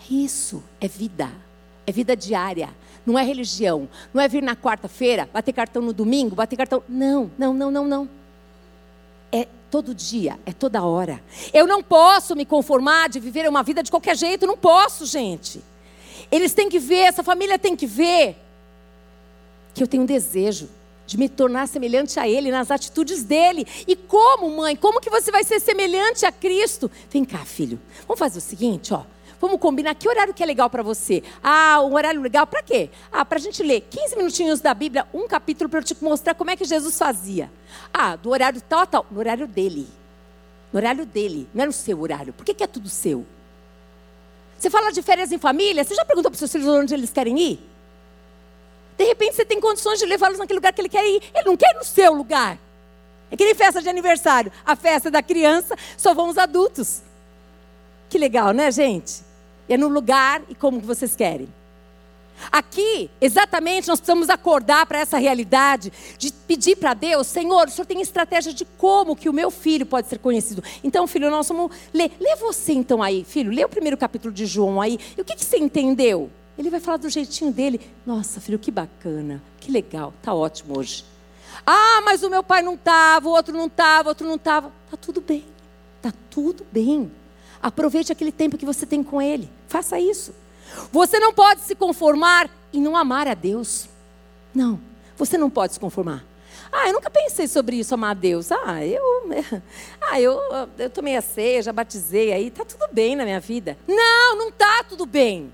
Isso 0.08 0.62
é 0.80 0.86
vida. 0.86 1.28
É 1.84 1.90
vida 1.90 2.16
diária. 2.16 2.68
Não 3.04 3.18
é 3.18 3.24
religião. 3.24 3.88
Não 4.14 4.22
é 4.22 4.28
vir 4.28 4.42
na 4.42 4.54
quarta-feira, 4.54 5.28
bater 5.32 5.52
cartão 5.52 5.82
no 5.82 5.92
domingo, 5.92 6.36
bater 6.36 6.56
cartão. 6.56 6.84
Não, 6.88 7.32
não, 7.36 7.52
não, 7.52 7.70
não, 7.70 7.84
não. 7.84 8.08
É 9.32 9.48
todo 9.68 9.92
dia, 9.92 10.38
é 10.46 10.52
toda 10.52 10.84
hora. 10.84 11.20
Eu 11.52 11.66
não 11.66 11.82
posso 11.82 12.36
me 12.36 12.46
conformar 12.46 13.08
de 13.08 13.18
viver 13.18 13.48
uma 13.48 13.64
vida 13.64 13.82
de 13.82 13.90
qualquer 13.90 14.16
jeito. 14.16 14.46
Não 14.46 14.56
posso, 14.56 15.04
gente. 15.04 15.71
Eles 16.32 16.54
têm 16.54 16.70
que 16.70 16.78
ver, 16.78 17.00
essa 17.00 17.22
família 17.22 17.58
tem 17.58 17.76
que 17.76 17.86
ver 17.86 18.36
que 19.74 19.82
eu 19.82 19.86
tenho 19.86 20.02
um 20.02 20.06
desejo 20.06 20.68
de 21.06 21.18
me 21.18 21.28
tornar 21.28 21.68
semelhante 21.68 22.18
a 22.18 22.26
Ele 22.26 22.50
nas 22.50 22.70
atitudes 22.70 23.22
dele. 23.22 23.66
E 23.86 23.94
como, 23.94 24.48
mãe? 24.56 24.74
Como 24.74 24.98
que 24.98 25.10
você 25.10 25.30
vai 25.30 25.44
ser 25.44 25.60
semelhante 25.60 26.24
a 26.24 26.32
Cristo? 26.32 26.90
Vem 27.10 27.22
cá, 27.22 27.44
filho. 27.44 27.78
Vamos 28.08 28.18
fazer 28.18 28.38
o 28.38 28.42
seguinte, 28.42 28.94
ó. 28.94 29.02
Vamos 29.38 29.60
combinar 29.60 29.94
que 29.94 30.08
horário 30.08 30.32
que 30.32 30.42
é 30.42 30.46
legal 30.46 30.70
para 30.70 30.82
você. 30.82 31.22
Ah, 31.42 31.82
um 31.82 31.94
horário 31.94 32.22
legal 32.22 32.46
para 32.46 32.62
quê? 32.62 32.88
Ah, 33.10 33.24
para 33.24 33.38
a 33.38 33.40
gente 33.40 33.62
ler 33.62 33.82
15 33.90 34.16
minutinhos 34.16 34.60
da 34.60 34.72
Bíblia, 34.72 35.06
um 35.12 35.28
capítulo 35.28 35.68
para 35.68 35.80
eu 35.80 35.84
te 35.84 35.96
mostrar 36.00 36.34
como 36.34 36.50
é 36.50 36.56
que 36.56 36.64
Jesus 36.64 36.96
fazia. 36.96 37.50
Ah, 37.92 38.16
do 38.16 38.30
horário 38.30 38.62
tal 38.62 38.86
tal, 38.86 39.04
no 39.10 39.18
horário 39.18 39.46
dele. 39.46 39.86
No 40.72 40.78
horário 40.78 41.04
dele, 41.04 41.46
não 41.52 41.64
é 41.64 41.66
no 41.66 41.72
seu 41.72 42.00
horário. 42.00 42.32
Por 42.32 42.44
que, 42.46 42.54
que 42.54 42.62
é 42.64 42.66
tudo 42.66 42.88
seu? 42.88 43.26
Você 44.62 44.70
fala 44.70 44.92
de 44.92 45.02
férias 45.02 45.32
em 45.32 45.38
família, 45.38 45.82
você 45.82 45.92
já 45.92 46.04
perguntou 46.04 46.30
para 46.30 46.36
os 46.36 46.38
seus 46.38 46.52
filhos 46.52 46.68
onde 46.68 46.94
eles 46.94 47.10
querem 47.10 47.36
ir? 47.36 47.58
De 48.96 49.02
repente 49.02 49.34
você 49.34 49.44
tem 49.44 49.60
condições 49.60 49.98
de 49.98 50.06
levá-los 50.06 50.38
naquele 50.38 50.58
lugar 50.58 50.72
que 50.72 50.80
ele 50.80 50.88
quer 50.88 51.04
ir. 51.04 51.20
Ele 51.34 51.46
não 51.46 51.56
quer 51.56 51.74
ir 51.74 51.78
no 51.78 51.84
seu 51.84 52.14
lugar. 52.14 52.56
É 53.28 53.36
que 53.36 53.44
nem 53.44 53.56
festa 53.56 53.82
de 53.82 53.88
aniversário. 53.88 54.52
A 54.64 54.76
festa 54.76 55.10
da 55.10 55.20
criança 55.20 55.74
só 55.96 56.14
vão 56.14 56.28
os 56.28 56.38
adultos. 56.38 57.02
Que 58.08 58.16
legal, 58.16 58.52
né, 58.52 58.70
gente? 58.70 59.24
É 59.68 59.76
no 59.76 59.88
lugar 59.88 60.40
e 60.48 60.54
como 60.54 60.78
vocês 60.78 61.16
querem. 61.16 61.52
Aqui, 62.50 63.10
exatamente, 63.20 63.88
nós 63.88 64.00
precisamos 64.00 64.28
acordar 64.28 64.86
para 64.86 64.98
essa 64.98 65.18
realidade 65.18 65.92
de 66.18 66.32
pedir 66.32 66.76
para 66.76 66.94
Deus, 66.94 67.26
Senhor, 67.26 67.68
o 67.68 67.70
Senhor 67.70 67.86
tem 67.86 68.00
estratégia 68.00 68.52
de 68.52 68.64
como 68.64 69.14
que 69.14 69.28
o 69.28 69.32
meu 69.32 69.50
filho 69.50 69.86
pode 69.86 70.08
ser 70.08 70.18
conhecido. 70.18 70.62
Então, 70.82 71.06
filho, 71.06 71.30
nós 71.30 71.48
vamos 71.48 71.70
ler. 71.92 72.10
Lê 72.20 72.36
você 72.36 72.72
então 72.72 73.02
aí, 73.02 73.24
filho, 73.24 73.50
lê 73.50 73.64
o 73.64 73.68
primeiro 73.68 73.96
capítulo 73.96 74.32
de 74.32 74.46
João 74.46 74.80
aí. 74.80 74.98
E 75.16 75.20
o 75.20 75.24
que, 75.24 75.36
que 75.36 75.44
você 75.44 75.58
entendeu? 75.58 76.30
Ele 76.58 76.68
vai 76.68 76.80
falar 76.80 76.98
do 76.98 77.08
jeitinho 77.08 77.50
dele. 77.50 77.80
Nossa, 78.04 78.40
filho, 78.40 78.58
que 78.58 78.70
bacana, 78.70 79.42
que 79.58 79.70
legal, 79.70 80.12
tá 80.22 80.34
ótimo 80.34 80.78
hoje. 80.78 81.04
Ah, 81.66 82.00
mas 82.04 82.22
o 82.22 82.30
meu 82.30 82.42
pai 82.42 82.62
não 82.62 82.74
estava, 82.74 83.28
o 83.28 83.32
outro 83.32 83.56
não 83.56 83.66
estava, 83.66 84.08
o 84.08 84.10
outro 84.10 84.26
não 84.26 84.36
estava. 84.36 84.72
Tá 84.90 84.96
tudo 84.96 85.20
bem. 85.20 85.44
Tá 86.00 86.12
tudo 86.30 86.66
bem. 86.72 87.10
Aproveite 87.62 88.10
aquele 88.10 88.32
tempo 88.32 88.58
que 88.58 88.66
você 88.66 88.84
tem 88.84 89.02
com 89.02 89.22
Ele. 89.22 89.48
Faça 89.68 89.98
isso. 89.98 90.34
Você 90.90 91.18
não 91.18 91.32
pode 91.32 91.62
se 91.62 91.74
conformar 91.74 92.50
e 92.72 92.80
não 92.80 92.96
amar 92.96 93.28
a 93.28 93.34
Deus. 93.34 93.88
Não, 94.54 94.80
você 95.16 95.38
não 95.38 95.50
pode 95.50 95.74
se 95.74 95.80
conformar. 95.80 96.24
Ah, 96.70 96.88
eu 96.88 96.94
nunca 96.94 97.10
pensei 97.10 97.46
sobre 97.46 97.76
isso, 97.76 97.94
amar 97.94 98.12
a 98.12 98.14
Deus. 98.14 98.50
Ah, 98.50 98.84
eu, 98.84 99.02
ah, 100.00 100.20
eu, 100.20 100.40
eu 100.78 100.90
tomei 100.90 101.16
a 101.16 101.22
ceia, 101.22 101.62
já 101.62 101.72
batizei 101.72 102.32
aí, 102.32 102.50
tá 102.50 102.64
tudo 102.64 102.86
bem 102.92 103.14
na 103.14 103.24
minha 103.24 103.40
vida. 103.40 103.76
Não, 103.86 104.36
não 104.36 104.50
tá 104.50 104.84
tudo 104.88 105.04
bem. 105.04 105.52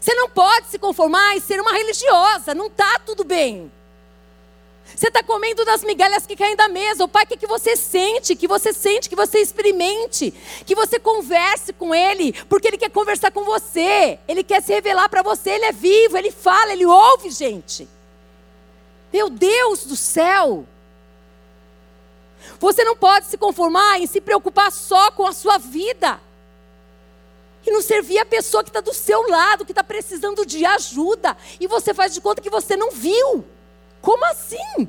Você 0.00 0.14
não 0.14 0.30
pode 0.30 0.68
se 0.68 0.78
conformar 0.78 1.36
e 1.36 1.40
ser 1.42 1.60
uma 1.60 1.72
religiosa, 1.72 2.54
não 2.54 2.70
tá 2.70 3.00
tudo 3.04 3.22
bem. 3.22 3.70
Você 4.94 5.08
está 5.08 5.22
comendo 5.22 5.64
das 5.64 5.82
migalhas 5.82 6.26
que 6.26 6.36
caem 6.36 6.56
da 6.56 6.68
mesa. 6.68 7.04
O 7.04 7.08
Pai 7.08 7.24
quer 7.24 7.36
que 7.36 7.46
você 7.46 7.76
sente, 7.76 8.36
que 8.36 8.46
você 8.46 8.72
sente, 8.72 9.08
que 9.08 9.16
você 9.16 9.38
experimente, 9.38 10.32
que 10.66 10.74
você 10.74 10.98
converse 10.98 11.72
com 11.72 11.94
Ele, 11.94 12.32
porque 12.48 12.68
Ele 12.68 12.78
quer 12.78 12.90
conversar 12.90 13.30
com 13.30 13.44
você. 13.44 14.18
Ele 14.28 14.44
quer 14.44 14.62
se 14.62 14.72
revelar 14.72 15.08
para 15.08 15.22
você. 15.22 15.50
Ele 15.50 15.66
é 15.66 15.72
vivo, 15.72 16.16
Ele 16.16 16.30
fala, 16.30 16.72
Ele 16.72 16.86
ouve, 16.86 17.30
gente. 17.30 17.88
Meu 19.12 19.28
Deus 19.28 19.84
do 19.84 19.96
céu! 19.96 20.66
Você 22.58 22.84
não 22.84 22.96
pode 22.96 23.26
se 23.26 23.36
conformar 23.36 24.00
em 24.00 24.06
se 24.06 24.20
preocupar 24.20 24.70
só 24.70 25.10
com 25.10 25.26
a 25.26 25.32
sua 25.32 25.58
vida. 25.58 26.20
E 27.66 27.70
não 27.70 27.82
servir 27.82 28.18
a 28.18 28.24
pessoa 28.24 28.62
que 28.62 28.70
está 28.70 28.80
do 28.80 28.94
seu 28.94 29.28
lado, 29.28 29.64
que 29.64 29.72
está 29.72 29.84
precisando 29.84 30.46
de 30.46 30.64
ajuda. 30.64 31.36
E 31.58 31.66
você 31.66 31.92
faz 31.92 32.14
de 32.14 32.20
conta 32.20 32.40
que 32.40 32.50
você 32.50 32.76
não 32.76 32.90
viu. 32.90 33.44
Como 34.00 34.24
assim? 34.26 34.88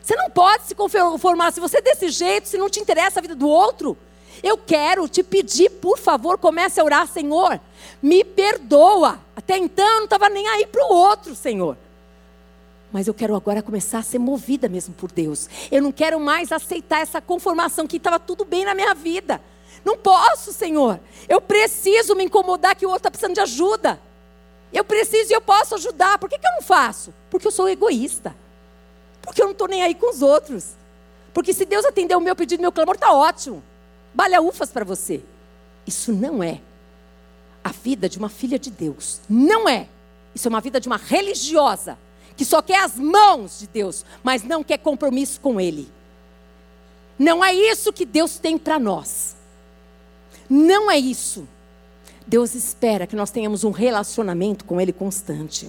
Você 0.00 0.16
não 0.16 0.30
pode 0.30 0.64
se 0.64 0.74
conformar. 0.74 1.52
Se 1.52 1.60
você 1.60 1.78
é 1.78 1.82
desse 1.82 2.08
jeito, 2.08 2.48
se 2.48 2.56
não 2.56 2.70
te 2.70 2.80
interessa 2.80 3.20
a 3.20 3.22
vida 3.22 3.34
do 3.34 3.48
outro, 3.48 3.96
eu 4.42 4.56
quero 4.56 5.08
te 5.08 5.22
pedir, 5.22 5.70
por 5.70 5.98
favor, 5.98 6.38
comece 6.38 6.80
a 6.80 6.84
orar, 6.84 7.06
Senhor, 7.06 7.60
me 8.00 8.24
perdoa. 8.24 9.20
Até 9.36 9.58
então 9.58 9.86
eu 9.86 9.96
não 9.98 10.04
estava 10.04 10.28
nem 10.28 10.46
aí 10.48 10.66
para 10.66 10.84
o 10.84 10.94
outro, 10.94 11.34
Senhor. 11.34 11.76
Mas 12.90 13.06
eu 13.06 13.12
quero 13.12 13.36
agora 13.36 13.62
começar 13.62 13.98
a 13.98 14.02
ser 14.02 14.18
movida 14.18 14.68
mesmo 14.68 14.94
por 14.94 15.12
Deus. 15.12 15.48
Eu 15.70 15.82
não 15.82 15.92
quero 15.92 16.18
mais 16.18 16.52
aceitar 16.52 17.00
essa 17.00 17.20
conformação 17.20 17.86
que 17.86 17.98
estava 17.98 18.18
tudo 18.18 18.44
bem 18.44 18.64
na 18.64 18.74
minha 18.74 18.94
vida. 18.94 19.42
Não 19.84 19.96
posso, 19.96 20.52
Senhor. 20.52 20.98
Eu 21.28 21.40
preciso 21.40 22.14
me 22.14 22.24
incomodar 22.24 22.74
que 22.74 22.86
o 22.86 22.88
outro 22.88 23.00
está 23.00 23.10
precisando 23.10 23.34
de 23.34 23.40
ajuda. 23.40 24.00
Eu 24.72 24.84
preciso 24.84 25.30
e 25.30 25.34
eu 25.34 25.40
posso 25.40 25.74
ajudar. 25.74 26.18
Por 26.18 26.28
que, 26.28 26.38
que 26.38 26.46
eu 26.46 26.52
não 26.52 26.62
faço? 26.62 27.12
Porque 27.30 27.46
eu 27.46 27.52
sou 27.52 27.68
egoísta. 27.68 28.34
Porque 29.22 29.40
eu 29.40 29.46
não 29.46 29.52
estou 29.52 29.68
nem 29.68 29.82
aí 29.82 29.94
com 29.94 30.10
os 30.10 30.22
outros. 30.22 30.76
Porque 31.32 31.52
se 31.52 31.64
Deus 31.64 31.84
atender 31.84 32.16
o 32.16 32.20
meu 32.20 32.36
pedido, 32.36 32.60
meu 32.60 32.72
clamor, 32.72 32.94
está 32.94 33.12
ótimo. 33.12 33.62
Balha 34.14 34.40
ufas 34.40 34.70
para 34.70 34.84
você. 34.84 35.22
Isso 35.86 36.12
não 36.12 36.42
é 36.42 36.60
a 37.62 37.70
vida 37.70 38.08
de 38.08 38.18
uma 38.18 38.28
filha 38.28 38.58
de 38.58 38.70
Deus. 38.70 39.20
Não 39.28 39.68
é. 39.68 39.88
Isso 40.34 40.48
é 40.48 40.50
uma 40.50 40.60
vida 40.60 40.80
de 40.80 40.88
uma 40.88 40.96
religiosa 40.96 41.98
que 42.36 42.44
só 42.44 42.62
quer 42.62 42.84
as 42.84 42.94
mãos 42.96 43.58
de 43.58 43.66
Deus, 43.66 44.04
mas 44.22 44.44
não 44.44 44.62
quer 44.62 44.78
compromisso 44.78 45.40
com 45.40 45.60
Ele. 45.60 45.90
Não 47.18 47.44
é 47.44 47.52
isso 47.52 47.92
que 47.92 48.06
Deus 48.06 48.38
tem 48.38 48.56
para 48.56 48.78
nós. 48.78 49.36
Não 50.48 50.88
é 50.88 50.96
isso. 50.96 51.48
Deus 52.28 52.54
espera 52.54 53.06
que 53.06 53.16
nós 53.16 53.30
tenhamos 53.30 53.64
um 53.64 53.70
relacionamento 53.70 54.64
com 54.66 54.78
Ele 54.78 54.92
constante. 54.92 55.68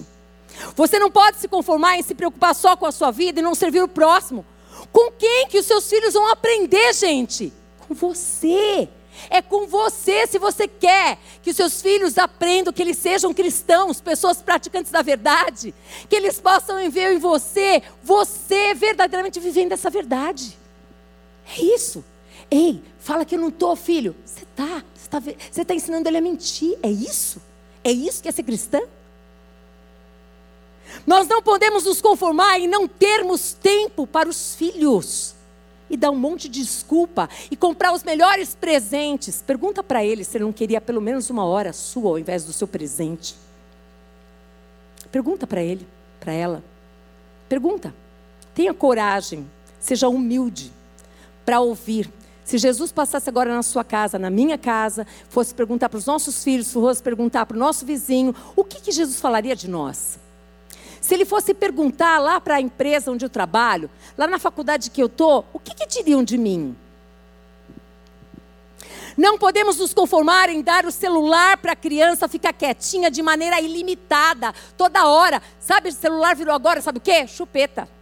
Você 0.76 0.98
não 0.98 1.10
pode 1.10 1.38
se 1.38 1.48
conformar 1.48 1.96
em 1.96 2.02
se 2.02 2.14
preocupar 2.14 2.54
só 2.54 2.76
com 2.76 2.84
a 2.84 2.92
sua 2.92 3.10
vida 3.10 3.40
e 3.40 3.42
não 3.42 3.54
servir 3.54 3.82
o 3.82 3.88
próximo. 3.88 4.44
Com 4.92 5.10
quem 5.12 5.48
que 5.48 5.58
os 5.58 5.64
seus 5.64 5.88
filhos 5.88 6.12
vão 6.12 6.30
aprender, 6.30 6.92
gente? 6.92 7.50
Com 7.88 7.94
você. 7.94 8.88
É 9.28 9.42
com 9.42 9.66
você, 9.66 10.26
se 10.26 10.38
você 10.38 10.68
quer 10.68 11.18
que 11.42 11.50
os 11.50 11.56
seus 11.56 11.82
filhos 11.82 12.16
aprendam, 12.16 12.72
que 12.72 12.80
eles 12.80 12.96
sejam 12.96 13.34
cristãos, 13.34 14.00
pessoas 14.00 14.40
praticantes 14.40 14.92
da 14.92 15.02
verdade, 15.02 15.74
que 16.08 16.16
eles 16.16 16.40
possam 16.40 16.90
ver 16.90 17.12
em 17.12 17.18
você, 17.18 17.82
você 18.02 18.72
verdadeiramente 18.72 19.40
vivendo 19.40 19.72
essa 19.72 19.90
verdade. 19.90 20.56
É 21.46 21.60
isso. 21.62 22.04
Ei, 22.50 22.82
fala 22.98 23.24
que 23.24 23.34
eu 23.34 23.40
não 23.40 23.48
estou, 23.48 23.74
filho. 23.74 24.14
Você 24.24 24.44
está, 24.44 24.84
você 24.94 25.04
está 25.04 25.20
você 25.50 25.64
tá 25.64 25.74
ensinando 25.74 26.08
ele 26.08 26.18
a 26.18 26.20
mentir. 26.20 26.78
É 26.82 26.90
isso? 26.90 27.40
É 27.82 27.90
isso 27.90 28.22
que 28.22 28.28
é 28.28 28.32
ser 28.32 28.42
cristã? 28.42 28.80
Nós 31.06 31.26
não 31.26 31.42
podemos 31.42 31.84
nos 31.84 32.00
conformar 32.00 32.58
em 32.58 32.66
não 32.66 32.86
termos 32.86 33.52
tempo 33.52 34.06
para 34.06 34.28
os 34.28 34.54
filhos 34.54 35.34
e 35.88 35.96
dar 35.96 36.10
um 36.10 36.16
monte 36.16 36.48
de 36.48 36.62
desculpa 36.62 37.28
e 37.50 37.56
comprar 37.56 37.92
os 37.92 38.04
melhores 38.04 38.54
presentes. 38.54 39.42
Pergunta 39.42 39.82
para 39.82 40.04
ele 40.04 40.24
se 40.24 40.36
ele 40.36 40.44
não 40.44 40.52
queria 40.52 40.80
pelo 40.80 41.00
menos 41.00 41.30
uma 41.30 41.44
hora 41.44 41.72
sua 41.72 42.10
ao 42.10 42.18
invés 42.18 42.44
do 42.44 42.52
seu 42.52 42.68
presente. 42.68 43.34
Pergunta 45.10 45.46
para 45.46 45.62
ele, 45.62 45.86
para 46.20 46.32
ela. 46.32 46.62
Pergunta. 47.48 47.92
Tenha 48.54 48.72
coragem, 48.72 49.48
seja 49.80 50.08
humilde 50.08 50.72
para 51.44 51.60
ouvir. 51.60 52.08
Se 52.50 52.58
Jesus 52.58 52.90
passasse 52.90 53.28
agora 53.28 53.54
na 53.54 53.62
sua 53.62 53.84
casa, 53.84 54.18
na 54.18 54.28
minha 54.28 54.58
casa, 54.58 55.06
fosse 55.28 55.54
perguntar 55.54 55.88
para 55.88 55.98
os 55.98 56.04
nossos 56.04 56.42
filhos, 56.42 56.72
fosse 56.72 57.00
perguntar 57.00 57.46
para 57.46 57.56
o 57.56 57.60
nosso 57.60 57.86
vizinho, 57.86 58.34
o 58.56 58.64
que, 58.64 58.80
que 58.80 58.90
Jesus 58.90 59.20
falaria 59.20 59.54
de 59.54 59.70
nós? 59.70 60.18
Se 61.00 61.14
ele 61.14 61.24
fosse 61.24 61.54
perguntar 61.54 62.18
lá 62.18 62.40
para 62.40 62.56
a 62.56 62.60
empresa 62.60 63.12
onde 63.12 63.24
eu 63.24 63.30
trabalho, 63.30 63.88
lá 64.18 64.26
na 64.26 64.36
faculdade 64.36 64.90
que 64.90 65.00
eu 65.00 65.06
estou, 65.06 65.46
o 65.52 65.60
que, 65.60 65.76
que 65.76 65.86
diriam 65.86 66.24
de 66.24 66.36
mim? 66.36 66.76
Não 69.16 69.38
podemos 69.38 69.76
nos 69.76 69.94
conformar 69.94 70.48
em 70.48 70.60
dar 70.60 70.84
o 70.84 70.90
celular 70.90 71.56
para 71.56 71.74
a 71.74 71.76
criança 71.76 72.26
ficar 72.26 72.52
quietinha 72.52 73.12
de 73.12 73.22
maneira 73.22 73.60
ilimitada, 73.60 74.52
toda 74.76 75.06
hora. 75.06 75.40
Sabe, 75.60 75.90
o 75.90 75.92
celular 75.92 76.34
virou 76.34 76.52
agora, 76.56 76.82
sabe 76.82 76.98
o 76.98 77.00
quê? 77.00 77.28
Chupeta. 77.28 77.99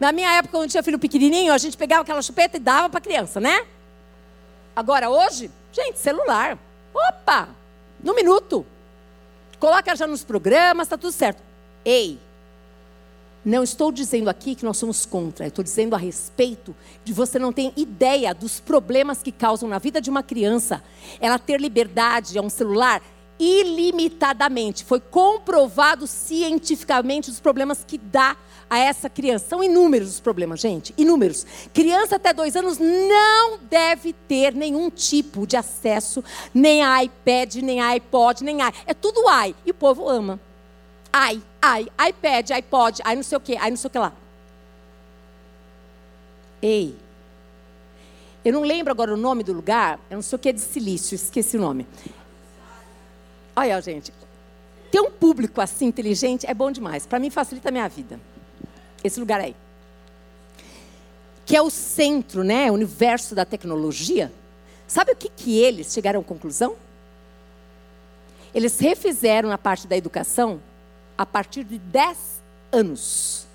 Na 0.00 0.12
minha 0.12 0.32
época, 0.32 0.56
quando 0.56 0.70
tinha 0.70 0.82
filho 0.82 0.98
pequenininho, 0.98 1.52
a 1.52 1.58
gente 1.58 1.76
pegava 1.76 2.00
aquela 2.00 2.22
chupeta 2.22 2.56
e 2.56 2.60
dava 2.60 2.88
para 2.88 2.98
a 2.98 3.02
criança, 3.02 3.38
né? 3.38 3.66
Agora, 4.74 5.10
hoje, 5.10 5.50
gente, 5.70 5.98
celular. 5.98 6.58
Opa! 6.94 7.50
No 8.02 8.14
minuto. 8.14 8.64
Coloca 9.58 9.94
já 9.94 10.06
nos 10.06 10.24
programas, 10.24 10.86
está 10.86 10.96
tudo 10.96 11.12
certo. 11.12 11.42
Ei, 11.84 12.18
não 13.44 13.62
estou 13.62 13.92
dizendo 13.92 14.30
aqui 14.30 14.54
que 14.54 14.64
nós 14.64 14.78
somos 14.78 15.04
contra, 15.04 15.46
estou 15.46 15.62
dizendo 15.62 15.94
a 15.94 15.98
respeito 15.98 16.74
de 17.04 17.12
você 17.12 17.38
não 17.38 17.52
ter 17.52 17.72
ideia 17.76 18.34
dos 18.34 18.58
problemas 18.58 19.22
que 19.22 19.32
causam 19.32 19.68
na 19.68 19.78
vida 19.78 20.00
de 20.00 20.08
uma 20.08 20.22
criança 20.22 20.82
ela 21.20 21.38
ter 21.38 21.60
liberdade 21.60 22.38
a 22.38 22.42
um 22.42 22.50
celular 22.50 23.02
ilimitadamente. 23.38 24.84
Foi 24.84 25.00
comprovado 25.00 26.06
cientificamente 26.06 27.30
os 27.30 27.40
problemas 27.40 27.82
que 27.82 27.96
dá 27.96 28.36
a 28.70 28.78
essa 28.78 29.10
criança. 29.10 29.48
São 29.48 29.62
inúmeros 29.62 30.08
os 30.10 30.20
problemas, 30.20 30.60
gente, 30.60 30.94
inúmeros. 30.96 31.44
Criança 31.74 32.16
até 32.16 32.32
dois 32.32 32.54
anos 32.54 32.78
não 32.78 33.58
deve 33.68 34.12
ter 34.12 34.54
nenhum 34.54 34.88
tipo 34.88 35.44
de 35.46 35.56
acesso, 35.56 36.22
nem 36.54 36.82
a 36.84 37.02
iPad, 37.02 37.56
nem 37.56 37.80
a 37.80 37.88
iPod, 37.88 38.44
nem 38.44 38.62
a. 38.62 38.72
É 38.86 38.94
tudo 38.94 39.26
ai. 39.28 39.54
E 39.66 39.72
o 39.72 39.74
povo 39.74 40.08
ama. 40.08 40.38
Ai, 41.12 41.42
ai, 41.60 41.88
iPad, 42.08 42.52
iPod, 42.52 43.00
ai 43.04 43.16
não 43.16 43.22
sei 43.24 43.36
o 43.36 43.40
que, 43.40 43.56
ai 43.56 43.70
não 43.70 43.76
sei 43.76 43.88
o 43.88 43.90
que 43.90 43.98
lá. 43.98 44.12
Ei, 46.62 46.94
eu 48.44 48.52
não 48.52 48.62
lembro 48.62 48.92
agora 48.92 49.12
o 49.12 49.16
nome 49.16 49.42
do 49.42 49.52
lugar, 49.52 49.98
eu 50.08 50.16
não 50.16 50.22
sei 50.22 50.36
o 50.36 50.38
que 50.38 50.48
é 50.48 50.52
de 50.52 50.60
silício, 50.60 51.14
esqueci 51.14 51.56
o 51.56 51.60
nome. 51.60 51.86
Olha, 53.56 53.80
gente, 53.82 54.12
ter 54.90 55.00
um 55.00 55.10
público 55.10 55.60
assim 55.60 55.86
inteligente 55.86 56.46
é 56.48 56.54
bom 56.54 56.70
demais. 56.70 57.06
Para 57.06 57.18
mim 57.18 57.28
facilita 57.28 57.68
a 57.68 57.72
minha 57.72 57.88
vida. 57.88 58.20
Esse 59.02 59.18
lugar 59.20 59.40
aí. 59.40 59.54
Que 61.46 61.56
é 61.56 61.62
o 61.62 61.70
centro, 61.70 62.44
né, 62.44 62.70
o 62.70 62.74
universo 62.74 63.34
da 63.34 63.44
tecnologia. 63.44 64.32
Sabe 64.86 65.12
o 65.12 65.16
que, 65.16 65.28
que 65.28 65.58
eles 65.58 65.92
chegaram 65.92 66.20
à 66.20 66.24
conclusão? 66.24 66.76
Eles 68.54 68.78
refizeram 68.78 69.50
a 69.52 69.58
parte 69.58 69.86
da 69.86 69.96
educação 69.96 70.60
a 71.16 71.24
partir 71.24 71.64
de 71.64 71.78
10 71.78 72.18
anos. 72.72 73.46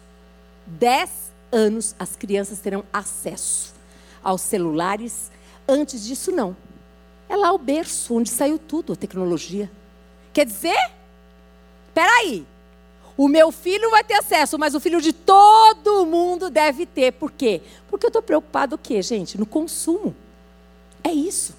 10 0.65 1.09
anos 1.51 1.95
as 1.99 2.15
crianças 2.15 2.59
terão 2.59 2.83
acesso 2.91 3.73
aos 4.23 4.41
celulares. 4.41 5.31
Antes 5.67 6.05
disso, 6.05 6.31
não. 6.31 6.55
É 7.27 7.35
lá 7.35 7.51
o 7.51 7.57
berço 7.57 8.15
onde 8.15 8.29
saiu 8.29 8.57
tudo, 8.57 8.93
a 8.93 8.95
tecnologia. 8.95 9.69
Quer 10.31 10.45
dizer, 10.45 10.91
peraí, 11.93 12.45
o 13.17 13.27
meu 13.27 13.51
filho 13.51 13.89
vai 13.89 14.03
ter 14.03 14.15
acesso, 14.15 14.59
mas 14.59 14.75
o 14.75 14.79
filho 14.79 15.01
de 15.01 15.13
todo 15.13 16.05
mundo 16.05 16.49
deve 16.49 16.85
ter. 16.85 17.13
Por 17.13 17.31
quê? 17.31 17.61
Porque 17.89 18.05
eu 18.05 18.09
estou 18.09 18.21
preocupado 18.21 18.75
o 18.75 18.77
quê, 18.77 19.01
gente? 19.01 19.37
No 19.37 19.45
consumo. 19.45 20.13
É 21.03 21.11
isso. 21.11 21.55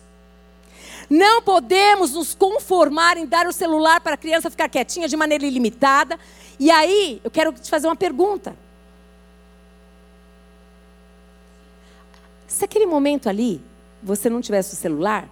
Não 1.08 1.40
podemos 1.40 2.12
nos 2.12 2.34
conformar 2.34 3.16
em 3.16 3.24
dar 3.24 3.46
o 3.46 3.52
celular 3.52 4.00
para 4.00 4.14
a 4.14 4.18
criança 4.18 4.50
ficar 4.50 4.68
quietinha 4.68 5.08
de 5.08 5.16
maneira 5.16 5.46
ilimitada. 5.46 6.18
E 6.58 6.70
aí, 6.70 7.20
eu 7.24 7.30
quero 7.30 7.52
te 7.52 7.70
fazer 7.70 7.86
uma 7.86 7.96
pergunta. 7.96 8.54
Se 12.46 12.64
aquele 12.64 12.86
momento 12.86 13.28
ali 13.28 13.62
você 14.02 14.28
não 14.28 14.40
tivesse 14.40 14.74
o 14.74 14.76
celular, 14.76 15.28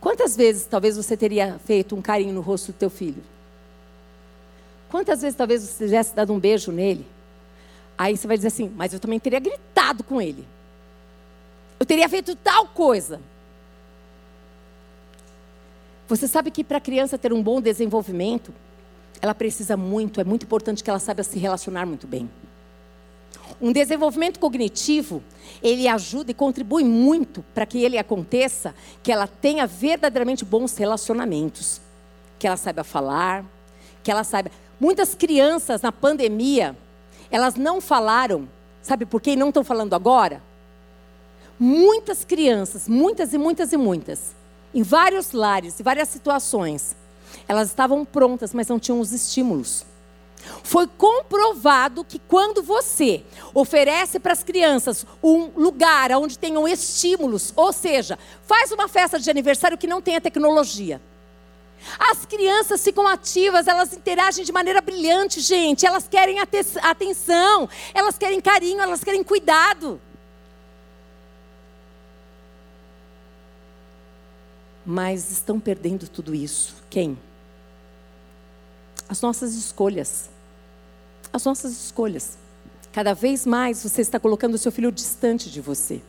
quantas 0.00 0.36
vezes 0.36 0.64
talvez 0.64 0.96
você 0.96 1.16
teria 1.16 1.60
feito 1.64 1.94
um 1.94 2.00
carinho 2.00 2.32
no 2.32 2.40
rosto 2.40 2.72
do 2.72 2.78
teu 2.78 2.88
filho? 2.88 3.22
Quantas 4.94 5.22
vezes 5.22 5.36
talvez 5.36 5.60
você 5.60 5.86
tivesse 5.86 6.14
dado 6.14 6.32
um 6.32 6.38
beijo 6.38 6.70
nele? 6.70 7.04
Aí 7.98 8.16
você 8.16 8.28
vai 8.28 8.36
dizer 8.36 8.46
assim, 8.46 8.72
mas 8.76 8.94
eu 8.94 9.00
também 9.00 9.18
teria 9.18 9.40
gritado 9.40 10.04
com 10.04 10.22
ele. 10.22 10.46
Eu 11.80 11.84
teria 11.84 12.08
feito 12.08 12.36
tal 12.36 12.68
coisa. 12.68 13.20
Você 16.06 16.28
sabe 16.28 16.48
que 16.52 16.62
para 16.62 16.78
a 16.78 16.80
criança 16.80 17.18
ter 17.18 17.32
um 17.32 17.42
bom 17.42 17.60
desenvolvimento, 17.60 18.54
ela 19.20 19.34
precisa 19.34 19.76
muito, 19.76 20.20
é 20.20 20.24
muito 20.24 20.44
importante 20.44 20.84
que 20.84 20.88
ela 20.88 21.00
saiba 21.00 21.24
se 21.24 21.40
relacionar 21.40 21.84
muito 21.86 22.06
bem. 22.06 22.30
Um 23.60 23.72
desenvolvimento 23.72 24.38
cognitivo, 24.38 25.24
ele 25.60 25.88
ajuda 25.88 26.30
e 26.30 26.34
contribui 26.34 26.84
muito 26.84 27.44
para 27.52 27.66
que 27.66 27.82
ele 27.82 27.98
aconteça, 27.98 28.72
que 29.02 29.10
ela 29.10 29.26
tenha 29.26 29.66
verdadeiramente 29.66 30.44
bons 30.44 30.76
relacionamentos, 30.76 31.80
que 32.38 32.46
ela 32.46 32.56
saiba 32.56 32.84
falar, 32.84 33.44
que 34.04 34.10
ela 34.12 34.22
saiba. 34.22 34.52
Muitas 34.84 35.14
crianças 35.14 35.80
na 35.80 35.90
pandemia, 35.90 36.76
elas 37.30 37.54
não 37.54 37.80
falaram, 37.80 38.46
sabe 38.82 39.06
por 39.06 39.18
quê? 39.18 39.34
não 39.34 39.48
estão 39.48 39.64
falando 39.64 39.94
agora? 39.94 40.42
Muitas 41.58 42.22
crianças, 42.22 42.86
muitas 42.86 43.32
e 43.32 43.38
muitas 43.38 43.72
e 43.72 43.78
muitas, 43.78 44.34
em 44.74 44.82
vários 44.82 45.32
lares, 45.32 45.80
em 45.80 45.82
várias 45.82 46.10
situações, 46.10 46.94
elas 47.48 47.68
estavam 47.68 48.04
prontas, 48.04 48.52
mas 48.52 48.68
não 48.68 48.78
tinham 48.78 49.00
os 49.00 49.10
estímulos. 49.10 49.86
Foi 50.62 50.86
comprovado 50.86 52.04
que 52.04 52.18
quando 52.18 52.62
você 52.62 53.24
oferece 53.54 54.20
para 54.20 54.34
as 54.34 54.42
crianças 54.42 55.06
um 55.22 55.46
lugar 55.56 56.12
onde 56.12 56.38
tenham 56.38 56.68
estímulos, 56.68 57.54
ou 57.56 57.72
seja, 57.72 58.18
faz 58.42 58.70
uma 58.70 58.86
festa 58.86 59.18
de 59.18 59.30
aniversário 59.30 59.78
que 59.78 59.86
não 59.86 60.02
tenha 60.02 60.20
tecnologia. 60.20 61.00
As 61.98 62.24
crianças 62.24 62.82
ficam 62.82 63.06
ativas, 63.06 63.66
elas 63.66 63.92
interagem 63.92 64.44
de 64.44 64.52
maneira 64.52 64.80
brilhante, 64.80 65.40
gente. 65.40 65.86
Elas 65.86 66.08
querem 66.08 66.38
atenção, 66.40 67.68
elas 67.92 68.18
querem 68.18 68.40
carinho, 68.40 68.80
elas 68.80 69.02
querem 69.02 69.22
cuidado. 69.22 70.00
Mas 74.84 75.30
estão 75.30 75.58
perdendo 75.58 76.08
tudo 76.08 76.34
isso. 76.34 76.74
Quem? 76.90 77.18
As 79.08 79.20
nossas 79.20 79.54
escolhas. 79.54 80.28
As 81.32 81.44
nossas 81.44 81.72
escolhas. 81.72 82.38
Cada 82.92 83.14
vez 83.14 83.46
mais 83.46 83.82
você 83.82 84.02
está 84.02 84.20
colocando 84.20 84.54
o 84.54 84.58
seu 84.58 84.70
filho 84.70 84.92
distante 84.92 85.50
de 85.50 85.60
você. 85.60 86.02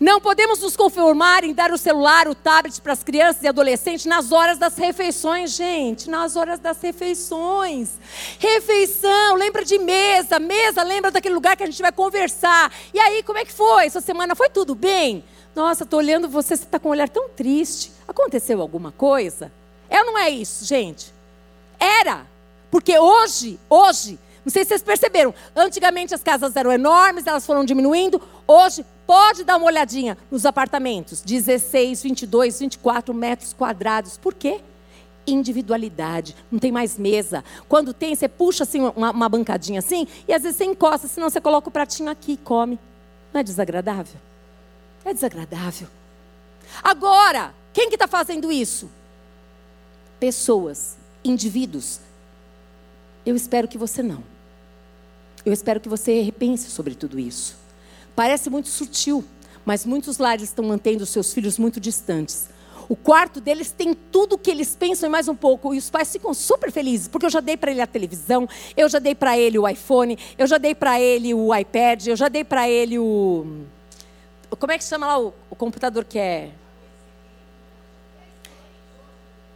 Não 0.00 0.20
podemos 0.20 0.60
nos 0.60 0.76
conformar 0.76 1.42
em 1.42 1.52
dar 1.52 1.72
o 1.72 1.78
celular, 1.78 2.28
o 2.28 2.34
tablet 2.34 2.80
para 2.80 2.92
as 2.92 3.02
crianças 3.02 3.42
e 3.42 3.48
adolescentes 3.48 4.06
nas 4.06 4.30
horas 4.30 4.56
das 4.56 4.76
refeições, 4.76 5.50
gente. 5.50 6.08
Nas 6.08 6.36
horas 6.36 6.60
das 6.60 6.80
refeições. 6.80 7.90
Refeição, 8.38 9.34
lembra 9.34 9.64
de 9.64 9.76
mesa. 9.76 10.38
Mesa, 10.38 10.84
lembra 10.84 11.10
daquele 11.10 11.34
lugar 11.34 11.56
que 11.56 11.64
a 11.64 11.66
gente 11.66 11.82
vai 11.82 11.90
conversar. 11.90 12.72
E 12.94 13.00
aí, 13.00 13.24
como 13.24 13.38
é 13.38 13.44
que 13.44 13.52
foi? 13.52 13.86
Essa 13.86 14.00
semana 14.00 14.36
foi 14.36 14.48
tudo 14.48 14.72
bem? 14.72 15.24
Nossa, 15.52 15.82
estou 15.82 15.98
olhando 15.98 16.28
você, 16.28 16.56
você 16.56 16.62
está 16.62 16.78
com 16.78 16.90
um 16.90 16.92
olhar 16.92 17.08
tão 17.08 17.28
triste. 17.30 17.90
Aconteceu 18.06 18.60
alguma 18.60 18.92
coisa? 18.92 19.50
É 19.90 19.98
ou 19.98 20.06
não 20.06 20.18
é 20.18 20.30
isso, 20.30 20.64
gente? 20.64 21.12
Era. 21.80 22.24
Porque 22.70 22.96
hoje, 22.96 23.58
hoje, 23.68 24.16
não 24.44 24.52
sei 24.52 24.62
se 24.62 24.68
vocês 24.68 24.82
perceberam, 24.82 25.34
antigamente 25.56 26.14
as 26.14 26.22
casas 26.22 26.54
eram 26.54 26.70
enormes, 26.70 27.26
elas 27.26 27.44
foram 27.44 27.64
diminuindo. 27.64 28.22
Hoje, 28.46 28.84
pode 29.08 29.42
dar 29.42 29.56
uma 29.56 29.64
olhadinha 29.64 30.18
nos 30.30 30.44
apartamentos, 30.44 31.22
16, 31.22 32.02
22, 32.02 32.60
24 32.60 33.14
metros 33.14 33.54
quadrados. 33.54 34.18
Por 34.18 34.34
quê? 34.34 34.60
Individualidade, 35.26 36.36
não 36.52 36.58
tem 36.58 36.70
mais 36.70 36.98
mesa. 36.98 37.42
Quando 37.66 37.94
tem, 37.94 38.14
você 38.14 38.28
puxa 38.28 38.64
assim 38.64 38.82
uma, 38.94 39.10
uma 39.10 39.28
bancadinha 39.30 39.78
assim, 39.78 40.06
e 40.28 40.34
às 40.34 40.42
vezes 40.42 40.58
você 40.58 40.64
encosta, 40.66 41.08
senão 41.08 41.30
você 41.30 41.40
coloca 41.40 41.70
o 41.70 41.72
pratinho 41.72 42.10
aqui 42.10 42.32
e 42.32 42.36
come. 42.36 42.78
Não 43.32 43.40
é 43.40 43.42
desagradável? 43.42 44.20
É 45.06 45.14
desagradável. 45.14 45.88
Agora, 46.82 47.54
quem 47.72 47.88
que 47.88 47.94
está 47.94 48.06
fazendo 48.06 48.52
isso? 48.52 48.90
Pessoas, 50.20 50.98
indivíduos. 51.24 52.00
Eu 53.24 53.34
espero 53.34 53.68
que 53.68 53.78
você 53.78 54.02
não. 54.02 54.22
Eu 55.46 55.52
espero 55.54 55.80
que 55.80 55.88
você 55.88 56.20
repense 56.20 56.70
sobre 56.70 56.94
tudo 56.94 57.18
isso. 57.18 57.67
Parece 58.18 58.50
muito 58.50 58.66
sutil, 58.66 59.24
mas 59.64 59.86
muitos 59.86 60.18
lares 60.18 60.42
estão 60.42 60.64
mantendo 60.64 61.06
seus 61.06 61.32
filhos 61.32 61.56
muito 61.56 61.78
distantes. 61.78 62.48
O 62.88 62.96
quarto 62.96 63.40
deles 63.40 63.70
tem 63.70 63.94
tudo 63.94 64.32
o 64.32 64.38
que 64.38 64.50
eles 64.50 64.74
pensam 64.74 65.08
e 65.08 65.12
mais 65.12 65.28
um 65.28 65.36
pouco. 65.36 65.72
E 65.72 65.78
os 65.78 65.88
pais 65.88 66.10
ficam 66.10 66.34
super 66.34 66.72
felizes, 66.72 67.06
porque 67.06 67.26
eu 67.26 67.30
já 67.30 67.38
dei 67.38 67.56
para 67.56 67.70
ele 67.70 67.80
a 67.80 67.86
televisão, 67.86 68.48
eu 68.76 68.88
já 68.88 68.98
dei 68.98 69.14
para 69.14 69.38
ele 69.38 69.56
o 69.56 69.68
iPhone, 69.68 70.18
eu 70.36 70.48
já 70.48 70.58
dei 70.58 70.74
para 70.74 71.00
ele 71.00 71.32
o 71.32 71.54
iPad, 71.54 72.08
eu 72.08 72.16
já 72.16 72.26
dei 72.26 72.42
para 72.42 72.68
ele 72.68 72.98
o. 72.98 73.46
Como 74.58 74.72
é 74.72 74.78
que 74.78 74.82
chama 74.82 75.06
lá 75.06 75.20
o, 75.20 75.32
o 75.48 75.54
computador 75.54 76.04
que 76.04 76.18
é? 76.18 76.50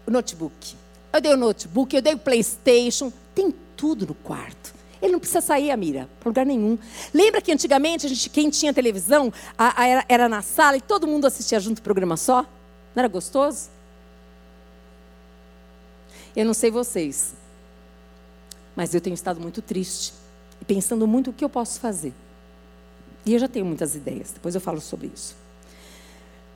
O 0.06 0.10
notebook. 0.12 0.76
Eu 1.12 1.20
dei 1.20 1.34
o 1.34 1.36
notebook, 1.36 1.96
eu 1.96 2.00
dei 2.00 2.14
o 2.14 2.18
PlayStation, 2.18 3.12
tem 3.34 3.52
tudo 3.76 4.06
no 4.06 4.14
quarto. 4.14 4.81
Ele 5.03 5.12
não 5.12 5.18
precisa 5.18 5.40
sair, 5.40 5.72
Amira, 5.72 6.09
para 6.20 6.28
lugar 6.28 6.46
nenhum. 6.46 6.78
Lembra 7.12 7.42
que 7.42 7.50
antigamente 7.50 8.07
a 8.07 8.09
gente, 8.09 8.30
quem 8.30 8.48
tinha 8.48 8.72
televisão 8.72 9.32
a, 9.59 9.82
a, 9.82 9.86
era, 9.86 10.05
era 10.09 10.28
na 10.28 10.42
sala 10.42 10.76
e 10.76 10.80
todo 10.80 11.09
mundo 11.09 11.26
assistia 11.26 11.59
junto 11.59 11.80
o 11.80 11.82
programa 11.82 12.16
só? 12.16 12.42
Não 12.94 13.00
era 13.00 13.09
gostoso? 13.09 13.68
Eu 16.36 16.46
não 16.46 16.55
sei 16.55 16.70
vocês, 16.70 17.34
mas 18.76 18.94
eu 18.94 19.00
tenho 19.00 19.14
estado 19.14 19.40
muito 19.40 19.61
triste 19.61 20.14
e 20.61 20.64
pensando 20.64 21.07
muito 21.07 21.30
o 21.30 21.32
que 21.32 21.44
eu 21.44 21.48
posso 21.48 21.80
fazer. 21.80 22.14
E 23.26 23.34
eu 23.34 23.40
já 23.40 23.48
tenho 23.48 23.66
muitas 23.66 23.96
ideias, 23.96 24.30
depois 24.30 24.55
eu 24.55 24.61
falo 24.61 24.80
sobre 24.80 25.11
isso. 25.12 25.41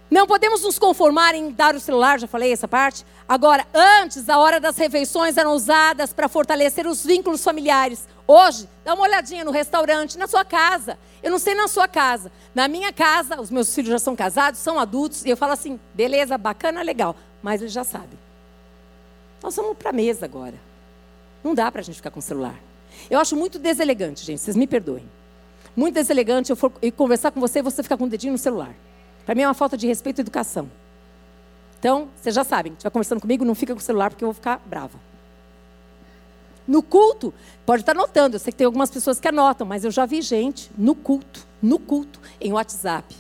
Não 0.09 0.27
podemos 0.27 0.63
nos 0.63 0.79
conformar 0.79 1.35
em 1.35 1.51
dar 1.51 1.75
o 1.75 1.81
celular, 1.81 2.21
já 2.21 2.29
falei 2.29 2.53
essa 2.53 2.69
parte. 2.69 3.05
Agora, 3.29 3.67
antes, 3.75 4.29
a 4.29 4.39
hora 4.39 4.61
das 4.61 4.77
refeições 4.77 5.37
eram 5.37 5.53
usadas 5.53 6.13
para 6.13 6.29
fortalecer 6.29 6.87
os 6.87 7.05
vínculos 7.05 7.43
familiares. 7.43 8.07
Hoje, 8.27 8.69
dá 8.85 8.95
uma 8.95 9.03
olhadinha 9.03 9.45
no 9.45 9.51
restaurante, 9.51 10.17
na 10.17 10.29
sua 10.29 10.45
casa. 10.45 10.97
Eu 11.23 11.31
não 11.33 11.41
sei 11.41 11.57
na 11.57 11.67
sua 11.67 11.89
casa. 11.89 12.31
Na 12.55 12.69
minha 12.69 12.93
casa, 12.93 13.41
os 13.41 13.51
meus 13.51 13.75
filhos 13.75 13.91
já 13.91 13.99
são 13.99 14.15
casados, 14.15 14.61
são 14.61 14.79
adultos, 14.79 15.25
e 15.25 15.31
eu 15.31 15.37
falo 15.37 15.53
assim: 15.53 15.79
beleza, 15.93 16.39
bacana, 16.39 16.83
legal. 16.83 17.17
Mas 17.43 17.61
eles 17.61 17.73
já 17.73 17.83
sabem. 17.83 18.19
Nós 19.43 19.57
vamos 19.57 19.77
para 19.77 19.91
a 19.91 19.93
mesa 19.93 20.25
agora. 20.25 20.55
Não 21.43 21.53
dá 21.53 21.71
para 21.71 21.81
a 21.81 21.85
gente 21.85 21.97
ficar 21.97 22.11
com 22.11 22.21
o 22.21 22.23
celular. 22.23 22.55
Eu 23.11 23.19
acho 23.19 23.37
muito 23.37 23.59
deselegante, 23.59 24.25
gente, 24.25 24.41
vocês 24.41 24.57
me 24.57 24.67
perdoem. 24.69 25.09
Muito 25.75 25.95
deselegante 25.95 26.51
eu 26.51 26.57
for 26.57 26.73
ir 26.81 26.93
conversar 26.93 27.31
com 27.33 27.41
você 27.41 27.59
e 27.59 27.63
você 27.63 27.83
ficar 27.83 27.97
com 27.97 28.05
o 28.05 28.09
dedinho 28.09 28.33
no 28.33 28.39
celular. 28.39 28.75
Para 29.27 29.35
mim 29.35 29.43
é 29.43 29.49
uma 29.49 29.55
falta 29.55 29.77
de 29.77 29.87
respeito 29.87 30.21
e 30.21 30.23
educação. 30.23 30.71
Então, 31.79 32.09
vocês 32.17 32.35
já 32.35 32.45
sabem, 32.45 32.73
estiver 32.73 32.91
conversando 32.91 33.21
comigo, 33.21 33.45
não 33.45 33.55
fica 33.55 33.75
com 33.75 33.81
o 33.81 33.83
celular 33.83 34.09
porque 34.09 34.25
eu 34.25 34.29
vou 34.29 34.35
ficar 34.35 34.63
brava. 34.65 34.99
No 36.67 36.83
culto, 36.83 37.35
pode 37.65 37.83
estar 37.83 37.93
anotando. 37.93 38.37
Eu 38.37 38.41
sei 38.41 38.53
que 38.53 38.57
tem 38.57 38.65
algumas 38.65 38.91
pessoas 38.91 39.21
que 39.21 39.29
anotam, 39.29 39.67
mas 39.67 39.85
eu 39.85 39.91
já 39.91 40.07
vi 40.07 40.23
gente 40.23 40.71
no 40.79 40.95
culto, 40.95 41.47
no 41.63 41.79
culto, 41.79 42.21
em 42.41 42.53
WhatsApp. 42.53 43.15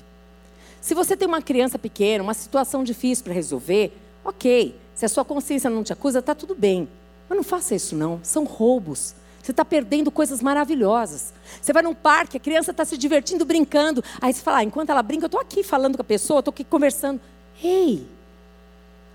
Se 0.81 0.95
você 0.95 1.17
tem 1.17 1.29
uma 1.29 1.43
criança 1.43 1.79
pequena, 1.79 2.23
uma 2.23 2.35
situação 2.35 2.83
difícil 2.83 3.25
para 3.25 3.35
resolver, 3.35 3.93
ok. 4.25 4.75
Se 4.95 5.05
a 5.05 5.09
sua 5.09 5.25
consciência 5.25 5.69
não 5.69 5.83
te 5.83 5.93
acusa, 5.93 6.21
está 6.21 6.35
tudo 6.35 6.55
bem. 6.55 6.89
Mas 7.29 7.37
não 7.37 7.45
faça 7.45 7.75
isso, 7.75 7.95
não. 7.95 8.21
São 8.23 8.45
roubos. 8.45 9.15
Você 9.47 9.53
está 9.53 9.65
perdendo 9.65 10.11
coisas 10.11 10.43
maravilhosas. 10.43 11.33
Você 11.63 11.73
vai 11.73 11.81
num 11.81 11.95
parque, 11.95 12.37
a 12.37 12.41
criança 12.41 12.73
está 12.73 12.85
se 12.85 12.99
divertindo, 12.99 13.45
brincando. 13.45 14.03
Aí 14.21 14.33
você 14.33 14.43
fala, 14.43 14.59
ah, 14.59 14.65
enquanto 14.65 14.91
ela 14.91 15.05
brinca, 15.05 15.27
eu 15.27 15.29
estou 15.29 15.41
aqui 15.41 15.63
falando 15.63 15.95
com 15.95 16.03
a 16.03 16.05
pessoa, 16.05 16.41
estou 16.41 16.51
aqui 16.51 16.65
conversando. 16.65 17.21
Ei, 17.63 18.05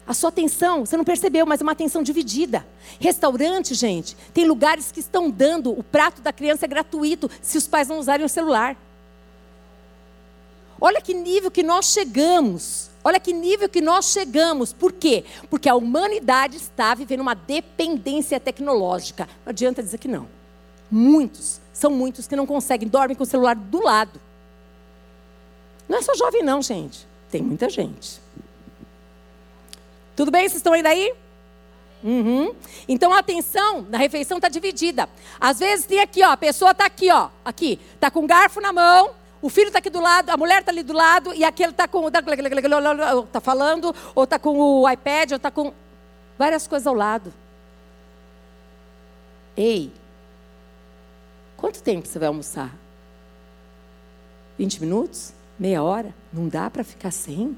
a 0.08 0.14
sua 0.14 0.30
atenção, 0.30 0.86
você 0.86 0.96
não 0.96 1.04
percebeu, 1.04 1.46
mas 1.46 1.60
é 1.60 1.64
uma 1.64 1.74
atenção 1.74 2.02
dividida. 2.02 2.66
Restaurante, 2.98 3.74
gente, 3.74 4.16
tem 4.34 4.46
lugares 4.46 4.90
que 4.90 5.02
estão 5.02 5.30
dando, 5.30 5.78
o 5.78 5.84
prato 5.84 6.22
da 6.22 6.32
criança 6.32 6.64
é 6.64 6.68
gratuito 6.70 7.30
se 7.42 7.58
os 7.58 7.68
pais 7.68 7.90
não 7.90 8.00
usarem 8.00 8.26
o 8.26 8.30
celular. 8.30 8.78
Olha 10.84 11.00
que 11.00 11.14
nível 11.14 11.52
que 11.52 11.62
nós 11.62 11.86
chegamos. 11.86 12.90
Olha 13.04 13.20
que 13.20 13.32
nível 13.32 13.70
que 13.70 13.80
nós 13.80 14.06
chegamos. 14.06 14.74
Por 14.74 14.92
quê? 14.92 15.24
Porque 15.48 15.70
a 15.70 15.76
humanidade 15.76 16.58
está 16.58 16.96
vivendo 16.96 17.22
uma 17.22 17.36
dependência 17.36 18.40
tecnológica. 18.40 19.30
Não 19.46 19.52
adianta 19.52 19.84
dizer 19.84 20.00
que 20.00 20.08
não. 20.08 20.28
Muitos, 20.90 21.62
são 21.72 21.92
muitos 21.92 22.28
que 22.28 22.36
não 22.36 22.48
conseguem, 22.48 22.88
dormem 22.88 23.16
com 23.16 23.24
o 23.24 23.28
celular 23.28 23.56
do 23.56 23.84
lado. 23.84 24.20
Não 25.88 26.00
é 26.00 26.02
só 26.02 26.16
jovem, 26.16 26.42
não, 26.42 26.62
gente. 26.62 27.08
Tem 27.30 27.42
muita 27.42 27.70
gente. 27.70 28.20
Tudo 30.16 30.32
bem? 30.32 30.42
Vocês 30.42 30.58
estão 30.58 30.74
ainda 30.74 30.90
aí? 30.90 31.14
Uhum. 32.04 32.56
Então 32.88 33.14
a 33.14 33.20
atenção 33.20 33.86
na 33.90 33.98
refeição 33.98 34.38
está 34.38 34.50
dividida. 34.50 35.08
Às 35.40 35.60
vezes 35.60 35.86
tem 35.86 36.00
aqui, 36.00 36.24
ó, 36.24 36.32
a 36.32 36.38
pessoa 36.38 36.72
está 36.72 36.86
aqui, 36.86 37.12
ó, 37.12 37.30
aqui, 37.46 37.80
está 37.94 38.10
com 38.10 38.22
um 38.22 38.28
garfo 38.28 38.60
na 38.60 38.74
mão, 38.74 39.12
o 39.42 39.50
filho 39.50 39.68
está 39.68 39.80
aqui 39.80 39.90
do 39.90 40.00
lado, 40.00 40.30
a 40.30 40.38
mulher 40.38 40.60
está 40.60 40.72
ali 40.72 40.84
do 40.84 40.94
lado 40.94 41.34
e 41.34 41.44
aquele 41.44 41.72
está 41.72 41.88
com 41.88 42.08
está 42.08 43.42
falando, 43.42 43.96
ou 44.14 44.24
está 44.24 44.38
com 44.38 44.58
o 44.58 44.90
iPad, 44.90 45.32
ou 45.32 45.38
está 45.38 45.50
com 45.50 45.74
várias 46.38 46.68
coisas 46.68 46.86
ao 46.86 46.94
lado. 46.94 47.34
Ei, 49.58 49.92
quanto 51.58 51.82
tempo 51.82 52.08
você 52.08 52.20
vai 52.20 52.28
almoçar? 52.28 52.74
20 54.58 54.82
minutos? 54.82 55.34
Meia 55.58 55.82
hora? 55.84 56.14
Não 56.32 56.48
dá 56.48 56.70
para 56.70 56.84
ficar 56.84 57.12
sem? 57.12 57.58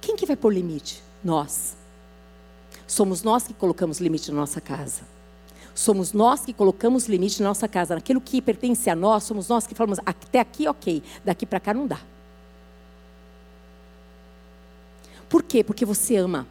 Quem 0.00 0.16
que 0.16 0.26
vai 0.26 0.36
pôr 0.36 0.52
limite? 0.52 1.02
Nós. 1.22 1.76
Somos 2.86 3.22
nós 3.22 3.46
que 3.46 3.54
colocamos 3.54 4.00
limite 4.00 4.30
na 4.30 4.38
nossa 4.38 4.60
casa. 4.60 5.02
Somos 5.74 6.12
nós 6.12 6.44
que 6.44 6.52
colocamos 6.52 7.06
limite 7.06 7.42
na 7.42 7.48
nossa 7.48 7.68
casa. 7.68 7.94
Naquilo 7.94 8.20
que 8.20 8.42
pertence 8.42 8.90
a 8.90 8.96
nós, 8.96 9.24
somos 9.24 9.48
nós 9.48 9.66
que 9.66 9.74
falamos, 9.74 9.98
até 10.04 10.40
aqui 10.40 10.68
ok, 10.68 11.02
daqui 11.24 11.46
para 11.46 11.60
cá 11.60 11.72
não 11.72 11.86
dá. 11.86 12.00
Por 15.28 15.42
quê? 15.44 15.62
Porque 15.62 15.84
você 15.84 16.16
ama. 16.16 16.46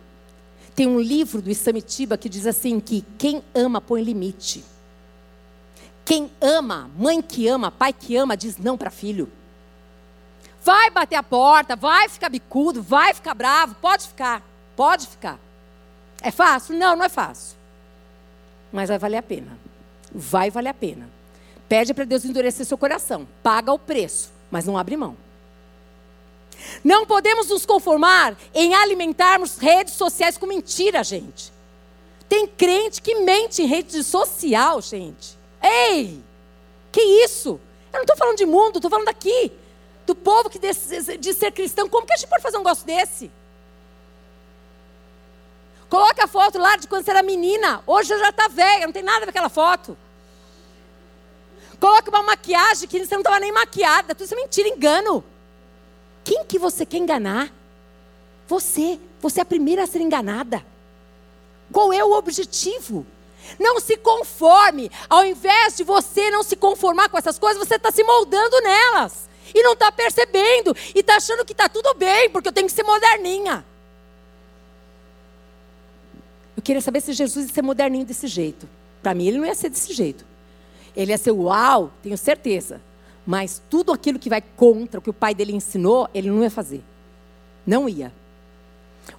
Tem 0.73 0.87
um 0.87 0.99
livro 0.99 1.41
do 1.41 1.51
Isamitiba 1.51 2.17
que 2.17 2.29
diz 2.29 2.47
assim 2.47 2.79
que 2.79 3.03
quem 3.17 3.43
ama 3.53 3.81
põe 3.81 4.01
limite. 4.01 4.63
Quem 6.05 6.31
ama, 6.41 6.89
mãe 6.97 7.21
que 7.21 7.47
ama, 7.47 7.69
pai 7.69 7.91
que 7.93 8.15
ama, 8.15 8.37
diz 8.37 8.57
não 8.57 8.77
para 8.77 8.89
filho. 8.89 9.29
Vai 10.63 10.89
bater 10.89 11.17
a 11.17 11.23
porta, 11.23 11.75
vai 11.75 12.07
ficar 12.09 12.29
bicudo, 12.29 12.81
vai 12.81 13.13
ficar 13.13 13.33
bravo, 13.33 13.75
pode 13.75 14.07
ficar, 14.07 14.41
pode 14.75 15.05
ficar. 15.05 15.37
É 16.21 16.31
fácil? 16.31 16.77
Não, 16.77 16.95
não 16.95 17.03
é 17.03 17.09
fácil. 17.09 17.58
Mas 18.71 18.89
vai 18.89 18.97
valer 18.97 19.17
a 19.17 19.23
pena. 19.23 19.57
Vai 20.11 20.49
valer 20.49 20.69
a 20.69 20.73
pena. 20.73 21.09
Pede 21.67 21.93
para 21.93 22.05
Deus 22.05 22.25
endurecer 22.25 22.65
seu 22.65 22.77
coração. 22.77 23.27
Paga 23.43 23.71
o 23.71 23.79
preço, 23.79 24.31
mas 24.49 24.65
não 24.65 24.77
abre 24.77 24.97
mão. 24.97 25.15
Não 26.83 27.05
podemos 27.05 27.47
nos 27.49 27.65
conformar 27.65 28.37
em 28.53 28.73
alimentarmos 28.73 29.57
redes 29.57 29.93
sociais 29.93 30.37
com 30.37 30.45
mentira, 30.45 31.03
gente. 31.03 31.53
Tem 32.27 32.45
crente 32.45 33.01
que 33.01 33.15
mente 33.15 33.61
em 33.61 33.65
rede 33.65 34.03
social, 34.03 34.81
gente. 34.81 35.37
Ei! 35.61 36.21
Que 36.91 37.01
isso? 37.01 37.59
Eu 37.91 37.97
não 37.97 38.01
estou 38.01 38.17
falando 38.17 38.37
de 38.37 38.45
mundo, 38.45 38.77
estou 38.77 38.89
falando 38.89 39.05
daqui. 39.05 39.51
Do 40.05 40.15
povo 40.15 40.49
que 40.49 40.59
diz, 40.59 40.87
de 41.19 41.33
ser 41.33 41.51
cristão. 41.51 41.87
Como 41.89 42.05
que 42.05 42.13
a 42.13 42.17
gente 42.17 42.29
pode 42.29 42.43
fazer 42.43 42.57
um 42.57 42.61
negócio 42.61 42.85
desse? 42.85 43.31
Coloca 45.89 46.23
a 46.23 46.27
foto 46.27 46.59
lá 46.59 46.75
de 46.75 46.87
quando 46.87 47.03
você 47.03 47.11
era 47.11 47.23
menina. 47.23 47.81
Hoje 47.87 48.09
já 48.09 48.29
está 48.29 48.47
velha, 48.47 48.85
não 48.85 48.93
tem 48.93 49.03
nada 49.03 49.17
a 49.17 49.19
ver 49.21 49.25
com 49.25 49.31
aquela 49.31 49.49
foto. 49.49 49.97
Coloca 51.79 52.09
uma 52.09 52.21
maquiagem 52.21 52.87
que 52.87 53.03
você 53.03 53.15
não 53.15 53.21
estava 53.21 53.39
nem 53.39 53.51
maquiada. 53.51 54.13
Tudo 54.13 54.25
isso 54.25 54.35
é 54.35 54.37
mentira, 54.37 54.67
engano. 54.67 55.23
Quem 56.23 56.45
que 56.45 56.59
você 56.59 56.85
quer 56.85 56.97
enganar? 56.97 57.51
Você. 58.47 58.99
Você 59.21 59.39
é 59.39 59.43
a 59.43 59.45
primeira 59.45 59.83
a 59.83 59.87
ser 59.87 60.01
enganada. 60.01 60.63
Qual 61.71 61.91
é 61.91 62.03
o 62.03 62.11
objetivo? 62.11 63.05
Não 63.57 63.79
se 63.79 63.97
conforme. 63.97 64.91
Ao 65.09 65.25
invés 65.25 65.77
de 65.77 65.83
você 65.83 66.29
não 66.29 66.43
se 66.43 66.55
conformar 66.55 67.09
com 67.09 67.17
essas 67.17 67.39
coisas, 67.39 67.65
você 67.65 67.75
está 67.75 67.91
se 67.91 68.03
moldando 68.03 68.61
nelas. 68.61 69.29
E 69.55 69.63
não 69.63 69.73
está 69.73 69.91
percebendo. 69.91 70.75
E 70.93 70.99
está 70.99 71.15
achando 71.15 71.45
que 71.45 71.53
está 71.53 71.67
tudo 71.67 71.95
bem, 71.95 72.29
porque 72.29 72.47
eu 72.47 72.53
tenho 72.53 72.67
que 72.67 72.73
ser 72.73 72.83
moderninha. 72.83 73.65
Eu 76.59 76.61
queria 76.61 76.81
saber 76.81 76.99
se 76.99 77.13
Jesus 77.13 77.47
ia 77.47 77.53
ser 77.53 77.61
moderninho 77.61 78.03
desse 78.03 78.27
jeito. 78.27 78.67
Para 79.01 79.13
mim, 79.13 79.27
ele 79.27 79.37
não 79.37 79.45
ia 79.45 79.55
ser 79.55 79.69
desse 79.69 79.93
jeito. 79.93 80.25
Ele 80.93 81.13
ia 81.13 81.17
ser 81.17 81.31
uau, 81.31 81.89
tenho 82.03 82.17
certeza. 82.17 82.81
Mas 83.25 83.61
tudo 83.69 83.93
aquilo 83.93 84.19
que 84.19 84.29
vai 84.29 84.43
contra 84.57 84.99
o 84.99 85.01
que 85.01 85.09
o 85.09 85.13
pai 85.13 85.33
dele 85.33 85.55
ensinou, 85.55 86.09
ele 86.13 86.29
não 86.29 86.43
ia 86.43 86.51
fazer. 86.51 86.83
Não 87.65 87.87
ia. 87.87 88.11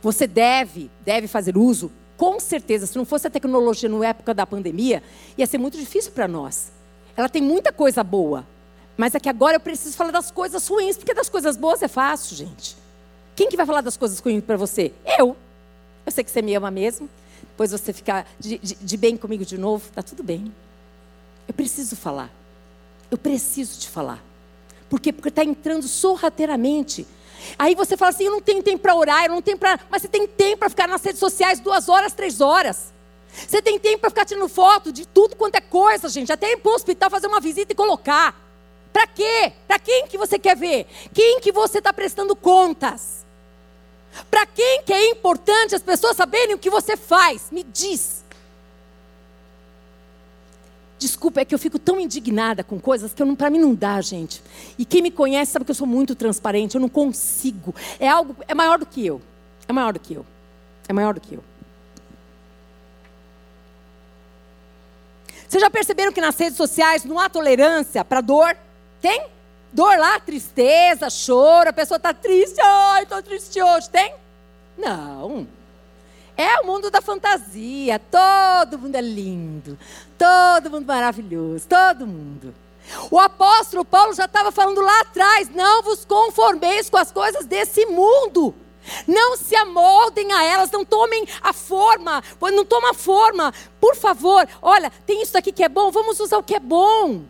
Você 0.02 0.26
deve, 0.26 0.90
deve 1.02 1.26
fazer 1.26 1.56
uso, 1.56 1.90
com 2.14 2.38
certeza. 2.38 2.86
Se 2.86 2.98
não 2.98 3.06
fosse 3.06 3.26
a 3.26 3.30
tecnologia 3.30 3.88
na 3.88 4.06
época 4.06 4.34
da 4.34 4.46
pandemia, 4.46 5.02
ia 5.38 5.46
ser 5.46 5.56
muito 5.56 5.78
difícil 5.78 6.12
para 6.12 6.28
nós. 6.28 6.70
Ela 7.16 7.30
tem 7.30 7.40
muita 7.40 7.72
coisa 7.72 8.04
boa. 8.04 8.46
Mas 8.98 9.14
é 9.14 9.18
que 9.18 9.30
agora 9.30 9.56
eu 9.56 9.60
preciso 9.60 9.96
falar 9.96 10.10
das 10.10 10.30
coisas 10.30 10.68
ruins, 10.68 10.98
porque 10.98 11.14
das 11.14 11.30
coisas 11.30 11.56
boas 11.56 11.82
é 11.82 11.88
fácil, 11.88 12.36
gente. 12.36 12.76
Quem 13.34 13.48
que 13.48 13.56
vai 13.56 13.64
falar 13.64 13.80
das 13.80 13.96
coisas 13.96 14.18
ruins 14.18 14.44
para 14.44 14.58
você? 14.58 14.92
Eu. 15.18 15.34
Eu 16.04 16.12
sei 16.12 16.22
que 16.22 16.30
você 16.30 16.42
me 16.42 16.54
ama 16.54 16.70
mesmo 16.70 17.08
depois 17.60 17.72
você 17.72 17.92
ficar 17.92 18.26
de, 18.38 18.56
de, 18.56 18.74
de 18.74 18.96
bem 18.96 19.18
comigo 19.18 19.44
de 19.44 19.58
novo, 19.58 19.84
está 19.86 20.02
tudo 20.02 20.22
bem. 20.22 20.50
Eu 21.46 21.52
preciso 21.52 21.94
falar. 21.94 22.30
Eu 23.10 23.18
preciso 23.18 23.78
te 23.78 23.86
falar. 23.86 24.24
Por 24.88 24.98
quê? 24.98 25.12
Porque 25.12 25.28
está 25.28 25.44
entrando 25.44 25.86
sorrateiramente. 25.86 27.06
Aí 27.58 27.74
você 27.74 27.98
fala 27.98 28.12
assim: 28.12 28.24
eu 28.24 28.32
não 28.32 28.40
tenho 28.40 28.62
tempo 28.62 28.78
para 28.78 28.94
orar, 28.94 29.26
eu 29.26 29.32
não 29.32 29.42
tenho 29.42 29.58
para. 29.58 29.78
Mas 29.90 30.00
você 30.00 30.08
tem 30.08 30.26
tempo 30.26 30.60
para 30.60 30.70
ficar 30.70 30.88
nas 30.88 31.04
redes 31.04 31.20
sociais 31.20 31.60
duas 31.60 31.90
horas, 31.90 32.14
três 32.14 32.40
horas. 32.40 32.94
Você 33.46 33.60
tem 33.60 33.78
tempo 33.78 33.98
para 33.98 34.10
ficar 34.10 34.24
tirando 34.24 34.48
foto 34.48 34.90
de 34.90 35.06
tudo 35.06 35.36
quanto 35.36 35.56
é 35.56 35.60
coisa, 35.60 36.08
gente. 36.08 36.32
Até 36.32 36.52
ir 36.52 36.56
para 36.56 36.72
o 36.72 36.74
hospital 36.74 37.10
fazer 37.10 37.26
uma 37.26 37.40
visita 37.40 37.72
e 37.72 37.76
colocar. 37.76 38.40
Para 38.90 39.06
quê? 39.06 39.52
Para 39.68 39.78
quem 39.78 40.06
que 40.06 40.16
você 40.16 40.38
quer 40.38 40.56
ver? 40.56 40.86
Quem 41.12 41.40
que 41.40 41.52
você 41.52 41.76
está 41.76 41.92
prestando 41.92 42.34
contas? 42.34 43.26
Para 44.30 44.46
quem 44.46 44.82
que 44.82 44.92
é 44.92 45.10
importante 45.10 45.74
as 45.74 45.82
pessoas 45.82 46.16
saberem 46.16 46.54
o 46.54 46.58
que 46.58 46.70
você 46.70 46.96
faz? 46.96 47.48
Me 47.50 47.62
diz. 47.62 48.24
Desculpa, 50.98 51.40
é 51.40 51.44
que 51.46 51.54
eu 51.54 51.58
fico 51.58 51.78
tão 51.78 51.98
indignada 51.98 52.62
com 52.62 52.78
coisas 52.78 53.14
que 53.14 53.24
para 53.34 53.48
mim 53.48 53.58
não 53.58 53.74
dá, 53.74 54.00
gente. 54.02 54.42
E 54.78 54.84
quem 54.84 55.00
me 55.00 55.10
conhece 55.10 55.52
sabe 55.52 55.64
que 55.64 55.70
eu 55.70 55.74
sou 55.74 55.86
muito 55.86 56.14
transparente, 56.14 56.74
eu 56.74 56.80
não 56.80 56.90
consigo. 56.90 57.74
É 57.98 58.06
algo, 58.06 58.36
é 58.46 58.54
maior 58.54 58.78
do 58.78 58.84
que 58.84 59.06
eu. 59.06 59.22
É 59.66 59.72
maior 59.72 59.94
do 59.94 59.98
que 59.98 60.12
eu. 60.12 60.26
É 60.86 60.92
maior 60.92 61.14
do 61.14 61.20
que 61.20 61.34
eu. 61.34 61.44
Vocês 65.48 65.60
já 65.60 65.70
perceberam 65.70 66.12
que 66.12 66.20
nas 66.20 66.38
redes 66.38 66.56
sociais 66.56 67.04
não 67.04 67.18
há 67.18 67.28
tolerância 67.28 68.04
para 68.04 68.20
dor? 68.20 68.54
Tem? 69.00 69.26
Dor 69.72 69.96
lá, 69.98 70.18
tristeza, 70.18 71.08
choro, 71.08 71.70
a 71.70 71.72
pessoa 71.72 71.96
está 71.96 72.12
triste, 72.12 72.60
ai, 72.60 73.04
estou 73.04 73.22
triste 73.22 73.62
hoje. 73.62 73.88
Tem? 73.88 74.14
Não. 74.76 75.46
É 76.36 76.60
o 76.60 76.66
mundo 76.66 76.90
da 76.90 77.00
fantasia. 77.00 78.00
Todo 78.00 78.78
mundo 78.78 78.94
é 78.96 79.00
lindo. 79.00 79.78
Todo 80.18 80.70
mundo 80.70 80.86
maravilhoso. 80.86 81.68
Todo 81.68 82.06
mundo. 82.06 82.54
O 83.10 83.18
apóstolo 83.18 83.84
Paulo 83.84 84.14
já 84.14 84.24
estava 84.24 84.50
falando 84.50 84.80
lá 84.80 85.00
atrás: 85.02 85.48
não 85.50 85.82
vos 85.82 86.04
conformeis 86.04 86.88
com 86.88 86.96
as 86.96 87.12
coisas 87.12 87.44
desse 87.46 87.86
mundo. 87.86 88.54
Não 89.06 89.36
se 89.36 89.54
amoldem 89.54 90.32
a 90.32 90.42
elas, 90.42 90.70
não 90.70 90.84
tomem 90.84 91.26
a 91.42 91.52
forma, 91.52 92.22
não 92.40 92.64
toma 92.64 92.90
a 92.90 92.94
forma. 92.94 93.52
Por 93.78 93.94
favor, 93.94 94.48
olha, 94.62 94.90
tem 95.06 95.22
isso 95.22 95.36
aqui 95.36 95.52
que 95.52 95.62
é 95.62 95.68
bom, 95.68 95.90
vamos 95.90 96.18
usar 96.18 96.38
o 96.38 96.42
que 96.42 96.54
é 96.54 96.60
bom. 96.60 97.22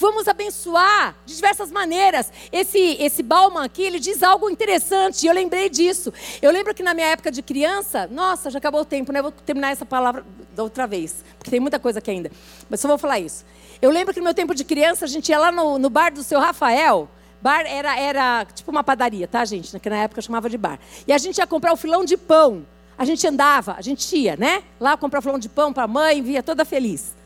Vamos 0.00 0.28
abençoar 0.28 1.16
de 1.26 1.34
diversas 1.34 1.72
maneiras. 1.72 2.32
Esse, 2.52 2.78
esse 3.00 3.20
Bauman 3.20 3.64
aqui, 3.64 3.82
ele 3.82 3.98
diz 3.98 4.22
algo 4.22 4.48
interessante, 4.48 5.24
e 5.24 5.26
eu 5.26 5.34
lembrei 5.34 5.68
disso. 5.68 6.12
Eu 6.40 6.52
lembro 6.52 6.72
que 6.72 6.84
na 6.84 6.94
minha 6.94 7.08
época 7.08 7.32
de 7.32 7.42
criança, 7.42 8.06
nossa, 8.06 8.48
já 8.48 8.58
acabou 8.58 8.82
o 8.82 8.84
tempo, 8.84 9.10
né? 9.10 9.20
Vou 9.20 9.32
terminar 9.32 9.72
essa 9.72 9.84
palavra 9.84 10.24
da 10.54 10.62
outra 10.62 10.86
vez, 10.86 11.24
porque 11.36 11.50
tem 11.50 11.58
muita 11.58 11.80
coisa 11.80 11.98
aqui 11.98 12.12
ainda. 12.12 12.30
Mas 12.70 12.78
só 12.78 12.86
vou 12.86 12.96
falar 12.96 13.18
isso. 13.18 13.44
Eu 13.82 13.90
lembro 13.90 14.14
que 14.14 14.20
no 14.20 14.24
meu 14.24 14.34
tempo 14.34 14.54
de 14.54 14.62
criança, 14.62 15.04
a 15.04 15.08
gente 15.08 15.30
ia 15.30 15.38
lá 15.38 15.50
no, 15.50 15.80
no 15.80 15.90
bar 15.90 16.12
do 16.12 16.22
seu 16.22 16.38
Rafael. 16.38 17.08
Bar 17.42 17.66
era, 17.66 17.98
era 17.98 18.44
tipo 18.54 18.70
uma 18.70 18.84
padaria, 18.84 19.26
tá, 19.26 19.44
gente? 19.44 19.76
Que 19.80 19.90
na 19.90 19.96
época 19.96 20.22
chamava 20.22 20.48
de 20.48 20.56
bar. 20.56 20.78
E 21.08 21.12
a 21.12 21.18
gente 21.18 21.38
ia 21.38 21.46
comprar 21.46 21.72
o 21.72 21.76
filão 21.76 22.04
de 22.04 22.16
pão. 22.16 22.64
A 22.96 23.04
gente 23.04 23.26
andava, 23.26 23.74
a 23.76 23.80
gente 23.80 24.16
ia, 24.16 24.36
né? 24.36 24.62
Lá 24.78 24.96
comprar 24.96 25.18
o 25.18 25.22
filão 25.22 25.40
de 25.40 25.48
pão 25.48 25.72
para 25.72 25.82
a 25.82 25.88
mãe, 25.88 26.22
via 26.22 26.40
toda 26.40 26.64
feliz. 26.64 27.16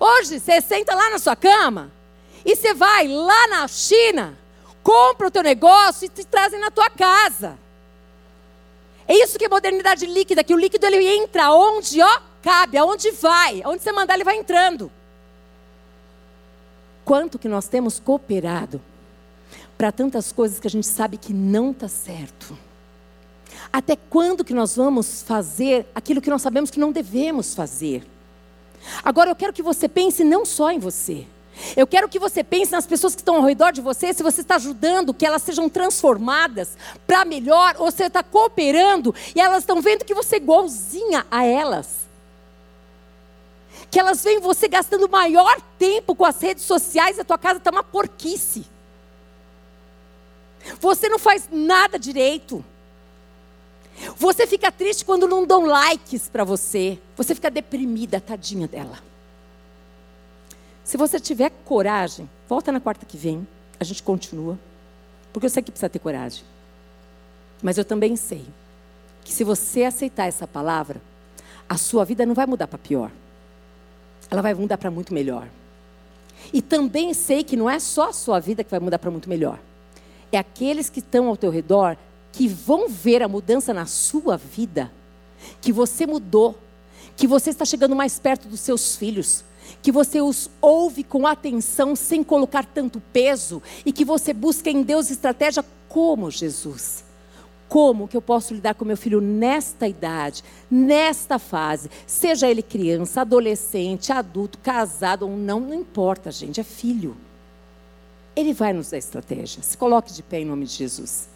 Hoje, 0.00 0.40
você 0.40 0.62
senta 0.62 0.94
lá 0.94 1.10
na 1.10 1.18
sua 1.18 1.36
cama, 1.36 1.92
e 2.44 2.54
você 2.54 2.74
vai 2.74 3.08
lá 3.08 3.48
na 3.48 3.66
China, 3.68 4.36
compra 4.82 5.28
o 5.28 5.30
teu 5.30 5.42
negócio 5.42 6.04
e 6.04 6.08
te 6.08 6.24
trazem 6.24 6.60
na 6.60 6.70
tua 6.70 6.90
casa. 6.90 7.58
É 9.06 9.14
isso 9.14 9.38
que 9.38 9.44
é 9.44 9.48
modernidade 9.48 10.06
líquida, 10.06 10.44
que 10.44 10.54
o 10.54 10.58
líquido 10.58 10.86
ele 10.86 11.06
entra 11.06 11.52
onde, 11.52 12.00
ó, 12.00 12.20
cabe, 12.42 12.76
aonde 12.76 13.10
vai, 13.12 13.62
aonde 13.62 13.82
você 13.82 13.92
mandar 13.92 14.14
ele 14.14 14.24
vai 14.24 14.36
entrando. 14.36 14.90
Quanto 17.04 17.38
que 17.38 17.48
nós 17.48 17.68
temos 17.68 18.00
cooperado 18.00 18.80
para 19.76 19.92
tantas 19.92 20.32
coisas 20.32 20.58
que 20.58 20.66
a 20.66 20.70
gente 20.70 20.86
sabe 20.86 21.16
que 21.18 21.32
não 21.32 21.70
está 21.70 21.88
certo? 21.88 22.56
Até 23.72 23.96
quando 23.96 24.44
que 24.44 24.54
nós 24.54 24.76
vamos 24.76 25.22
fazer 25.22 25.86
aquilo 25.94 26.20
que 26.20 26.30
nós 26.30 26.40
sabemos 26.40 26.70
que 26.70 26.78
não 26.78 26.92
devemos 26.92 27.54
fazer? 27.54 28.06
Agora 29.02 29.30
eu 29.30 29.36
quero 29.36 29.52
que 29.52 29.62
você 29.62 29.88
pense 29.88 30.24
não 30.24 30.44
só 30.44 30.70
em 30.70 30.78
você. 30.78 31.26
Eu 31.76 31.86
quero 31.86 32.08
que 32.08 32.18
você 32.18 32.42
pense 32.42 32.72
nas 32.72 32.86
pessoas 32.86 33.14
que 33.14 33.20
estão 33.20 33.36
ao 33.36 33.44
redor 33.44 33.72
de 33.72 33.80
você, 33.80 34.12
se 34.12 34.22
você 34.22 34.40
está 34.40 34.56
ajudando 34.56 35.14
que 35.14 35.24
elas 35.24 35.42
sejam 35.42 35.68
transformadas 35.68 36.76
para 37.06 37.24
melhor, 37.24 37.76
ou 37.78 37.90
você 37.90 38.04
está 38.04 38.22
cooperando 38.22 39.14
e 39.34 39.40
elas 39.40 39.62
estão 39.62 39.80
vendo 39.80 40.04
que 40.04 40.14
você 40.14 40.36
é 40.36 40.38
igualzinha 40.38 41.26
a 41.30 41.44
elas. 41.44 42.04
Que 43.90 44.00
elas 44.00 44.22
veem 44.24 44.40
você 44.40 44.66
gastando 44.66 45.08
maior 45.08 45.60
tempo 45.78 46.14
com 46.14 46.24
as 46.24 46.40
redes 46.40 46.64
sociais, 46.64 47.18
a 47.18 47.24
tua 47.24 47.38
casa 47.38 47.58
está 47.58 47.70
uma 47.70 47.84
porquice. 47.84 48.66
Você 50.80 51.08
não 51.08 51.18
faz 51.18 51.48
nada 51.50 51.98
direito. 51.98 52.64
Você 54.16 54.46
fica 54.46 54.72
triste 54.72 55.04
quando 55.04 55.28
não 55.28 55.46
dão 55.46 55.66
likes 55.66 56.28
para 56.28 56.42
você. 56.42 56.98
Você 57.16 57.34
fica 57.34 57.50
deprimida, 57.50 58.20
tadinha 58.20 58.66
dela. 58.66 59.13
Se 60.84 60.98
você 60.98 61.18
tiver 61.18 61.50
coragem, 61.64 62.28
volta 62.46 62.70
na 62.70 62.78
quarta 62.78 63.06
que 63.06 63.16
vem, 63.16 63.46
a 63.80 63.84
gente 63.84 64.02
continua. 64.02 64.58
Porque 65.32 65.46
eu 65.46 65.50
sei 65.50 65.62
que 65.62 65.70
precisa 65.70 65.88
ter 65.88 65.98
coragem. 65.98 66.44
Mas 67.62 67.78
eu 67.78 67.84
também 67.84 68.14
sei 68.14 68.44
que 69.24 69.32
se 69.32 69.42
você 69.42 69.84
aceitar 69.84 70.26
essa 70.26 70.46
palavra, 70.46 71.00
a 71.66 71.78
sua 71.78 72.04
vida 72.04 72.26
não 72.26 72.34
vai 72.34 72.46
mudar 72.46 72.66
para 72.66 72.78
pior. 72.78 73.10
Ela 74.30 74.42
vai 74.42 74.52
mudar 74.52 74.76
para 74.76 74.90
muito 74.90 75.14
melhor. 75.14 75.48
E 76.52 76.60
também 76.60 77.14
sei 77.14 77.42
que 77.42 77.56
não 77.56 77.68
é 77.68 77.78
só 77.78 78.10
a 78.10 78.12
sua 78.12 78.38
vida 78.38 78.62
que 78.62 78.70
vai 78.70 78.80
mudar 78.80 78.98
para 78.98 79.10
muito 79.10 79.28
melhor. 79.28 79.58
É 80.30 80.36
aqueles 80.36 80.90
que 80.90 81.00
estão 81.00 81.28
ao 81.28 81.36
teu 81.36 81.50
redor 81.50 81.96
que 82.32 82.46
vão 82.46 82.88
ver 82.88 83.22
a 83.22 83.28
mudança 83.28 83.72
na 83.72 83.86
sua 83.86 84.36
vida, 84.36 84.90
que 85.60 85.72
você 85.72 86.06
mudou, 86.06 86.58
que 87.16 87.26
você 87.26 87.50
está 87.50 87.64
chegando 87.64 87.94
mais 87.94 88.18
perto 88.18 88.48
dos 88.48 88.60
seus 88.60 88.96
filhos, 88.96 89.44
que 89.82 89.92
você 89.92 90.20
os 90.20 90.50
ouve 90.60 91.04
com 91.04 91.26
atenção 91.26 91.94
sem 91.94 92.24
colocar 92.24 92.64
tanto 92.64 93.00
peso 93.12 93.62
e 93.84 93.92
que 93.92 94.04
você 94.04 94.32
busca 94.32 94.70
em 94.70 94.82
Deus 94.82 95.10
estratégia 95.10 95.64
como 95.88 96.30
Jesus. 96.30 97.04
Como 97.68 98.06
que 98.06 98.16
eu 98.16 98.22
posso 98.22 98.54
lidar 98.54 98.74
com 98.74 98.84
meu 98.84 98.96
filho 98.96 99.20
nesta 99.20 99.88
idade, 99.88 100.44
nesta 100.70 101.38
fase, 101.38 101.90
seja 102.06 102.48
ele 102.48 102.62
criança, 102.62 103.22
adolescente, 103.22 104.12
adulto, 104.12 104.58
casado 104.58 105.22
ou 105.22 105.36
não, 105.36 105.60
não 105.60 105.74
importa, 105.74 106.30
gente, 106.30 106.60
é 106.60 106.64
filho. 106.64 107.16
Ele 108.36 108.52
vai 108.52 108.72
nos 108.72 108.90
dar 108.90 108.98
estratégia. 108.98 109.62
Se 109.62 109.76
coloque 109.76 110.12
de 110.12 110.22
pé 110.22 110.40
em 110.40 110.44
nome 110.44 110.66
de 110.66 110.72
Jesus. 110.72 111.28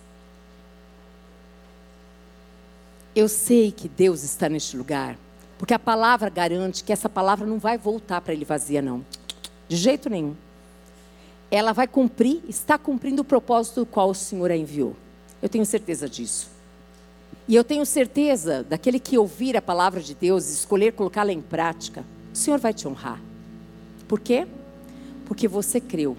Eu 3.15 3.29
sei 3.29 3.73
que 3.73 3.89
Deus 3.89 4.23
está 4.23 4.49
neste 4.49 4.77
lugar, 4.77 5.19
porque 5.59 5.75
a 5.75 5.79
palavra 5.79 6.31
garante 6.31 6.85
que 6.85 6.93
essa 6.93 7.09
palavra 7.09 7.45
não 7.47 7.59
vai 7.59 7.77
voltar 7.77 8.21
para 8.21 8.33
ele 8.33 8.45
vazia, 8.45 8.81
não. 8.81 9.05
De 9.69 9.77
jeito 9.77 10.09
nenhum. 10.09 10.35
Ela 11.51 11.73
vai 11.73 11.89
cumprir, 11.89 12.41
está 12.49 12.79
cumprindo 12.79 13.23
o 13.23 13.25
propósito 13.25 13.81
do 13.81 13.87
qual 13.87 14.11
o 14.11 14.15
Senhor 14.15 14.51
a 14.51 14.57
enviou. 14.57 14.95
Eu 15.43 15.49
tenho 15.49 15.67
certeza 15.67 16.09
disso. 16.09 16.49
E 17.49 17.55
eu 17.55 17.65
tenho 17.65 17.85
certeza 17.85 18.63
daquele 18.63 19.01
que 19.01 19.19
ouvir 19.19 19.57
a 19.57 19.63
palavra 19.63 20.01
de 20.01 20.15
Deus 20.15 20.49
e 20.49 20.53
escolher 20.53 20.93
colocá-la 20.93 21.33
em 21.33 21.41
prática, 21.41 22.05
o 22.33 22.37
Senhor 22.37 22.59
vai 22.59 22.73
te 22.73 22.87
honrar. 22.87 23.21
Por 24.07 24.21
quê? 24.21 24.47
Porque 25.25 25.49
você 25.49 25.81
creu. 25.81 26.17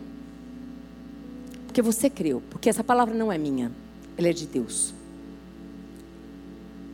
Porque 1.67 1.81
você 1.81 2.09
creu. 2.09 2.41
Porque 2.49 2.69
essa 2.69 2.83
palavra 2.83 3.13
não 3.13 3.31
é 3.31 3.37
minha, 3.37 3.71
ela 4.17 4.27
é 4.27 4.33
de 4.33 4.47
Deus. 4.47 4.93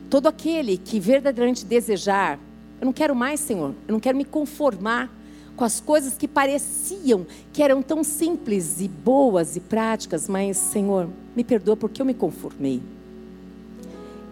Todo 0.08 0.26
aquele 0.28 0.76
que 0.76 1.00
verdadeiramente 1.00 1.64
desejar, 1.64 2.38
eu 2.80 2.84
não 2.84 2.92
quero 2.92 3.14
mais, 3.14 3.40
Senhor, 3.40 3.74
eu 3.88 3.92
não 3.92 4.00
quero 4.00 4.16
me 4.16 4.24
conformar 4.24 5.10
com 5.56 5.64
as 5.64 5.80
coisas 5.80 6.14
que 6.16 6.28
pareciam 6.28 7.26
que 7.52 7.62
eram 7.62 7.82
tão 7.82 8.04
simples 8.04 8.80
e 8.80 8.86
boas 8.86 9.56
e 9.56 9.60
práticas, 9.60 10.28
mas, 10.28 10.56
Senhor, 10.58 11.08
me 11.34 11.42
perdoa 11.42 11.76
porque 11.76 12.00
eu 12.00 12.06
me 12.06 12.14
conformei. 12.14 12.80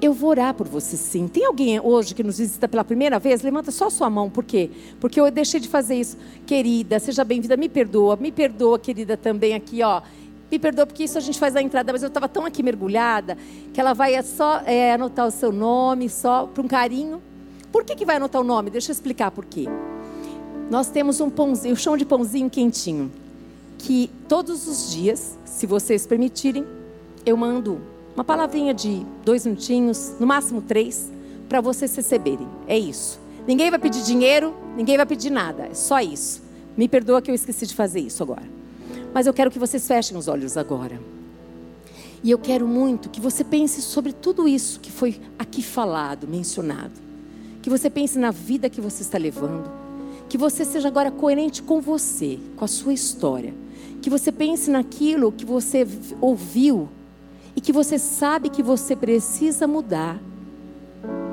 Eu 0.03 0.13
vou 0.13 0.31
orar 0.31 0.53
por 0.53 0.69
você 0.69 0.99
sim. 0.99 1.27
Tem 1.27 1.47
alguém 1.47 1.81
hoje 1.81 2.15
que 2.15 2.23
nos 2.23 2.37
visita 2.37 2.69
pela 2.69 2.85
primeira 2.85 3.19
vez? 3.19 3.41
Levanta 3.41 3.71
só 3.71 3.89
sua 3.89 4.11
mão. 4.11 4.29
Por 4.29 4.45
quê? 4.45 4.71
Porque 5.01 5.19
eu 5.19 5.31
deixei 5.31 5.59
de 5.59 5.69
fazer 5.69 5.95
isso. 5.95 6.19
Querida, 6.45 6.99
seja 6.99 7.25
bem-vinda. 7.25 7.57
Me 7.57 7.71
perdoa. 7.71 8.15
Me 8.17 8.31
perdoa, 8.31 8.79
querida, 8.79 9.17
também 9.17 9.55
aqui, 9.55 9.83
ó. 9.83 10.03
Me 10.55 10.59
perdoa 10.61 10.87
porque 10.87 11.03
isso 11.03 11.19
a 11.19 11.21
gente 11.21 11.37
faz 11.37 11.53
na 11.53 11.61
entrada, 11.61 11.91
mas 11.91 12.01
eu 12.01 12.07
estava 12.07 12.29
tão 12.29 12.47
aqui 12.47 12.63
mergulhada 12.63 13.37
que 13.73 13.81
ela 13.81 13.93
vai 13.93 14.23
só 14.23 14.61
é, 14.65 14.93
anotar 14.93 15.27
o 15.27 15.31
seu 15.33 15.51
nome, 15.51 16.09
só 16.09 16.47
para 16.47 16.63
um 16.63 16.69
carinho. 16.69 17.21
Por 17.73 17.83
que, 17.83 17.97
que 17.97 18.05
vai 18.05 18.17
anotar 18.19 18.41
o 18.41 18.45
nome? 18.45 18.71
Deixa 18.71 18.93
eu 18.93 18.95
explicar 18.95 19.33
por 19.33 19.45
quê. 19.45 19.67
Nós 20.71 20.89
temos 20.89 21.21
um 21.21 21.29
pãozinho, 21.29 21.73
eu 21.73 21.77
chamo 21.77 21.99
de 21.99 22.05
pãozinho 22.05 22.49
quentinho, 22.49 23.11
que 23.79 24.09
todos 24.29 24.69
os 24.69 24.93
dias, 24.93 25.37
se 25.45 25.67
vocês 25.67 26.07
permitirem, 26.07 26.65
eu 27.27 27.37
mando 27.37 27.81
uma 28.15 28.23
palavrinha 28.23 28.73
de 28.73 29.05
dois 29.25 29.45
minutinhos, 29.45 30.15
no 30.21 30.27
máximo 30.27 30.63
três, 30.63 31.11
para 31.49 31.61
vocês 31.61 31.97
receberem. 31.97 32.47
É 32.69 32.79
isso. 32.79 33.19
Ninguém 33.45 33.71
vai 33.71 33.79
pedir 33.81 34.05
dinheiro, 34.05 34.55
ninguém 34.77 34.97
vai 34.97 35.05
pedir 35.05 35.31
nada. 35.31 35.65
É 35.65 35.75
só 35.75 35.99
isso. 35.99 36.41
Me 36.77 36.87
perdoa 36.87 37.21
que 37.21 37.29
eu 37.29 37.35
esqueci 37.35 37.67
de 37.67 37.75
fazer 37.75 37.99
isso 37.99 38.23
agora. 38.23 38.64
Mas 39.15 39.29
eu 39.29 39.33
quero 39.33 39.51
que 39.51 39.61
vocês 39.61 39.87
fechem 39.87 40.19
os 40.19 40.27
olhos 40.27 40.57
agora. 40.57 41.01
E 42.21 42.33
eu 42.33 42.39
quero 42.39 42.67
muito 42.67 43.09
que 43.09 43.21
você 43.21 43.45
pense 43.45 43.81
sobre 43.81 44.13
tudo 44.13 44.49
isso 44.49 44.81
que 44.81 44.91
foi 44.91 45.21
aqui 45.39 45.63
falado, 45.63 46.27
mencionado. 46.27 47.01
Que 47.63 47.71
você 47.71 47.89
pense 47.89 48.19
na 48.19 48.33
vida 48.33 48.69
que 48.69 48.81
você 48.81 49.03
está 49.03 49.17
levando. 49.17 49.71
Que 50.29 50.37
você 50.37 50.65
seja 50.65 50.89
agora 50.89 51.13
coerente 51.13 51.63
com 51.63 51.81
você, 51.81 52.41
com 52.57 52.65
a 52.65 52.69
sua 52.69 52.93
história. 52.93 53.55
Que 54.03 54.11
você 54.11 54.33
pense 54.33 54.69
naquilo 54.69 55.31
que 55.31 55.45
você 55.45 55.87
ouviu 56.21 56.89
e 57.55 57.61
que 57.61 57.73
você 57.73 58.01
sabe 58.01 58.49
que 58.49 58.63
você 58.63 58.97
precisa 58.97 59.67
mudar, 59.67 60.21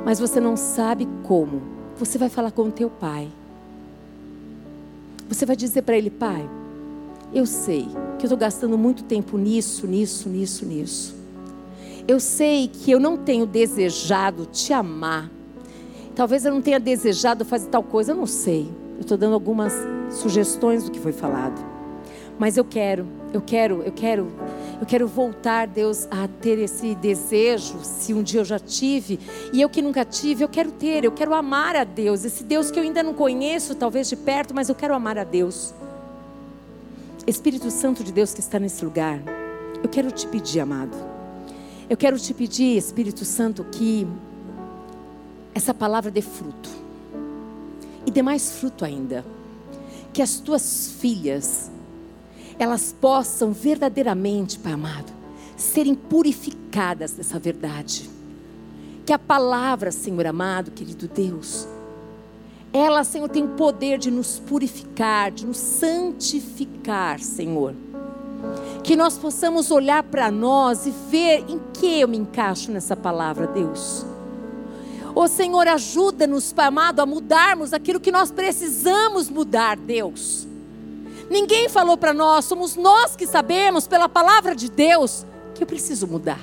mas 0.05 0.19
você 0.19 0.39
não 0.39 0.55
sabe 0.55 1.07
como. 1.23 1.63
Você 1.97 2.17
vai 2.17 2.29
falar 2.29 2.51
com 2.51 2.63
o 2.63 2.71
teu 2.71 2.91
pai. 2.91 3.27
Você 5.27 5.45
vai 5.45 5.55
dizer 5.55 5.81
para 5.81 5.97
ele, 5.97 6.09
pai, 6.09 6.47
eu 7.33 7.45
sei 7.45 7.87
que 8.17 8.25
eu 8.25 8.27
estou 8.27 8.37
gastando 8.37 8.77
muito 8.77 9.03
tempo 9.03 9.37
nisso, 9.37 9.87
nisso, 9.87 10.27
nisso, 10.27 10.65
nisso. 10.65 11.15
Eu 12.07 12.19
sei 12.19 12.67
que 12.67 12.91
eu 12.91 12.99
não 12.99 13.15
tenho 13.15 13.45
desejado 13.45 14.45
te 14.45 14.73
amar. 14.73 15.29
Talvez 16.15 16.43
eu 16.45 16.53
não 16.53 16.61
tenha 16.61 16.79
desejado 16.79 17.45
fazer 17.45 17.69
tal 17.69 17.83
coisa, 17.83 18.11
eu 18.11 18.15
não 18.15 18.25
sei. 18.25 18.69
Eu 18.95 19.01
estou 19.01 19.17
dando 19.17 19.33
algumas 19.33 19.73
sugestões 20.09 20.83
do 20.83 20.91
que 20.91 20.99
foi 20.99 21.13
falado. 21.13 21.59
Mas 22.37 22.57
eu 22.57 22.65
quero, 22.65 23.07
eu 23.33 23.41
quero, 23.41 23.81
eu 23.83 23.91
quero, 23.91 24.27
eu 24.79 24.85
quero 24.85 25.07
voltar, 25.07 25.67
Deus, 25.67 26.07
a 26.09 26.27
ter 26.27 26.57
esse 26.57 26.95
desejo, 26.95 27.77
se 27.83 28.13
um 28.13 28.23
dia 28.23 28.41
eu 28.41 28.45
já 28.45 28.57
tive, 28.57 29.19
e 29.53 29.61
eu 29.61 29.69
que 29.69 29.81
nunca 29.81 30.03
tive, 30.03 30.43
eu 30.43 30.49
quero 30.49 30.71
ter, 30.71 31.05
eu 31.05 31.11
quero 31.11 31.35
amar 31.35 31.75
a 31.75 31.83
Deus, 31.83 32.25
esse 32.25 32.43
Deus 32.43 32.71
que 32.71 32.79
eu 32.79 32.83
ainda 32.83 33.03
não 33.03 33.13
conheço, 33.13 33.75
talvez 33.75 34.09
de 34.09 34.15
perto, 34.15 34.55
mas 34.55 34.69
eu 34.69 34.75
quero 34.75 34.95
amar 34.95 35.19
a 35.19 35.23
Deus. 35.23 35.73
Espírito 37.27 37.69
Santo 37.69 38.03
de 38.03 38.11
Deus 38.11 38.33
que 38.33 38.39
está 38.39 38.59
nesse 38.59 38.83
lugar, 38.83 39.21
eu 39.83 39.89
quero 39.89 40.11
te 40.11 40.27
pedir, 40.27 40.59
amado. 40.59 40.95
Eu 41.89 41.95
quero 41.95 42.17
te 42.17 42.33
pedir, 42.33 42.77
Espírito 42.77 43.25
Santo, 43.25 43.63
que 43.65 44.07
essa 45.53 45.73
palavra 45.73 46.09
dê 46.09 46.21
fruto. 46.21 46.69
E 48.05 48.11
dê 48.11 48.21
mais 48.21 48.53
fruto 48.53 48.83
ainda. 48.83 49.23
Que 50.11 50.21
as 50.21 50.39
tuas 50.39 50.95
filhas, 50.99 51.69
elas 52.57 52.95
possam 52.99 53.51
verdadeiramente, 53.51 54.57
Pai 54.57 54.73
amado, 54.73 55.11
serem 55.55 55.93
purificadas 55.93 57.11
dessa 57.11 57.37
verdade. 57.37 58.09
Que 59.05 59.13
a 59.13 59.19
palavra, 59.19 59.91
Senhor 59.91 60.25
amado, 60.25 60.71
querido 60.71 61.07
Deus, 61.07 61.67
ela, 62.73 63.03
Senhor, 63.03 63.27
tem 63.27 63.43
o 63.43 63.49
poder 63.49 63.97
de 63.97 64.09
nos 64.09 64.39
purificar, 64.39 65.31
de 65.31 65.45
nos 65.45 65.57
santificar, 65.57 67.19
Senhor. 67.19 67.73
Que 68.83 68.95
nós 68.95 69.17
possamos 69.17 69.71
olhar 69.71 70.03
para 70.03 70.31
nós 70.31 70.85
e 70.85 70.91
ver 71.09 71.45
em 71.49 71.59
que 71.73 71.99
eu 71.99 72.07
me 72.07 72.17
encaixo 72.17 72.71
nessa 72.71 72.95
palavra, 72.95 73.45
Deus. 73.47 74.05
Ô 75.13 75.27
Senhor, 75.27 75.67
ajuda-nos, 75.67 76.53
Pai 76.53 76.67
amado, 76.67 77.01
a 77.01 77.05
mudarmos 77.05 77.73
aquilo 77.73 77.99
que 77.99 78.11
nós 78.11 78.31
precisamos 78.31 79.29
mudar, 79.29 79.75
Deus. 79.75 80.47
Ninguém 81.29 81.67
falou 81.67 81.97
para 81.97 82.13
nós, 82.13 82.45
somos 82.45 82.75
nós 82.75 83.15
que 83.15 83.27
sabemos, 83.27 83.87
pela 83.87 84.07
palavra 84.07 84.55
de 84.55 84.69
Deus, 84.69 85.25
que 85.53 85.63
eu 85.63 85.67
preciso 85.67 86.07
mudar. 86.07 86.39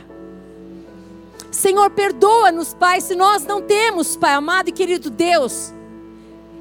Senhor, 1.50 1.90
perdoa-nos, 1.90 2.74
Pai, 2.74 3.00
se 3.00 3.14
nós 3.14 3.44
não 3.44 3.62
temos, 3.62 4.16
Pai 4.16 4.34
amado 4.34 4.68
e 4.68 4.72
querido 4.72 5.08
Deus, 5.08 5.72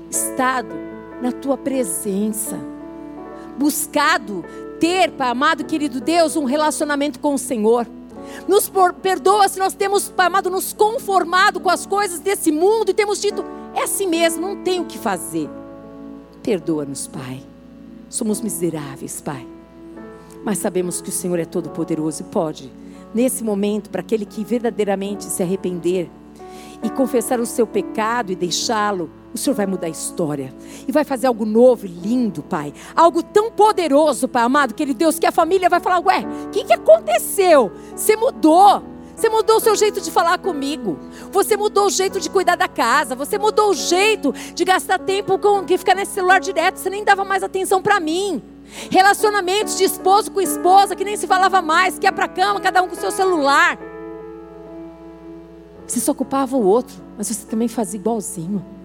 estado 0.10 0.76
na 1.22 1.32
tua 1.32 1.58
presença, 1.58 2.58
buscado 3.58 4.44
ter, 4.80 5.12
Pai 5.12 5.30
amado, 5.30 5.66
querido 5.66 6.00
Deus, 6.00 6.36
um 6.36 6.46
relacionamento 6.46 7.20
com 7.20 7.34
o 7.34 7.40
Senhor. 7.40 7.88
Nos 8.48 8.72
perdoa 9.02 9.48
se 9.48 9.58
nós 9.58 9.74
temos, 9.74 10.10
Pai 10.10 10.28
amado, 10.28 10.50
nos 10.50 10.74
conformado 10.74 11.60
com 11.60 11.70
as 11.70 11.86
coisas 11.86 12.20
desse 12.20 12.52
mundo 12.52 12.92
e 12.92 12.94
temos 12.94 13.22
dito, 13.22 13.44
é 13.74 13.84
assim 13.84 14.08
mesmo, 14.08 14.42
não 14.42 14.64
tem 14.64 14.80
o 14.80 14.86
que 14.86 14.98
fazer. 14.98 15.50
Perdoa-nos, 16.44 17.08
Pai. 17.08 17.42
Somos 18.10 18.42
miseráveis, 18.42 19.22
Pai. 19.22 19.46
Mas 20.44 20.60
sabemos 20.60 21.02
que 21.02 21.10
o 21.10 21.12
Senhor 21.12 21.40
é 21.40 21.46
todo-poderoso 21.46 22.22
e 22.22 22.26
pode, 22.26 22.72
nesse 23.14 23.44
momento, 23.44 23.90
para 23.90 24.02
aquele 24.02 24.26
que 24.26 24.44
verdadeiramente 24.44 25.26
se 25.26 25.44
arrepender 25.44 26.10
e 26.84 26.90
confessar 26.90 27.40
o 27.40 27.46
seu 27.46 27.66
pecado 27.66 28.32
e 28.32 28.36
deixá-lo, 28.36 29.10
o 29.34 29.38
Senhor 29.38 29.56
vai 29.56 29.66
mudar 29.66 29.88
a 29.88 29.90
história 29.90 30.54
e 30.88 30.92
vai 30.92 31.04
fazer 31.04 31.28
algo 31.28 31.46
novo 31.46 31.86
e 31.86 31.90
lindo, 31.90 32.42
Pai. 32.42 32.74
Algo 32.96 33.22
tão 33.22 33.52
poderoso, 33.52 34.28
Pai 34.28 34.44
amado, 34.44 34.74
querido 34.74 34.98
Deus, 34.98 35.20
que 35.20 35.26
a 35.26 35.32
família 35.32 35.70
vai 35.70 35.80
falar: 35.80 36.00
Ué, 36.00 36.26
o 36.46 36.50
que, 36.50 36.64
que 36.64 36.74
aconteceu? 36.74 37.72
Você 37.96 38.16
mudou. 38.16 38.84
Você 39.16 39.30
mudou 39.30 39.58
o 39.58 39.60
seu 39.60 39.76
jeito 39.76 40.00
de 40.00 40.12
falar 40.12 40.38
comigo. 40.38 41.00
Você 41.32 41.58
mudou 41.58 41.88
o 41.88 41.90
jeito 41.90 42.20
de 42.20 42.30
cuidar 42.30 42.56
da 42.56 42.68
casa. 42.68 43.16
Você 43.16 43.40
mudou 43.40 43.72
o 43.72 43.74
jeito 43.74 44.32
de 44.54 44.64
gastar 44.64 45.00
tempo 45.00 45.40
com 45.40 45.66
que 45.66 45.76
ficar 45.76 45.96
nesse 45.96 46.12
celular 46.12 46.40
direto. 46.40 46.78
Você 46.78 46.88
nem 46.88 47.04
dava 47.04 47.26
mais 47.26 47.42
atenção 47.42 47.82
para 47.82 48.00
mim. 48.00 48.44
Relacionamentos 48.92 49.76
de 49.76 49.86
esposo 49.86 50.30
com 50.30 50.40
esposa 50.40 50.96
que 50.96 51.04
nem 51.04 51.18
se 51.18 51.26
falava 51.26 51.64
mais, 51.64 51.98
que 51.98 52.06
ia 52.06 52.12
para 52.12 52.28
cama, 52.28 52.60
cada 52.60 52.84
um 52.84 52.88
com 52.88 52.96
o 52.96 53.00
seu 53.00 53.10
celular. 53.10 53.80
Você 55.88 56.00
só 56.00 56.12
ocupava 56.12 56.56
o 56.56 56.64
outro, 56.64 56.96
mas 57.18 57.28
você 57.28 57.48
também 57.48 57.68
fazia 57.68 58.00
igualzinho. 58.00 58.77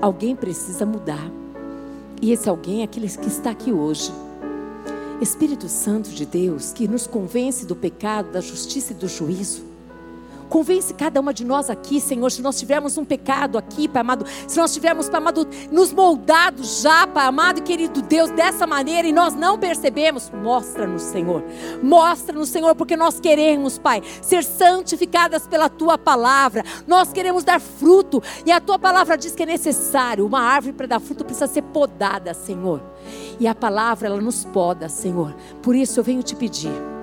Alguém 0.00 0.36
precisa 0.36 0.84
mudar. 0.84 1.30
E 2.20 2.32
esse 2.32 2.48
alguém 2.48 2.80
é 2.80 2.84
aquele 2.84 3.08
que 3.08 3.28
está 3.28 3.50
aqui 3.50 3.72
hoje. 3.72 4.12
Espírito 5.20 5.68
Santo 5.68 6.10
de 6.10 6.24
Deus, 6.24 6.72
que 6.72 6.88
nos 6.88 7.06
convence 7.06 7.66
do 7.66 7.76
pecado, 7.76 8.32
da 8.32 8.40
justiça 8.40 8.92
e 8.92 8.96
do 8.96 9.08
juízo. 9.08 9.69
Convence 10.50 10.92
cada 10.92 11.20
uma 11.20 11.32
de 11.32 11.44
nós 11.44 11.70
aqui, 11.70 12.00
Senhor, 12.00 12.28
se 12.28 12.42
nós 12.42 12.58
tivermos 12.58 12.98
um 12.98 13.04
pecado 13.04 13.56
aqui, 13.56 13.86
Pai 13.86 14.00
amado, 14.00 14.26
se 14.48 14.58
nós 14.58 14.74
tivermos, 14.74 15.08
Pai 15.08 15.20
amado, 15.20 15.46
nos 15.70 15.92
moldado 15.92 16.64
já, 16.64 17.06
Pai 17.06 17.24
amado 17.24 17.60
e 17.60 17.62
querido 17.62 18.02
Deus, 18.02 18.30
dessa 18.30 18.66
maneira 18.66 19.06
e 19.06 19.12
nós 19.12 19.32
não 19.32 19.56
percebemos, 19.56 20.28
mostra-nos, 20.30 21.02
Senhor. 21.02 21.44
Mostra-nos, 21.80 22.48
Senhor, 22.48 22.74
porque 22.74 22.96
nós 22.96 23.20
queremos, 23.20 23.78
Pai, 23.78 24.02
ser 24.20 24.42
santificadas 24.42 25.46
pela 25.46 25.68
Tua 25.68 25.96
palavra. 25.96 26.64
Nós 26.84 27.12
queremos 27.12 27.44
dar 27.44 27.60
fruto 27.60 28.20
e 28.44 28.50
a 28.50 28.60
Tua 28.60 28.78
palavra 28.78 29.16
diz 29.16 29.36
que 29.36 29.44
é 29.44 29.46
necessário. 29.46 30.26
Uma 30.26 30.40
árvore 30.40 30.72
para 30.72 30.86
dar 30.88 31.00
fruto 31.00 31.24
precisa 31.24 31.46
ser 31.46 31.62
podada, 31.62 32.34
Senhor. 32.34 32.82
E 33.38 33.46
a 33.46 33.54
palavra, 33.54 34.08
ela 34.08 34.20
nos 34.20 34.44
poda, 34.44 34.88
Senhor. 34.88 35.32
Por 35.62 35.76
isso 35.76 36.00
eu 36.00 36.04
venho 36.04 36.24
te 36.24 36.34
pedir 36.34 36.99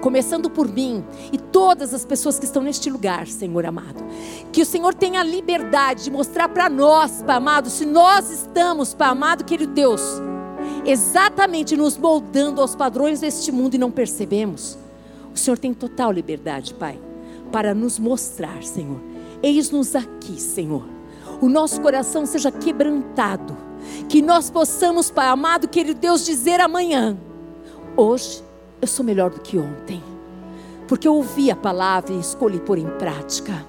começando 0.00 0.48
por 0.50 0.68
mim 0.68 1.04
e 1.32 1.38
todas 1.38 1.92
as 1.92 2.04
pessoas 2.04 2.38
que 2.38 2.44
estão 2.44 2.62
neste 2.62 2.90
lugar, 2.90 3.26
Senhor 3.26 3.66
amado. 3.66 4.04
Que 4.52 4.62
o 4.62 4.66
Senhor 4.66 4.94
tenha 4.94 5.20
a 5.20 5.24
liberdade 5.24 6.04
de 6.04 6.10
mostrar 6.10 6.48
para 6.48 6.68
nós, 6.68 7.22
Pai 7.22 7.36
amado, 7.36 7.70
se 7.70 7.84
nós 7.84 8.30
estamos, 8.30 8.94
Pai 8.94 9.08
amado, 9.08 9.44
querido 9.44 9.72
Deus, 9.72 10.02
exatamente 10.84 11.76
nos 11.76 11.96
moldando 11.96 12.60
aos 12.60 12.74
padrões 12.74 13.20
deste 13.20 13.50
mundo 13.50 13.74
e 13.74 13.78
não 13.78 13.90
percebemos. 13.90 14.78
O 15.34 15.38
Senhor 15.38 15.58
tem 15.58 15.74
total 15.74 16.12
liberdade, 16.12 16.74
Pai, 16.74 16.98
para 17.52 17.74
nos 17.74 17.98
mostrar, 17.98 18.62
Senhor. 18.62 19.00
Eis-nos 19.42 19.94
aqui, 19.94 20.40
Senhor. 20.40 20.84
O 21.40 21.48
nosso 21.48 21.80
coração 21.80 22.24
seja 22.24 22.50
quebrantado. 22.50 23.56
Que 24.08 24.22
nós 24.22 24.50
possamos, 24.50 25.10
Pai 25.10 25.28
amado, 25.28 25.68
querido 25.68 26.00
Deus, 26.00 26.24
dizer 26.24 26.60
amanhã: 26.60 27.16
hoje 27.96 28.45
eu 28.80 28.86
sou 28.86 29.04
melhor 29.04 29.30
do 29.30 29.40
que 29.40 29.58
ontem, 29.58 30.02
porque 30.86 31.08
eu 31.08 31.14
ouvi 31.14 31.50
a 31.50 31.56
palavra 31.56 32.12
e 32.12 32.20
escolhi 32.20 32.60
pôr 32.60 32.78
em 32.78 32.88
prática. 32.98 33.64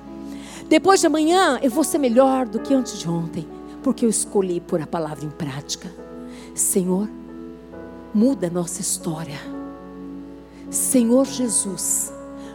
Depois 0.68 1.00
de 1.00 1.08
amanhã, 1.08 1.60
eu 1.62 1.72
vou 1.72 1.84
ser 1.84 1.98
melhor 1.98 2.46
do 2.46 2.60
que 2.60 2.74
antes 2.74 3.00
de 3.00 3.10
ontem, 3.10 3.48
porque 3.82 4.06
eu 4.06 4.10
escolhi 4.10 4.60
pôr 4.60 4.82
a 4.82 4.88
palavra 4.88 5.26
em 5.26 5.30
prática. 5.30 5.90
Senhor, 6.54 7.08
muda 8.14 8.48
a 8.48 8.50
nossa 8.50 8.82
história. 8.82 9.40
Senhor 10.70 11.26
Jesus, 11.26 12.12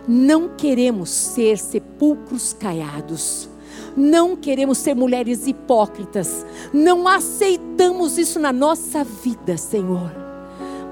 não 0.07 0.51
queremos 0.51 1.09
ser 1.09 1.57
sepulcros 1.57 2.53
caiados. 2.53 3.49
Não 3.97 4.37
queremos 4.37 4.79
ser 4.79 4.95
mulheres 4.95 5.47
hipócritas. 5.47 6.45
Não 6.73 7.09
aceitamos 7.09 8.19
isso 8.19 8.39
na 8.39 8.53
nossa 8.53 9.03
vida, 9.05 9.57
Senhor 9.57 10.32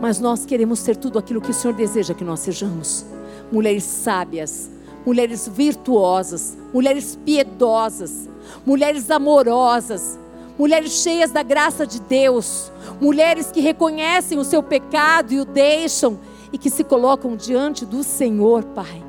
mas 0.01 0.19
nós 0.19 0.47
queremos 0.47 0.79
ser 0.79 0.97
tudo 0.97 1.19
aquilo 1.19 1.41
que 1.41 1.51
o 1.51 1.55
Senhor 1.55 1.75
deseja 1.75 2.15
que 2.15 2.25
nós 2.25 2.41
sejamos. 2.41 3.05
Mulheres 3.53 3.85
sábias, 3.85 4.71
mulheres 5.05 5.49
virtuosas, 5.49 6.57
mulheres 6.73 7.19
piedosas, 7.25 8.29
mulheres 8.65 9.11
amorosas, 9.11 10.19
mulheres 10.59 10.93
cheias 10.93 11.31
da 11.31 11.43
graça 11.43 11.87
de 11.87 12.01
Deus, 12.01 12.71
mulheres 13.01 13.51
que 13.51 13.61
reconhecem 13.61 14.39
o 14.39 14.45
seu 14.45 14.63
pecado 14.63 15.33
e 15.33 15.41
o 15.41 15.45
deixam 15.45 16.19
e 16.53 16.59
que 16.59 16.71
se 16.71 16.85
colocam 16.85 17.37
diante 17.37 17.85
do 17.87 18.03
Senhor, 18.03 18.65
Pai, 18.65 19.03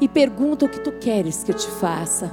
e 0.00 0.08
perguntam 0.08 0.68
o 0.68 0.70
que 0.70 0.80
tu 0.80 0.92
queres 0.92 1.42
que 1.42 1.50
eu 1.50 1.56
te 1.56 1.68
faça. 1.68 2.30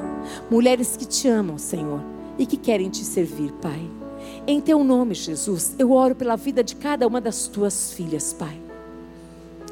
Mulheres 0.50 0.96
que 0.98 1.06
te 1.06 1.28
amam, 1.28 1.58
Senhor, 1.58 2.02
e 2.38 2.46
que 2.46 2.58
querem 2.58 2.90
te 2.90 3.04
servir, 3.04 3.52
Pai. 3.54 4.03
Em 4.46 4.60
teu 4.60 4.84
nome, 4.84 5.14
Jesus, 5.14 5.76
eu 5.80 5.92
oro 5.92 6.16
pela 6.16 6.36
vida 6.36 6.64
de 6.64 6.76
cada 6.76 7.08
uma 7.08 7.22
das 7.22 7.48
tuas 7.48 7.94
filhas, 7.94 8.34
Pai. 8.34 8.60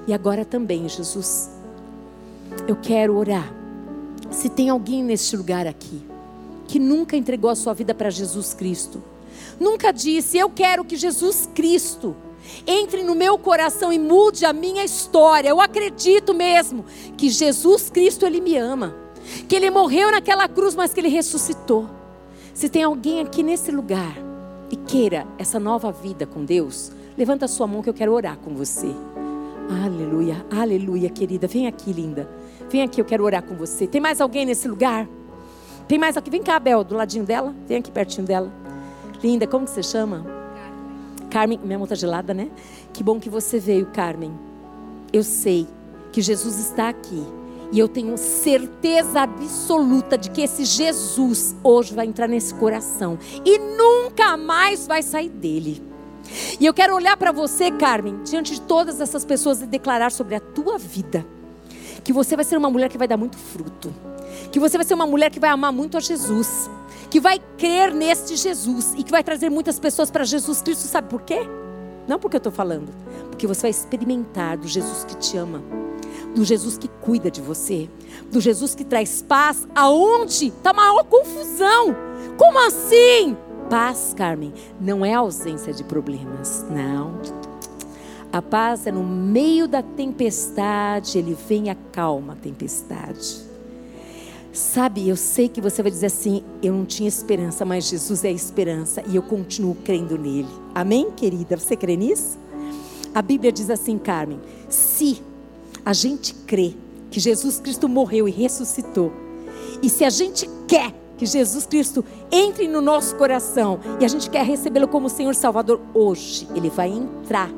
E 0.08 0.14
agora 0.14 0.46
também, 0.46 0.88
Jesus, 0.88 1.50
eu 2.68 2.76
quero 2.76 3.18
orar. 3.18 3.54
Se 4.32 4.50
tem 4.50 4.70
alguém 4.70 5.04
neste 5.04 5.36
lugar 5.36 5.68
aqui 5.68 6.02
que 6.68 6.80
nunca 6.80 7.18
entregou 7.18 7.50
a 7.50 7.56
sua 7.56 7.74
vida 7.74 7.94
para 7.94 8.10
Jesus 8.10 8.54
Cristo, 8.54 9.04
nunca 9.60 9.92
disse, 9.92 10.38
eu 10.38 10.50
quero 10.50 10.86
que 10.86 10.96
Jesus 10.96 11.50
Cristo 11.54 12.16
entre 12.66 13.04
no 13.04 13.14
meu 13.14 13.38
coração 13.38 13.92
e 13.92 14.00
mude 14.00 14.46
a 14.46 14.54
minha 14.54 14.84
história. 14.84 15.50
Eu 15.50 15.62
acredito 15.62 16.34
mesmo 16.34 16.86
que 17.18 17.30
Jesus 17.30 17.90
Cristo, 17.90 18.26
Ele 18.26 18.42
me 18.42 18.58
ama. 18.58 18.96
Que 19.48 19.56
Ele 19.56 19.70
morreu 19.70 20.12
naquela 20.12 20.48
cruz, 20.48 20.76
mas 20.76 20.94
que 20.94 21.00
Ele 21.00 21.10
ressuscitou. 21.10 21.90
Se 22.54 22.70
tem 22.70 22.84
alguém 22.84 23.22
aqui 23.22 23.44
nesse 23.44 23.72
lugar 23.72 24.31
e 24.72 24.76
queira 24.78 25.28
essa 25.38 25.60
nova 25.60 25.92
vida 25.92 26.26
com 26.26 26.46
Deus, 26.46 26.92
levanta 27.18 27.46
a 27.46 27.48
sua 27.48 27.68
mão 27.68 27.82
que 27.82 27.90
eu 27.90 27.94
quero 27.94 28.14
orar 28.14 28.38
com 28.38 28.56
você. 28.56 28.88
Aleluia, 29.84 30.46
aleluia, 30.50 31.10
querida. 31.10 31.48
Vem 31.48 31.68
aqui, 31.68 31.92
linda. 31.92 32.30
Vem 32.70 32.82
aqui, 32.82 33.00
eu 33.00 33.06
quero 33.06 33.24
orar 33.24 33.44
com 33.44 33.56
você. 33.56 33.86
Tem 33.86 34.00
mais 34.00 34.22
alguém 34.22 34.46
nesse 34.46 34.68
lugar? 34.68 35.08
Tem 35.88 36.00
mais 36.00 36.16
aqui? 36.16 36.30
Vem 36.30 36.42
cá, 36.42 36.60
Bel, 36.60 36.84
do 36.84 36.96
ladinho 36.96 37.26
dela. 37.26 37.54
Vem 37.68 37.78
aqui 37.78 37.92
pertinho 37.92 38.26
dela. 38.26 38.52
Linda, 39.22 39.46
como 39.46 39.66
que 39.66 39.72
você 39.72 39.84
chama? 39.84 40.24
Carmen. 40.24 41.30
Carmen, 41.30 41.60
minha 41.64 41.78
mão 41.78 41.88
tá 41.88 41.96
gelada, 41.96 42.34
né? 42.34 42.50
Que 42.94 43.04
bom 43.04 43.20
que 43.20 43.30
você 43.30 43.60
veio, 43.60 43.88
Carmen. 43.88 44.32
Eu 45.12 45.24
sei 45.24 45.68
que 46.12 46.22
Jesus 46.22 46.60
está 46.60 46.90
aqui 46.90 47.24
e 47.72 47.80
eu 47.80 47.88
tenho 47.88 48.18
certeza 48.18 49.22
absoluta 49.22 50.18
de 50.18 50.30
que 50.30 50.42
esse 50.42 50.66
Jesus 50.66 51.56
hoje 51.64 51.94
vai 51.94 52.06
entrar 52.06 52.28
nesse 52.28 52.54
coração 52.54 53.18
e 53.46 53.58
nunca 53.58 54.36
mais 54.36 54.86
vai 54.86 55.02
sair 55.02 55.30
dele. 55.30 55.82
E 56.60 56.66
eu 56.66 56.74
quero 56.74 56.96
olhar 56.96 57.16
para 57.18 57.32
você, 57.32 57.72
Carmen, 57.72 58.22
diante 58.24 58.54
de 58.54 58.62
todas 58.62 59.00
essas 59.00 59.24
pessoas 59.24 59.62
e 59.62 59.66
declarar 59.66 60.12
sobre 60.12 60.36
a 60.36 60.40
tua 60.40 60.78
vida 60.78 61.26
que 62.04 62.12
você 62.12 62.36
vai 62.36 62.44
ser 62.44 62.58
uma 62.58 62.70
mulher 62.70 62.90
que 62.90 62.98
vai 62.98 63.08
dar 63.08 63.18
muito 63.18 63.38
fruto, 63.38 63.94
que 64.52 64.60
você 64.60 64.78
vai 64.78 64.86
ser 64.86 64.96
uma 64.96 65.06
mulher 65.06 65.30
que 65.30 65.40
vai 65.40 65.50
amar 65.50 65.72
muito 65.72 65.98
a 65.98 66.00
Jesus, 66.00 66.70
que 67.10 67.20
vai 67.20 67.40
crer 67.58 67.94
neste 67.94 68.36
Jesus 68.36 68.96
e 68.98 69.04
que 69.04 69.12
vai 69.12 69.24
trazer 69.24 69.50
muitas 69.50 69.80
pessoas 69.80 70.10
para 70.10 70.24
Jesus 70.24 70.62
Cristo. 70.62 70.88
Sabe 70.88 71.10
por 71.10 71.22
quê? 71.22 71.42
Não 72.08 72.18
porque 72.18 72.38
eu 72.38 72.40
estou 72.40 72.52
falando, 72.52 72.90
porque 73.30 73.46
você 73.46 73.62
vai 73.64 73.72
experimentar 73.72 74.58
do 74.58 74.68
Jesus 74.68 75.06
que 75.06 75.16
te 75.16 75.38
ama 75.38 75.62
do 76.36 76.44
Jesus 76.44 76.78
que 76.78 76.88
cuida 76.88 77.30
de 77.30 77.42
você, 77.42 77.90
do 78.32 78.40
Jesus 78.40 78.74
que 78.74 78.84
traz 78.84 79.22
paz 79.22 79.68
aonde 79.76 80.48
está 80.48 80.74
maior 80.74 81.04
confusão. 81.04 81.96
Como 82.38 82.60
assim? 82.68 83.36
Paz, 83.70 84.14
Carmen, 84.16 84.54
não 84.80 85.06
é 85.06 85.14
ausência 85.14 85.74
de 85.74 85.84
problemas, 85.84 86.66
não. 86.70 87.20
A 88.32 88.42
paz 88.42 88.88
é 88.88 88.92
no 88.92 89.04
meio 89.04 89.68
da 89.68 89.82
tempestade, 89.82 91.18
ele 91.18 91.38
vem 91.48 91.66
e 91.66 91.70
acalma 91.70 92.34
a 92.34 92.36
tempestade. 92.36 93.52
Sabe, 94.54 95.08
eu 95.08 95.16
sei 95.16 95.48
que 95.48 95.62
você 95.62 95.82
vai 95.82 95.92
dizer 95.92 96.08
assim: 96.08 96.44
eu 96.62 96.74
não 96.74 96.86
tinha 96.86 97.08
esperança, 97.08 97.64
mas 97.64 97.90
Jesus 97.90 98.24
é 98.24 98.30
a 98.30 98.34
esperança 98.34 99.04
e 99.08 99.16
eu 99.16 99.22
continuo 99.22 99.76
crendo 99.76 100.18
nele. 100.18 100.50
Amém, 100.76 101.12
querida? 101.12 101.58
Você 101.58 101.76
crê 101.76 101.96
nisso? 101.96 102.38
A 103.14 103.22
Bíblia 103.22 103.52
diz 103.52 103.70
assim, 103.70 103.98
Carmen: 103.98 104.40
se 104.70 105.22
a 105.86 105.94
gente 105.94 106.34
crê 106.34 106.76
que 107.10 107.20
Jesus 107.20 107.60
Cristo 107.60 107.90
morreu 107.90 108.28
e 108.28 108.32
ressuscitou, 108.32 109.12
e 109.82 109.90
se 109.90 110.06
a 110.06 110.10
gente 110.10 110.50
quer 110.68 110.94
que 111.18 111.26
Jesus 111.26 111.66
Cristo 111.66 112.04
entre 112.32 112.68
no 112.68 112.82
nosso 112.82 113.16
coração 113.16 113.80
e 114.00 114.06
a 114.06 114.08
gente 114.08 114.30
quer 114.30 114.44
recebê-lo 114.44 114.88
como 114.88 115.08
Senhor 115.08 115.36
Salvador, 115.36 115.80
hoje 115.94 116.48
ele 116.56 116.70
vai 116.70 116.90
entrar 116.90 117.52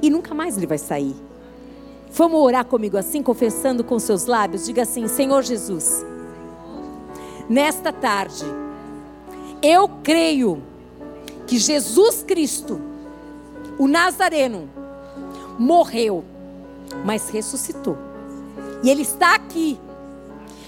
e 0.00 0.08
nunca 0.08 0.34
mais 0.34 0.56
ele 0.56 0.66
vai 0.66 0.78
sair. 0.78 1.14
Vamos 2.12 2.40
orar 2.40 2.64
comigo 2.64 2.96
assim, 2.96 3.22
confessando 3.22 3.82
com 3.82 3.98
seus 3.98 4.26
lábios? 4.26 4.66
Diga 4.66 4.82
assim: 4.82 5.08
Senhor 5.08 5.42
Jesus, 5.42 6.04
nesta 7.48 7.92
tarde, 7.92 8.44
eu 9.60 9.88
creio 10.02 10.62
que 11.46 11.58
Jesus 11.58 12.22
Cristo, 12.22 12.80
o 13.78 13.88
Nazareno, 13.88 14.70
morreu, 15.58 16.24
mas 17.04 17.28
ressuscitou. 17.28 17.96
E 18.82 18.90
ele 18.90 19.02
está 19.02 19.34
aqui. 19.34 19.78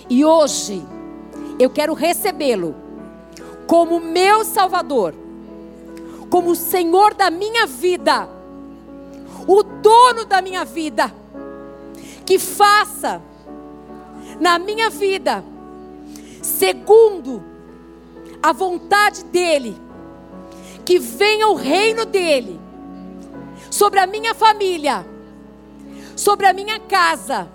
E 0.08 0.24
hoje 0.24 0.82
eu 1.58 1.70
quero 1.70 1.94
recebê-lo 1.94 2.74
como 3.66 4.00
meu 4.00 4.44
Salvador, 4.44 5.14
como 6.30 6.50
o 6.50 6.56
Senhor 6.56 7.14
da 7.14 7.30
minha 7.30 7.66
vida, 7.66 8.28
o 9.46 9.62
dono 9.62 10.24
da 10.24 10.40
minha 10.40 10.64
vida, 10.64 11.12
que 12.24 12.38
faça 12.38 13.20
na 14.40 14.58
minha 14.58 14.90
vida 14.90 15.44
segundo 16.42 17.42
a 18.42 18.52
vontade 18.52 19.24
dEle, 19.24 19.76
que 20.84 20.98
venha 20.98 21.48
o 21.48 21.54
reino 21.54 22.04
dEle 22.04 22.60
sobre 23.70 23.98
a 23.98 24.06
minha 24.06 24.34
família, 24.34 25.04
sobre 26.16 26.46
a 26.46 26.52
minha 26.52 26.80
casa, 26.80 27.46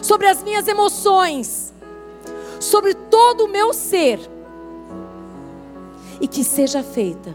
sobre 0.00 0.28
as 0.28 0.42
minhas 0.42 0.68
emoções, 0.68 1.74
sobre 2.60 2.94
todo 2.94 3.44
o 3.44 3.48
meu 3.48 3.74
ser, 3.74 4.20
e 6.20 6.28
que 6.28 6.44
seja 6.44 6.82
feita 6.82 7.34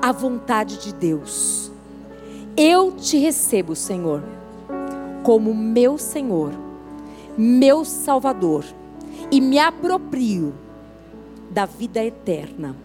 a 0.00 0.12
vontade 0.12 0.78
de 0.78 0.94
Deus. 0.94 1.72
Eu 2.56 2.92
te 2.92 3.18
recebo, 3.18 3.74
Senhor, 3.74 4.22
como 5.24 5.54
meu 5.54 5.98
Senhor, 5.98 6.52
meu 7.36 7.84
Salvador, 7.84 8.64
e 9.30 9.40
me 9.40 9.58
aproprio 9.58 10.54
da 11.50 11.66
vida 11.66 12.02
eterna, 12.04 12.76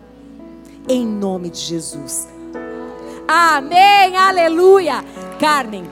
em 0.89 1.05
nome 1.05 1.49
de 1.49 1.59
Jesus. 1.59 2.32
Amém, 3.27 4.17
aleluia. 4.17 5.03
Carmen, 5.39 5.85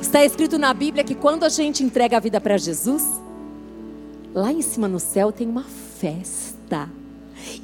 está 0.00 0.24
escrito 0.24 0.58
na 0.58 0.72
Bíblia 0.72 1.02
que 1.02 1.14
quando 1.14 1.44
a 1.44 1.48
gente 1.48 1.82
entrega 1.82 2.16
a 2.16 2.20
vida 2.20 2.40
para 2.40 2.56
Jesus, 2.56 3.04
lá 4.34 4.52
em 4.52 4.62
cima 4.62 4.86
no 4.86 5.00
céu 5.00 5.32
tem 5.32 5.48
uma 5.48 5.64
festa. 5.64 6.88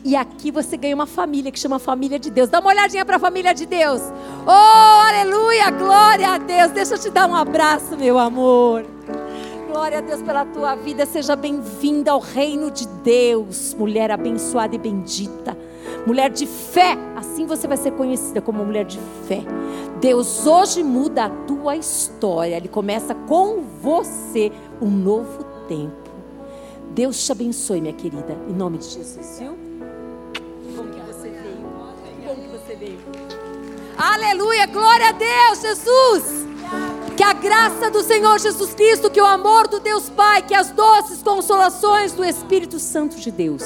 E 0.05 0.17
aqui 0.17 0.51
você 0.51 0.77
ganha 0.77 0.95
uma 0.95 1.07
família 1.07 1.53
que 1.53 1.59
chama 1.59 1.79
Família 1.79 2.19
de 2.19 2.31
Deus. 2.31 2.49
Dá 2.49 2.59
uma 2.59 2.71
olhadinha 2.71 3.05
para 3.05 3.17
a 3.17 3.21
família 3.21 3.55
de 3.55 3.67
Deus. 3.67 4.01
Oh, 4.47 4.51
aleluia, 4.51 5.71
glória 5.71 6.31
a 6.31 6.39
Deus. 6.39 6.73
Deixa 6.73 6.95
eu 6.95 6.99
te 6.99 7.11
dar 7.11 7.29
um 7.29 7.35
abraço, 7.35 7.97
meu 7.97 8.19
amor. 8.19 8.85
Glória 9.69 9.99
a 9.99 10.01
Deus 10.01 10.23
pela 10.23 10.45
tua 10.45 10.75
vida. 10.75 11.07
Seja 11.07 11.37
bem-vinda 11.37 12.11
ao 12.11 12.19
reino 12.19 12.71
de 12.71 12.89
Deus, 13.05 13.75
mulher 13.75 14.11
abençoada 14.11 14.75
e 14.75 14.79
bendita. 14.79 15.57
Mulher 16.07 16.31
de 16.31 16.47
fé, 16.47 16.97
assim 17.17 17.47
você 17.47 17.67
vai 17.67 17.77
ser 17.77 17.93
conhecida 17.93 18.41
como 18.41 18.65
mulher 18.65 18.85
de 18.85 18.99
fé. 19.27 19.43
Deus 20.01 20.47
hoje 20.47 20.83
muda 20.83 21.25
a 21.25 21.31
tua 21.31 21.77
história. 21.77 22.57
Ele 22.57 22.69
começa 22.69 23.15
com 23.15 23.63
você 23.83 24.53
um 24.81 24.89
novo 24.89 25.45
tempo. 25.69 26.09
Deus 26.91 27.25
te 27.25 27.33
abençoe, 27.33 27.81
minha 27.81 27.93
querida, 27.93 28.37
em 28.49 28.53
nome 28.53 28.79
de 28.79 28.87
Jesus, 28.87 29.39
viu? 29.39 29.57
Como 30.77 30.91
que 30.91 31.01
você 31.01 31.29
veio? 31.29 32.27
Como 32.27 32.43
que 32.43 32.49
você 32.49 32.75
veio? 32.75 32.99
Aleluia, 33.97 34.67
glória 34.67 35.09
a 35.09 35.13
Deus, 35.13 35.61
Jesus! 35.61 36.47
Que 37.17 37.23
a 37.23 37.33
graça 37.33 37.91
do 37.91 38.03
Senhor 38.03 38.39
Jesus 38.39 38.75
Cristo, 38.75 39.11
que 39.11 39.21
o 39.21 39.27
amor 39.27 39.69
do 39.69 39.81
Deus 39.81 40.09
Pai, 40.09 40.43
que 40.43 40.55
as 40.55 40.71
doces 40.71 41.23
consolações 41.23 42.13
do 42.13 42.25
Espírito 42.25 42.79
Santo 42.79 43.17
de 43.17 43.31
Deus 43.31 43.63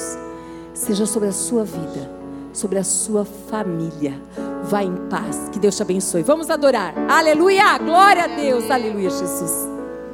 seja 0.73 1.05
sobre 1.05 1.29
a 1.29 1.31
sua 1.31 1.63
vida, 1.63 2.09
sobre 2.53 2.79
a 2.79 2.83
sua 2.83 3.25
família. 3.25 4.19
Vá 4.63 4.83
em 4.83 4.95
paz. 5.09 5.49
Que 5.51 5.59
Deus 5.59 5.75
te 5.75 5.81
abençoe. 5.81 6.23
Vamos 6.23 6.49
adorar. 6.49 6.93
Aleluia. 7.09 7.77
Glória 7.77 8.23
a 8.23 8.27
Deus. 8.27 8.69
Aleluia, 8.71 9.09
Jesus. 9.09 9.72